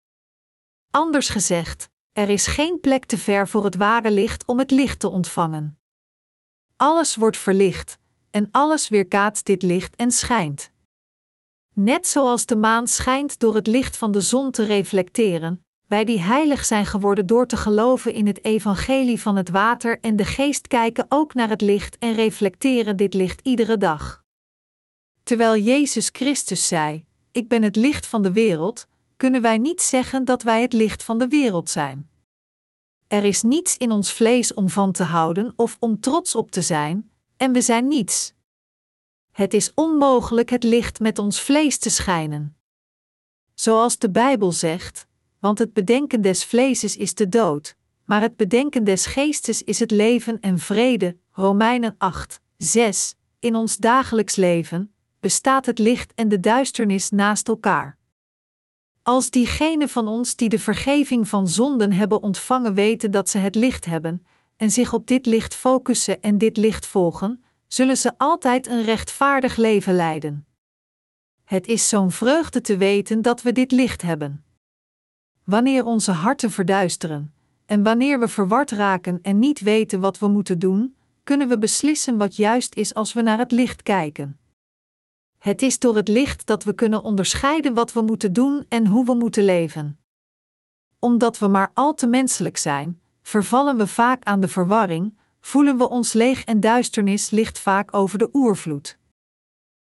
Anders 0.91 1.29
gezegd, 1.29 1.89
er 2.13 2.29
is 2.29 2.47
geen 2.47 2.81
plek 2.81 3.05
te 3.05 3.19
ver 3.19 3.49
voor 3.49 3.65
het 3.65 3.77
ware 3.77 4.11
licht 4.11 4.45
om 4.47 4.59
het 4.59 4.71
licht 4.71 4.99
te 4.99 5.09
ontvangen. 5.09 5.79
Alles 6.77 7.17
wordt 7.17 7.37
verlicht, 7.37 7.99
en 8.31 8.49
alles 8.51 8.89
weerkaatst 8.89 9.47
dit 9.47 9.63
licht 9.63 9.97
en 9.97 10.11
schijnt. 10.11 10.71
Net 11.73 12.07
zoals 12.07 12.47
de 12.47 12.57
maan 12.57 12.89
schijnt 12.89 13.39
door 13.39 13.55
het 13.55 13.67
licht 13.67 13.97
van 13.97 14.13
de 14.13 14.21
zon 14.21 14.51
te 14.51 14.65
reflecteren, 14.65 15.65
wij 15.87 16.05
die 16.05 16.21
heilig 16.21 16.65
zijn 16.65 16.87
geworden 16.87 17.27
door 17.27 17.47
te 17.47 17.57
geloven 17.57 18.13
in 18.13 18.27
het 18.27 18.45
evangelie 18.45 19.21
van 19.21 19.37
het 19.37 19.49
water 19.49 20.01
en 20.01 20.17
de 20.17 20.25
geest 20.25 20.67
kijken 20.67 21.07
ook 21.09 21.35
naar 21.35 21.49
het 21.49 21.61
licht 21.61 21.99
en 21.99 22.15
reflecteren 22.15 22.97
dit 22.97 23.15
licht 23.15 23.41
iedere 23.41 23.77
dag. 23.77 24.24
Terwijl 25.25 25.57
Jezus 25.57 26.09
Christus 26.13 26.69
zei: 26.69 27.05
Ik 27.33 27.49
ben 27.49 27.63
het 27.63 27.77
licht 27.77 28.07
van 28.07 28.23
de 28.23 28.33
wereld, 28.33 28.87
kunnen 29.17 29.43
wij 29.43 29.59
niet 29.59 29.83
zeggen 29.83 30.25
dat 30.25 30.43
wij 30.43 30.63
het 30.63 30.73
licht 30.73 31.03
van 31.03 31.19
de 31.19 31.29
wereld 31.29 31.71
zijn. 31.71 32.09
Er 33.07 33.25
is 33.25 33.43
niets 33.43 33.77
in 33.77 33.91
ons 33.91 34.13
vlees 34.13 34.55
om 34.55 34.69
van 34.69 34.93
te 34.93 35.03
houden 35.03 35.53
of 35.57 35.77
om 35.81 36.01
trots 36.01 36.35
op 36.35 36.51
te 36.51 36.63
zijn, 36.63 37.11
en 37.37 37.53
we 37.53 37.61
zijn 37.61 37.89
niets. 37.89 38.35
Het 39.31 39.55
is 39.55 39.73
onmogelijk 39.75 40.51
het 40.51 40.63
licht 40.63 41.01
met 41.01 41.19
ons 41.19 41.41
vlees 41.41 41.79
te 41.79 41.91
schijnen. 41.91 42.57
Zoals 43.55 43.99
de 43.99 44.11
Bijbel 44.11 44.53
zegt, 44.53 45.07
want 45.39 45.59
het 45.59 45.73
bedenken 45.73 46.23
des 46.23 46.45
vleeses 46.45 46.97
is 46.97 47.15
de 47.15 47.29
dood, 47.29 47.77
maar 48.05 48.21
het 48.21 48.37
bedenken 48.37 48.85
des 48.85 49.07
geestes 49.07 49.63
is 49.63 49.79
het 49.79 49.91
leven 49.91 50.41
en 50.41 50.59
vrede. 50.59 51.17
Romeinen 51.31 51.95
8, 51.99 52.41
6. 52.57 53.15
In 53.39 53.55
ons 53.55 53.77
dagelijks 53.77 54.37
leven, 54.37 54.94
bestaat 55.25 55.67
het 55.67 55.79
licht 55.79 56.15
en 56.15 56.29
de 56.29 56.41
duisternis 56.41 57.11
naast 57.11 57.49
elkaar. 57.49 57.99
Als 59.03 59.31
diegenen 59.31 59.89
van 59.89 60.09
ons 60.09 60.37
die 60.37 60.49
de 60.49 60.59
vergeving 60.59 61.29
van 61.29 61.49
zonden 61.49 61.93
hebben 61.93 62.23
ontvangen 62.23 62.75
weten 62.75 63.11
dat 63.11 63.29
ze 63.29 63.39
het 63.39 63.55
licht 63.55 63.85
hebben, 63.85 64.27
en 64.57 64.71
zich 64.71 64.93
op 64.93 65.07
dit 65.07 65.27
licht 65.27 65.55
focussen 65.55 66.23
en 66.23 66.39
dit 66.39 66.57
licht 66.57 66.87
volgen, 66.87 67.45
zullen 67.67 67.97
ze 67.97 68.13
altijd 68.17 68.67
een 68.67 68.83
rechtvaardig 68.83 69.57
leven 69.57 69.95
leiden. 69.95 70.47
Het 71.45 71.67
is 71.67 71.89
zo'n 71.89 72.11
vreugde 72.11 72.61
te 72.61 72.77
weten 72.77 73.23
dat 73.23 73.43
we 73.43 73.53
dit 73.53 73.73
licht 73.73 74.03
hebben. 74.03 74.45
wanneer 75.45 75.85
onze 75.85 76.13
harten 76.13 76.51
verduisteren, 76.51 77.35
en 77.67 77.83
wanneer 77.83 78.21
we 78.21 78.29
verward 78.29 78.71
raken 78.71 79.19
en 79.23 79.39
niet 79.39 79.61
weten 79.61 80.01
wat 80.01 80.19
we 80.19 80.29
moeten 80.29 80.59
doen, 80.59 80.97
kunnen 81.23 81.49
we 81.49 81.59
beslissen 81.59 82.17
wat 82.17 82.37
juist 82.37 82.75
is 82.75 82.95
als 82.95 83.13
we 83.13 83.23
naar 83.23 83.39
het 83.39 83.53
licht 83.53 83.83
kijken. 83.83 84.39
Het 85.45 85.63
is 85.63 85.79
door 85.79 85.97
het 85.97 86.09
licht 86.09 86.47
dat 86.47 86.65
we 86.65 86.75
kunnen 86.75 87.03
onderscheiden 87.03 87.75
wat 87.75 87.93
we 87.93 88.01
moeten 88.01 88.33
doen 88.33 88.67
en 88.69 88.87
hoe 88.87 89.05
we 89.05 89.15
moeten 89.15 89.45
leven. 89.45 89.99
Omdat 90.99 91.39
we 91.39 91.47
maar 91.47 91.71
al 91.75 91.95
te 91.95 92.07
menselijk 92.07 92.57
zijn, 92.57 93.01
vervallen 93.23 93.77
we 93.77 93.87
vaak 93.87 94.25
aan 94.25 94.41
de 94.41 94.49
verwarring, 94.49 95.19
voelen 95.41 95.79
we 95.79 95.89
ons 95.89 96.13
leeg 96.13 96.45
en 96.45 96.61
duisternis 96.61 97.31
ligt 97.31 97.59
vaak 97.59 97.95
over 97.95 98.19
de 98.19 98.29
oervloed. 98.33 98.99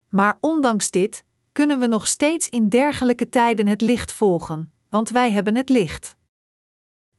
Maar 0.09 0.37
ondanks 0.39 0.91
dit, 0.91 1.23
kunnen 1.51 1.79
we 1.79 1.87
nog 1.87 2.07
steeds 2.07 2.49
in 2.49 2.69
dergelijke 2.69 3.29
tijden 3.29 3.67
het 3.67 3.81
licht 3.81 4.11
volgen, 4.11 4.71
want 4.89 5.09
wij 5.09 5.31
hebben 5.31 5.55
het 5.55 5.69
licht. 5.69 6.15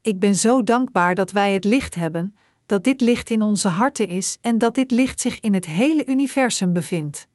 Ik 0.01 0.19
ben 0.19 0.35
zo 0.35 0.63
dankbaar 0.63 1.15
dat 1.15 1.31
wij 1.31 1.53
het 1.53 1.65
licht 1.65 1.95
hebben, 1.95 2.37
dat 2.67 2.85
dit 2.85 3.01
licht 3.01 3.31
in 3.31 3.43
onze 3.43 3.69
harten 3.69 4.09
is 4.09 4.39
en 4.41 4.59
dat 4.59 4.75
dit 4.75 4.91
licht 4.91 5.21
zich 5.21 5.41
in 5.41 5.55
het 5.55 5.67
hele 5.67 6.07
universum 6.07 6.73
bevindt. 6.73 7.29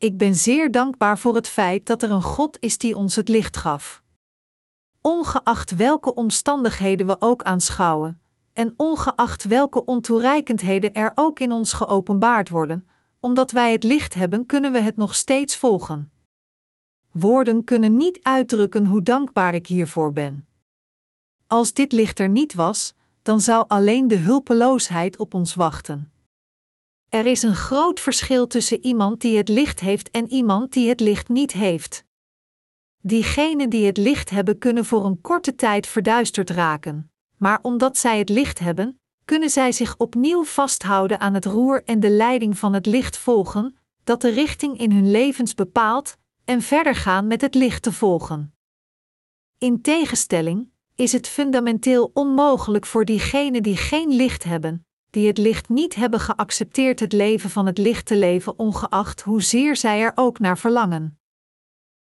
Ik 0.00 0.18
ben 0.18 0.34
zeer 0.34 0.70
dankbaar 0.70 1.18
voor 1.18 1.34
het 1.34 1.48
feit 1.48 1.86
dat 1.86 2.02
er 2.02 2.10
een 2.10 2.22
God 2.22 2.56
is 2.60 2.78
die 2.78 2.96
ons 2.96 3.16
het 3.16 3.28
licht 3.28 3.56
gaf. 3.56 4.02
Ongeacht 5.00 5.76
welke 5.76 6.14
omstandigheden 6.14 7.06
we 7.06 7.16
ook 7.18 7.42
aanschouwen, 7.42 8.20
en 8.52 8.74
ongeacht 8.76 9.44
welke 9.44 9.84
ontoereikendheden 9.84 10.94
er 10.94 11.12
ook 11.14 11.40
in 11.40 11.52
ons 11.52 11.72
geopenbaard 11.72 12.48
worden, 12.48 12.88
omdat 13.18 13.50
wij 13.50 13.72
het 13.72 13.82
licht 13.82 14.14
hebben, 14.14 14.46
kunnen 14.46 14.72
we 14.72 14.80
het 14.80 14.96
nog 14.96 15.14
steeds 15.14 15.56
volgen. 15.56 16.12
Woorden 17.10 17.64
kunnen 17.64 17.96
niet 17.96 18.18
uitdrukken 18.22 18.86
hoe 18.86 19.02
dankbaar 19.02 19.54
ik 19.54 19.66
hiervoor 19.66 20.12
ben. 20.12 20.46
Als 21.46 21.72
dit 21.72 21.92
licht 21.92 22.18
er 22.18 22.28
niet 22.28 22.54
was, 22.54 22.94
dan 23.22 23.40
zou 23.40 23.64
alleen 23.68 24.08
de 24.08 24.16
hulpeloosheid 24.16 25.16
op 25.16 25.34
ons 25.34 25.54
wachten. 25.54 26.12
Er 27.10 27.26
is 27.26 27.42
een 27.42 27.56
groot 27.56 28.00
verschil 28.00 28.46
tussen 28.46 28.84
iemand 28.84 29.20
die 29.20 29.36
het 29.36 29.48
licht 29.48 29.80
heeft 29.80 30.10
en 30.10 30.28
iemand 30.28 30.72
die 30.72 30.88
het 30.88 31.00
licht 31.00 31.28
niet 31.28 31.52
heeft. 31.52 32.04
Diegenen 33.02 33.70
die 33.70 33.86
het 33.86 33.96
licht 33.96 34.30
hebben 34.30 34.58
kunnen 34.58 34.84
voor 34.84 35.04
een 35.04 35.20
korte 35.20 35.54
tijd 35.54 35.86
verduisterd 35.86 36.50
raken, 36.50 37.12
maar 37.36 37.58
omdat 37.62 37.98
zij 37.98 38.18
het 38.18 38.28
licht 38.28 38.58
hebben, 38.58 39.00
kunnen 39.24 39.50
zij 39.50 39.72
zich 39.72 39.96
opnieuw 39.96 40.44
vasthouden 40.44 41.20
aan 41.20 41.34
het 41.34 41.44
roer 41.44 41.84
en 41.84 42.00
de 42.00 42.10
leiding 42.10 42.58
van 42.58 42.72
het 42.72 42.86
licht 42.86 43.16
volgen, 43.16 43.76
dat 44.04 44.20
de 44.20 44.30
richting 44.30 44.78
in 44.78 44.92
hun 44.92 45.10
levens 45.10 45.54
bepaalt, 45.54 46.16
en 46.44 46.62
verder 46.62 46.94
gaan 46.94 47.26
met 47.26 47.40
het 47.40 47.54
licht 47.54 47.82
te 47.82 47.92
volgen. 47.92 48.54
In 49.58 49.82
tegenstelling 49.82 50.70
is 50.94 51.12
het 51.12 51.28
fundamenteel 51.28 52.10
onmogelijk 52.14 52.86
voor 52.86 53.04
diegenen 53.04 53.62
die 53.62 53.76
geen 53.76 54.10
licht 54.10 54.44
hebben, 54.44 54.86
die 55.10 55.26
het 55.26 55.38
licht 55.38 55.68
niet 55.68 55.94
hebben 55.94 56.20
geaccepteerd 56.20 57.00
het 57.00 57.12
leven 57.12 57.50
van 57.50 57.66
het 57.66 57.78
licht 57.78 58.06
te 58.06 58.16
leven, 58.16 58.58
ongeacht 58.58 59.20
hoezeer 59.20 59.76
zij 59.76 60.00
er 60.00 60.12
ook 60.14 60.38
naar 60.38 60.58
verlangen. 60.58 61.18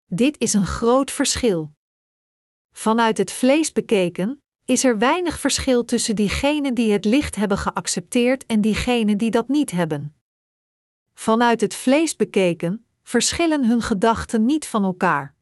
Dit 0.06 0.40
is 0.40 0.54
een 0.54 0.66
groot 0.66 1.12
verschil. 1.12 1.72
Vanuit 2.72 3.18
het 3.18 3.32
vlees 3.32 3.72
bekeken, 3.72 4.44
is 4.66 4.84
er 4.84 4.98
weinig 4.98 5.40
verschil 5.40 5.86
tussen 5.86 6.16
diegenen 6.16 6.74
die 6.74 6.92
het 6.92 7.06
licht 7.06 7.36
hebben 7.36 7.58
geaccepteerd 7.58 8.46
en 8.46 8.62
diegenen 8.62 9.18
die 9.18 9.32
dat 9.32 9.48
niet 9.48 9.72
hebben. 9.72 10.16
Vanuit 11.14 11.62
het 11.62 11.76
vlees 11.76 12.16
bekeken, 12.16 12.86
verschillen 13.04 13.66
hun 13.66 13.82
gedachten 13.82 14.46
niet 14.46 14.68
van 14.68 14.84
elkaar. 14.84 15.36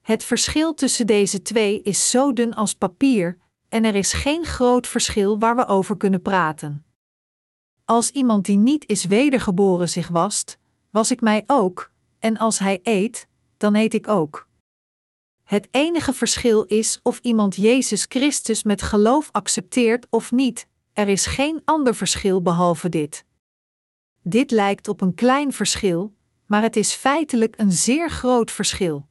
Het 0.00 0.24
verschil 0.24 0.74
tussen 0.74 1.06
deze 1.06 1.42
twee 1.42 1.82
is 1.82 2.10
zo 2.10 2.32
dun 2.32 2.54
als 2.54 2.74
papier, 2.74 3.38
en 3.72 3.84
er 3.84 3.94
is 3.94 4.12
geen 4.12 4.44
groot 4.44 4.86
verschil 4.86 5.38
waar 5.38 5.56
we 5.56 5.66
over 5.66 5.96
kunnen 5.96 6.22
praten. 6.22 6.84
Als 7.84 8.10
iemand 8.10 8.44
die 8.44 8.56
niet 8.56 8.86
is 8.86 9.04
wedergeboren 9.04 9.88
zich 9.88 10.08
wast, 10.08 10.58
was 10.90 11.10
ik 11.10 11.20
mij 11.20 11.44
ook, 11.46 11.92
en 12.18 12.36
als 12.36 12.58
hij 12.58 12.80
eet, 12.82 13.28
dan 13.56 13.74
eet 13.74 13.94
ik 13.94 14.08
ook. 14.08 14.48
Het 15.42 15.68
enige 15.70 16.12
verschil 16.12 16.62
is 16.62 17.00
of 17.02 17.18
iemand 17.18 17.56
Jezus 17.56 18.06
Christus 18.08 18.62
met 18.62 18.82
geloof 18.82 19.28
accepteert 19.32 20.06
of 20.10 20.32
niet, 20.32 20.66
er 20.92 21.08
is 21.08 21.26
geen 21.26 21.62
ander 21.64 21.94
verschil 21.94 22.42
behalve 22.42 22.88
dit. 22.88 23.24
Dit 24.22 24.50
lijkt 24.50 24.88
op 24.88 25.00
een 25.00 25.14
klein 25.14 25.52
verschil, 25.52 26.14
maar 26.46 26.62
het 26.62 26.76
is 26.76 26.92
feitelijk 26.92 27.58
een 27.58 27.72
zeer 27.72 28.10
groot 28.10 28.50
verschil. 28.50 29.06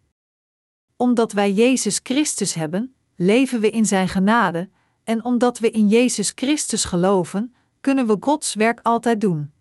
Omdat 0.95 1.31
wij 1.31 1.51
Jezus 1.51 1.99
Christus 2.03 2.53
hebben, 2.53 2.95
leven 3.21 3.59
we 3.59 3.69
in 3.69 3.85
Zijn 3.85 4.07
genade, 4.07 4.69
en 5.03 5.23
omdat 5.23 5.59
we 5.59 5.71
in 5.71 5.87
Jezus 5.87 6.31
Christus 6.35 6.83
geloven, 6.83 7.55
kunnen 7.81 8.07
we 8.07 8.17
Gods 8.19 8.53
werk 8.53 8.79
altijd 8.81 9.21
doen. 9.21 9.51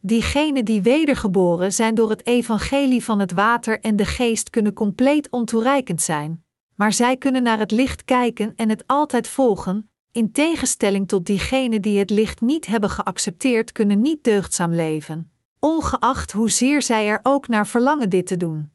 Diegenen 0.00 0.64
die 0.64 0.82
wedergeboren 0.82 1.72
zijn 1.72 1.94
door 1.94 2.10
het 2.10 2.26
evangelie 2.26 3.04
van 3.04 3.18
het 3.18 3.32
water 3.32 3.80
en 3.80 3.96
de 3.96 4.04
geest 4.04 4.50
kunnen 4.50 4.72
compleet 4.72 5.30
ontoereikend 5.30 6.02
zijn, 6.02 6.44
maar 6.74 6.92
zij 6.92 7.16
kunnen 7.16 7.42
naar 7.42 7.58
het 7.58 7.70
licht 7.70 8.04
kijken 8.04 8.52
en 8.56 8.68
het 8.68 8.84
altijd 8.86 9.28
volgen, 9.28 9.90
in 10.12 10.32
tegenstelling 10.32 11.08
tot 11.08 11.26
diegenen 11.26 11.82
die 11.82 11.98
het 11.98 12.10
licht 12.10 12.40
niet 12.40 12.66
hebben 12.66 12.90
geaccepteerd 12.90 13.72
kunnen 13.72 14.00
niet 14.00 14.24
deugdzaam 14.24 14.72
leven, 14.72 15.32
ongeacht 15.58 16.32
hoezeer 16.32 16.82
zij 16.82 17.08
er 17.08 17.20
ook 17.22 17.48
naar 17.48 17.66
verlangen 17.66 18.10
dit 18.10 18.26
te 18.26 18.36
doen. 18.36 18.73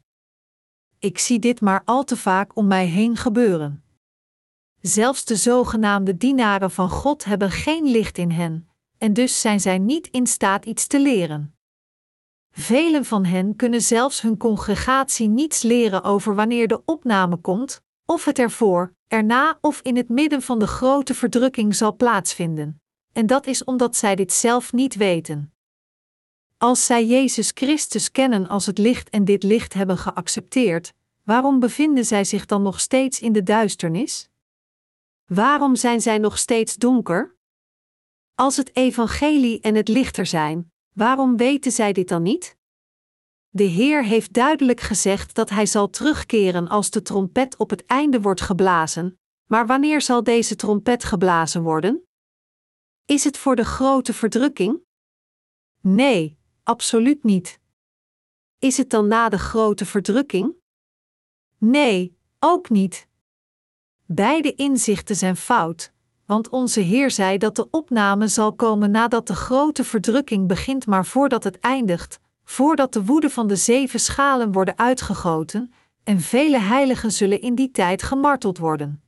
Ik 1.00 1.18
zie 1.18 1.38
dit 1.38 1.60
maar 1.60 1.82
al 1.84 2.04
te 2.04 2.16
vaak 2.16 2.56
om 2.56 2.66
mij 2.66 2.86
heen 2.86 3.16
gebeuren. 3.16 3.84
Zelfs 4.80 5.24
de 5.24 5.36
zogenaamde 5.36 6.16
dienaren 6.16 6.70
van 6.70 6.90
God 6.90 7.24
hebben 7.24 7.50
geen 7.50 7.84
licht 7.84 8.18
in 8.18 8.30
hen, 8.30 8.68
en 8.98 9.12
dus 9.12 9.40
zijn 9.40 9.60
zij 9.60 9.78
niet 9.78 10.06
in 10.06 10.26
staat 10.26 10.64
iets 10.64 10.86
te 10.86 11.00
leren. 11.00 11.54
Velen 12.50 13.04
van 13.04 13.24
hen 13.24 13.56
kunnen 13.56 13.82
zelfs 13.82 14.20
hun 14.20 14.36
congregatie 14.36 15.28
niets 15.28 15.62
leren 15.62 16.02
over 16.02 16.34
wanneer 16.34 16.68
de 16.68 16.82
opname 16.84 17.36
komt, 17.36 17.82
of 18.06 18.24
het 18.24 18.38
ervoor, 18.38 18.94
erna 19.06 19.58
of 19.60 19.80
in 19.80 19.96
het 19.96 20.08
midden 20.08 20.42
van 20.42 20.58
de 20.58 20.66
grote 20.66 21.14
verdrukking 21.14 21.74
zal 21.74 21.96
plaatsvinden. 21.96 22.82
En 23.12 23.26
dat 23.26 23.46
is 23.46 23.64
omdat 23.64 23.96
zij 23.96 24.14
dit 24.14 24.32
zelf 24.32 24.72
niet 24.72 24.94
weten. 24.94 25.49
Als 26.62 26.86
zij 26.86 27.06
Jezus 27.06 27.50
Christus 27.54 28.10
kennen 28.10 28.48
als 28.48 28.66
het 28.66 28.78
licht 28.78 29.10
en 29.10 29.24
dit 29.24 29.42
licht 29.42 29.72
hebben 29.72 29.98
geaccepteerd, 29.98 30.92
waarom 31.22 31.60
bevinden 31.60 32.04
zij 32.04 32.24
zich 32.24 32.46
dan 32.46 32.62
nog 32.62 32.80
steeds 32.80 33.20
in 33.20 33.32
de 33.32 33.42
duisternis? 33.42 34.28
Waarom 35.26 35.76
zijn 35.76 36.00
zij 36.00 36.18
nog 36.18 36.38
steeds 36.38 36.74
donker? 36.74 37.36
Als 38.34 38.56
het 38.56 38.76
evangelie 38.76 39.60
en 39.60 39.74
het 39.74 39.88
lichter 39.88 40.26
zijn, 40.26 40.72
waarom 40.92 41.36
weten 41.36 41.72
zij 41.72 41.92
dit 41.92 42.08
dan 42.08 42.22
niet? 42.22 42.56
De 43.48 43.64
Heer 43.64 44.04
heeft 44.04 44.32
duidelijk 44.32 44.80
gezegd 44.80 45.34
dat 45.34 45.50
Hij 45.50 45.66
zal 45.66 45.90
terugkeren 45.90 46.68
als 46.68 46.90
de 46.90 47.02
trompet 47.02 47.56
op 47.56 47.70
het 47.70 47.86
einde 47.86 48.20
wordt 48.20 48.40
geblazen, 48.40 49.18
maar 49.46 49.66
wanneer 49.66 50.00
zal 50.00 50.22
deze 50.22 50.56
trompet 50.56 51.04
geblazen 51.04 51.62
worden? 51.62 52.06
Is 53.04 53.24
het 53.24 53.38
voor 53.38 53.56
de 53.56 53.64
grote 53.64 54.14
verdrukking? 54.14 54.80
Nee, 55.80 56.38
absoluut 56.70 57.24
niet. 57.24 57.60
Is 58.58 58.76
het 58.76 58.90
dan 58.90 59.06
na 59.06 59.28
de 59.28 59.38
grote 59.38 59.86
verdrukking? 59.86 60.54
Nee, 61.58 62.16
ook 62.38 62.68
niet. 62.68 63.08
Beide 64.06 64.54
inzichten 64.54 65.16
zijn 65.16 65.36
fout, 65.36 65.92
want 66.26 66.48
onze 66.48 66.80
Heer 66.80 67.10
zei 67.10 67.38
dat 67.38 67.56
de 67.56 67.70
opname 67.70 68.28
zal 68.28 68.52
komen 68.54 68.90
nadat 68.90 69.26
de 69.26 69.34
grote 69.34 69.84
verdrukking 69.84 70.48
begint, 70.48 70.86
maar 70.86 71.06
voordat 71.06 71.44
het 71.44 71.58
eindigt, 71.58 72.20
voordat 72.44 72.92
de 72.92 73.04
woede 73.04 73.30
van 73.30 73.46
de 73.46 73.56
zeven 73.56 74.00
schalen 74.00 74.52
worden 74.52 74.78
uitgegoten, 74.78 75.72
en 76.04 76.20
vele 76.20 76.58
heiligen 76.58 77.12
zullen 77.12 77.40
in 77.40 77.54
die 77.54 77.70
tijd 77.70 78.02
gemarteld 78.02 78.58
worden. 78.58 79.02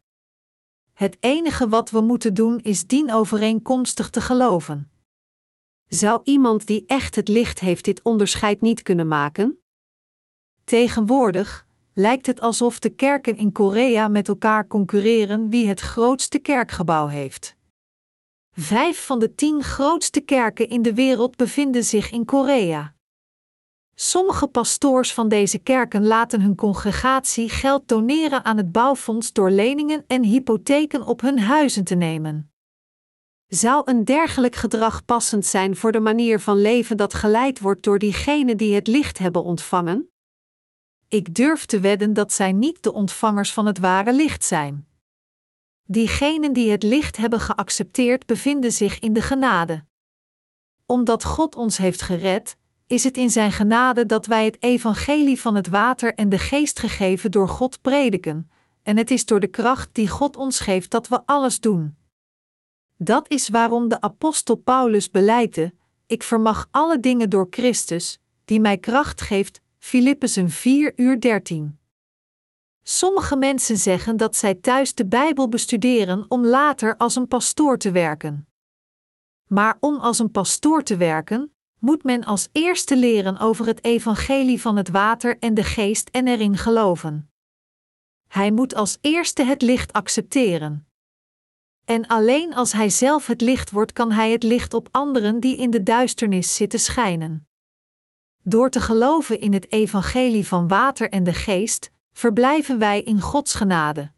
Het 0.92 1.16
enige 1.20 1.68
wat 1.68 1.90
we 1.90 2.00
moeten 2.00 2.34
doen 2.34 2.58
is 2.58 2.86
dienovereenkomstig 2.86 4.10
te 4.10 4.20
geloven. 4.20 4.91
Zou 5.95 6.20
iemand 6.24 6.66
die 6.66 6.84
echt 6.86 7.16
het 7.16 7.28
licht 7.28 7.61
heeft 7.61 7.84
dit 7.84 8.03
onderscheid 8.03 8.61
niet 8.61 8.82
kunnen 8.82 9.09
maken? 9.09 9.59
Tegenwoordig, 10.64 11.66
lijkt 11.95 12.26
het 12.26 12.40
alsof 12.40 12.78
de 12.78 12.90
kerken 12.90 13.36
in 13.36 13.53
Korea 13.53 14.09
met 14.09 14.28
elkaar 14.28 14.66
concurreren 14.66 15.49
wie 15.49 15.68
het 15.68 15.80
grootste 15.80 16.38
kerkgebouw 16.38 17.07
heeft. 17.07 17.57
Vijf 18.53 19.07
van 19.07 19.18
de 19.18 19.34
tien 19.34 19.62
grootste 19.62 20.20
kerken 20.20 20.68
in 20.68 20.82
de 20.82 20.95
wereld 20.95 21.36
bevinden 21.36 21.84
zich 21.84 22.11
in 22.11 22.24
Korea. 22.24 22.95
Sommige 23.95 24.47
pastoors 24.47 25.14
van 25.14 25.28
deze 25.28 25.59
kerken 25.59 26.07
laten 26.07 26.40
hun 26.40 26.55
congregatie 26.55 27.49
geld 27.49 27.88
doneren 27.88 28.45
aan 28.45 28.57
het 28.57 28.72
bouwfonds 28.72 29.32
door 29.32 29.51
leningen 29.51 30.05
en 30.07 30.22
hypotheken 30.22 31.07
op 31.07 31.20
hun 31.20 31.38
huizen 31.38 31.84
te 31.84 31.95
nemen. 31.95 32.51
Zou 33.55 33.82
een 33.84 34.05
dergelijk 34.05 34.55
gedrag 34.55 35.05
passend 35.05 35.46
zijn 35.46 35.76
voor 35.76 35.92
de 35.92 36.00
manier 36.00 36.40
van 36.40 36.61
leven 36.61 36.96
dat 36.96 37.14
geleid 37.14 37.61
wordt 37.61 37.82
door 37.82 37.98
diegenen 37.98 38.57
die 38.57 38.74
het 38.74 38.86
licht 38.86 39.18
hebben 39.18 39.44
ontvangen? 39.44 40.11
Ik 41.09 41.34
durf 41.34 41.66
te 41.66 41.80
wedden 41.80 42.12
dat 42.12 42.32
zij 42.32 42.53
niet 42.53 42.82
de 42.82 42.92
ontvangers 42.92 43.53
van 43.53 43.66
het 43.66 43.78
ware 43.78 44.12
licht 44.12 44.44
zijn. 44.44 44.86
Diegenen 45.84 46.53
die 46.53 46.70
het 46.70 46.82
licht 46.82 47.16
hebben 47.16 47.40
geaccepteerd 47.40 48.26
bevinden 48.26 48.72
zich 48.72 48.98
in 48.98 49.12
de 49.12 49.22
genade. 49.22 49.84
Omdat 50.86 51.24
God 51.24 51.57
ons 51.57 51.76
heeft 51.76 52.03
gered, 52.03 52.57
is 52.86 53.05
het 53.05 53.16
in 53.16 53.30
Zijn 53.30 53.53
genade 53.53 54.07
dat 54.07 54.26
wij 54.26 54.44
het 54.44 54.62
evangelie 54.62 55.40
van 55.40 55.55
het 55.55 55.68
water 55.68 56.14
en 56.14 56.28
de 56.28 56.38
geest 56.38 56.78
gegeven 56.78 57.30
door 57.30 57.48
God 57.48 57.80
prediken, 57.80 58.50
en 58.82 58.96
het 58.96 59.11
is 59.11 59.24
door 59.24 59.40
de 59.40 59.46
kracht 59.46 59.88
die 59.92 60.09
God 60.09 60.36
ons 60.36 60.61
geeft 60.61 60.90
dat 60.90 61.09
we 61.09 61.26
alles 61.26 61.61
doen. 61.61 62.00
Dat 63.05 63.30
is 63.30 63.48
waarom 63.48 63.88
de 63.88 64.00
apostel 64.00 64.55
Paulus 64.57 65.11
beleitte: 65.11 65.74
Ik 66.07 66.22
vermag 66.22 66.68
alle 66.70 67.00
dingen 67.00 67.30
door 67.30 67.46
Christus, 67.50 68.20
die 68.44 68.61
mij 68.61 68.78
kracht 68.78 69.20
geeft. 69.20 69.61
Filippenzen 69.78 70.50
4 70.50 70.92
uur 70.96 71.20
13. 71.20 71.78
Sommige 72.82 73.36
mensen 73.36 73.76
zeggen 73.76 74.16
dat 74.16 74.36
zij 74.36 74.55
thuis 74.55 74.94
de 74.94 75.07
Bijbel 75.07 75.48
bestuderen 75.48 76.24
om 76.28 76.46
later 76.46 76.96
als 76.96 77.16
een 77.16 77.28
pastoor 77.28 77.78
te 77.78 77.90
werken. 77.90 78.48
Maar 79.46 79.76
om 79.80 79.96
als 79.96 80.18
een 80.18 80.30
pastoor 80.30 80.82
te 80.82 80.96
werken, 80.96 81.55
moet 81.78 82.05
men 82.05 82.24
als 82.24 82.48
eerste 82.53 82.96
leren 82.96 83.38
over 83.38 83.66
het 83.66 83.84
evangelie 83.84 84.61
van 84.61 84.76
het 84.76 84.88
water 84.88 85.38
en 85.38 85.55
de 85.55 85.64
geest 85.64 86.09
en 86.09 86.28
erin 86.28 86.57
geloven. 86.57 87.30
Hij 88.28 88.50
moet 88.50 88.74
als 88.74 88.98
eerste 89.00 89.44
het 89.44 89.62
licht 89.62 89.92
accepteren. 89.92 90.86
En 91.85 92.07
alleen 92.07 92.55
als 92.55 92.72
hij 92.72 92.91
zelf 92.91 93.26
het 93.26 93.41
licht 93.41 93.70
wordt, 93.70 93.93
kan 93.93 94.12
hij 94.12 94.30
het 94.30 94.43
licht 94.43 94.74
op 94.74 94.89
anderen 94.91 95.41
die 95.41 95.57
in 95.57 95.70
de 95.70 95.83
duisternis 95.83 96.55
zitten 96.55 96.80
schijnen. 96.80 97.47
Door 98.43 98.70
te 98.70 98.80
geloven 98.80 99.41
in 99.41 99.53
het 99.53 99.72
evangelie 99.72 100.47
van 100.47 100.68
water 100.68 101.11
en 101.11 101.24
de 101.24 101.33
geest, 101.33 101.91
verblijven 102.12 102.78
wij 102.78 103.03
in 103.03 103.20
Gods 103.20 103.55
genade. 103.55 104.12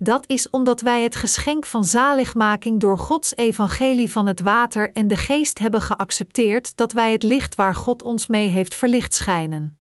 Dat 0.00 0.24
is 0.26 0.50
omdat 0.50 0.80
wij 0.80 1.02
het 1.02 1.16
geschenk 1.16 1.66
van 1.66 1.84
zaligmaking 1.84 2.80
door 2.80 2.98
Gods 2.98 3.36
evangelie 3.36 4.10
van 4.10 4.26
het 4.26 4.40
water 4.40 4.92
en 4.92 5.08
de 5.08 5.16
geest 5.16 5.58
hebben 5.58 5.82
geaccepteerd 5.82 6.76
dat 6.76 6.92
wij 6.92 7.12
het 7.12 7.22
licht 7.22 7.54
waar 7.54 7.74
God 7.74 8.02
ons 8.02 8.26
mee 8.26 8.48
heeft 8.48 8.74
verlicht 8.74 9.14
schijnen. 9.14 9.80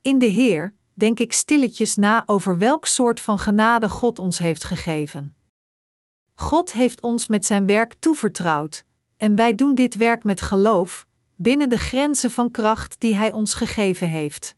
In 0.00 0.18
de 0.18 0.26
Heer 0.26 0.74
denk 0.94 1.18
ik 1.18 1.32
stilletjes 1.32 1.96
na 1.96 2.22
over 2.26 2.58
welk 2.58 2.86
soort 2.86 3.20
van 3.20 3.38
genade 3.38 3.88
God 3.88 4.18
ons 4.18 4.38
heeft 4.38 4.64
gegeven. 4.64 5.36
God 6.42 6.72
heeft 6.72 7.00
ons 7.00 7.26
met 7.26 7.46
zijn 7.46 7.66
werk 7.66 7.94
toevertrouwd, 7.98 8.84
en 9.16 9.34
wij 9.34 9.54
doen 9.54 9.74
dit 9.74 9.94
werk 9.94 10.24
met 10.24 10.40
geloof, 10.40 11.06
binnen 11.36 11.68
de 11.68 11.78
grenzen 11.78 12.30
van 12.30 12.50
kracht 12.50 13.00
die 13.00 13.14
Hij 13.14 13.32
ons 13.32 13.54
gegeven 13.54 14.08
heeft. 14.08 14.54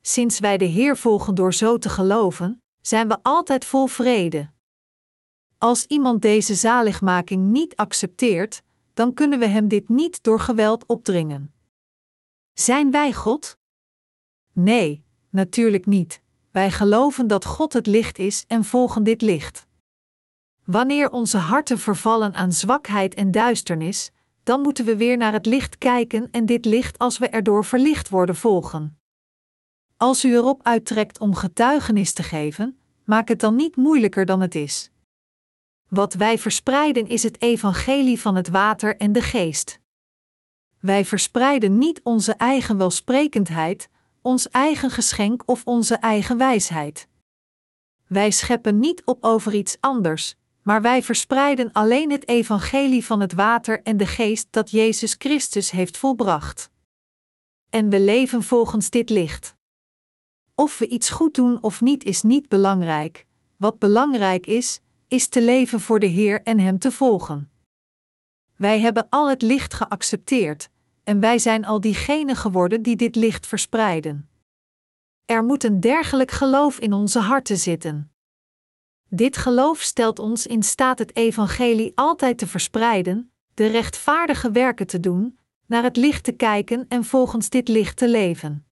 Sinds 0.00 0.38
wij 0.38 0.58
de 0.58 0.64
Heer 0.64 0.96
volgen 0.96 1.34
door 1.34 1.54
zo 1.54 1.78
te 1.78 1.88
geloven, 1.88 2.62
zijn 2.80 3.08
we 3.08 3.18
altijd 3.22 3.64
vol 3.64 3.86
vrede. 3.86 4.50
Als 5.58 5.84
iemand 5.86 6.22
deze 6.22 6.54
zaligmaking 6.54 7.50
niet 7.50 7.76
accepteert, 7.76 8.62
dan 8.94 9.14
kunnen 9.14 9.38
we 9.38 9.46
hem 9.46 9.68
dit 9.68 9.88
niet 9.88 10.22
door 10.22 10.40
geweld 10.40 10.86
opdringen. 10.86 11.54
Zijn 12.52 12.90
wij 12.90 13.12
God? 13.12 13.58
Nee, 14.52 15.04
natuurlijk 15.28 15.86
niet. 15.86 16.22
Wij 16.50 16.70
geloven 16.70 17.26
dat 17.26 17.44
God 17.44 17.72
het 17.72 17.86
licht 17.86 18.18
is 18.18 18.44
en 18.46 18.64
volgen 18.64 19.02
dit 19.04 19.22
licht. 19.22 19.68
Wanneer 20.70 21.10
onze 21.10 21.38
harten 21.38 21.78
vervallen 21.78 22.34
aan 22.34 22.52
zwakheid 22.52 23.14
en 23.14 23.30
duisternis, 23.30 24.10
dan 24.42 24.60
moeten 24.60 24.84
we 24.84 24.96
weer 24.96 25.16
naar 25.16 25.32
het 25.32 25.46
licht 25.46 25.78
kijken 25.78 26.28
en 26.30 26.46
dit 26.46 26.64
licht 26.64 26.98
als 26.98 27.18
we 27.18 27.28
erdoor 27.28 27.64
verlicht 27.64 28.08
worden 28.08 28.36
volgen. 28.36 28.98
Als 29.96 30.24
u 30.24 30.32
erop 30.32 30.60
uittrekt 30.62 31.18
om 31.18 31.34
getuigenis 31.34 32.12
te 32.12 32.22
geven, 32.22 32.78
maak 33.04 33.28
het 33.28 33.40
dan 33.40 33.56
niet 33.56 33.76
moeilijker 33.76 34.26
dan 34.26 34.40
het 34.40 34.54
is. 34.54 34.90
Wat 35.88 36.14
wij 36.14 36.38
verspreiden 36.38 37.08
is 37.08 37.22
het 37.22 37.42
evangelie 37.42 38.20
van 38.20 38.34
het 38.34 38.48
water 38.48 38.96
en 38.96 39.12
de 39.12 39.22
geest. 39.22 39.80
Wij 40.78 41.04
verspreiden 41.04 41.78
niet 41.78 42.00
onze 42.02 42.32
eigen 42.32 42.76
welsprekendheid, 42.76 43.88
ons 44.22 44.48
eigen 44.48 44.90
geschenk 44.90 45.42
of 45.46 45.64
onze 45.64 45.94
eigen 45.94 46.38
wijsheid. 46.38 47.08
Wij 48.06 48.30
scheppen 48.30 48.78
niet 48.78 49.04
op 49.04 49.24
over 49.24 49.54
iets 49.54 49.76
anders, 49.80 50.38
maar 50.62 50.82
wij 50.82 51.02
verspreiden 51.02 51.72
alleen 51.72 52.10
het 52.10 52.28
evangelie 52.28 53.04
van 53.04 53.20
het 53.20 53.32
water 53.32 53.82
en 53.82 53.96
de 53.96 54.06
geest 54.06 54.46
dat 54.50 54.70
Jezus 54.70 55.14
Christus 55.18 55.70
heeft 55.70 55.96
volbracht. 55.96 56.70
En 57.70 57.88
we 57.88 58.00
leven 58.00 58.42
volgens 58.42 58.90
dit 58.90 59.10
licht. 59.10 59.56
Of 60.54 60.78
we 60.78 60.88
iets 60.88 61.10
goed 61.10 61.34
doen 61.34 61.62
of 61.62 61.80
niet 61.80 62.04
is 62.04 62.22
niet 62.22 62.48
belangrijk. 62.48 63.26
Wat 63.56 63.78
belangrijk 63.78 64.46
is, 64.46 64.80
is 65.08 65.28
te 65.28 65.42
leven 65.42 65.80
voor 65.80 65.98
de 65.98 66.06
Heer 66.06 66.42
en 66.42 66.58
Hem 66.58 66.78
te 66.78 66.92
volgen. 66.92 67.50
Wij 68.56 68.80
hebben 68.80 69.06
al 69.08 69.28
het 69.28 69.42
licht 69.42 69.74
geaccepteerd, 69.74 70.70
en 71.04 71.20
wij 71.20 71.38
zijn 71.38 71.64
al 71.64 71.80
diegenen 71.80 72.36
geworden 72.36 72.82
die 72.82 72.96
dit 72.96 73.16
licht 73.16 73.46
verspreiden. 73.46 74.28
Er 75.24 75.44
moet 75.44 75.64
een 75.64 75.80
dergelijk 75.80 76.30
geloof 76.30 76.78
in 76.78 76.92
onze 76.92 77.18
harten 77.18 77.56
zitten. 77.56 78.12
Dit 79.12 79.36
geloof 79.36 79.80
stelt 79.80 80.18
ons 80.18 80.46
in 80.46 80.62
staat 80.62 80.98
het 80.98 81.16
evangelie 81.16 81.92
altijd 81.94 82.38
te 82.38 82.46
verspreiden, 82.46 83.32
de 83.54 83.66
rechtvaardige 83.66 84.50
werken 84.50 84.86
te 84.86 85.00
doen, 85.00 85.38
naar 85.66 85.82
het 85.82 85.96
licht 85.96 86.24
te 86.24 86.32
kijken 86.32 86.86
en 86.88 87.04
volgens 87.04 87.48
dit 87.48 87.68
licht 87.68 87.96
te 87.96 88.08
leven. 88.08 88.66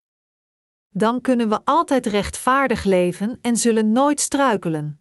Dan 0.88 1.20
kunnen 1.20 1.48
we 1.48 1.60
altijd 1.64 2.06
rechtvaardig 2.06 2.84
leven 2.84 3.38
en 3.40 3.56
zullen 3.56 3.92
nooit 3.92 4.20
struikelen. 4.20 5.00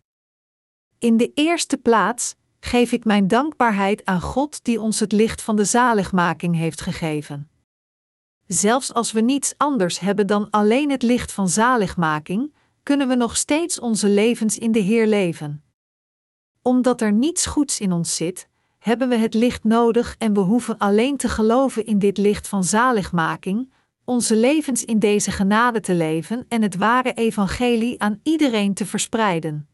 In 0.99 1.17
de 1.17 1.31
eerste 1.33 1.77
plaats 1.77 2.35
geef 2.59 2.91
ik 2.91 3.05
mijn 3.05 3.27
dankbaarheid 3.27 4.05
aan 4.05 4.21
God 4.21 4.63
die 4.63 4.81
ons 4.81 4.99
het 4.99 5.11
licht 5.11 5.41
van 5.41 5.55
de 5.55 5.65
zaligmaking 5.65 6.55
heeft 6.55 6.81
gegeven. 6.81 7.49
Zelfs 8.47 8.93
als 8.93 9.11
we 9.11 9.21
niets 9.21 9.53
anders 9.57 9.99
hebben 9.99 10.27
dan 10.27 10.49
alleen 10.49 10.91
het 10.91 11.03
licht 11.03 11.31
van 11.31 11.49
zaligmaking, 11.49 12.53
kunnen 12.87 13.07
we 13.07 13.15
nog 13.15 13.37
steeds 13.37 13.79
onze 13.79 14.09
levens 14.09 14.57
in 14.57 14.71
de 14.71 14.79
Heer 14.79 15.07
leven. 15.07 15.63
Omdat 16.61 17.01
er 17.01 17.11
niets 17.11 17.45
goeds 17.45 17.79
in 17.79 17.91
ons 17.91 18.15
zit, 18.15 18.49
hebben 18.79 19.09
we 19.09 19.15
het 19.15 19.33
licht 19.33 19.63
nodig 19.63 20.15
en 20.17 20.33
we 20.33 20.39
hoeven 20.39 20.77
alleen 20.77 21.17
te 21.17 21.29
geloven 21.29 21.85
in 21.85 21.99
dit 21.99 22.17
licht 22.17 22.47
van 22.47 22.63
zaligmaking, 22.63 23.73
onze 24.05 24.35
levens 24.35 24.85
in 24.85 24.99
deze 24.99 25.31
genade 25.31 25.79
te 25.79 25.93
leven 25.93 26.45
en 26.47 26.61
het 26.61 26.75
ware 26.75 27.13
evangelie 27.13 28.01
aan 28.01 28.19
iedereen 28.23 28.73
te 28.73 28.85
verspreiden. 28.85 29.69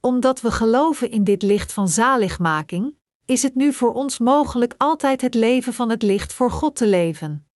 Omdat 0.00 0.40
we 0.40 0.50
geloven 0.50 1.10
in 1.10 1.24
dit 1.24 1.42
licht 1.42 1.72
van 1.72 1.88
zaligmaking, 1.88 2.96
is 3.24 3.42
het 3.42 3.54
nu 3.54 3.72
voor 3.72 3.92
ons 3.92 4.18
mogelijk 4.18 4.74
altijd 4.76 5.20
het 5.20 5.34
leven 5.34 5.72
van 5.72 5.90
het 5.90 6.02
licht 6.02 6.32
voor 6.32 6.50
God 6.50 6.76
te 6.76 6.86
leven. 6.86 7.49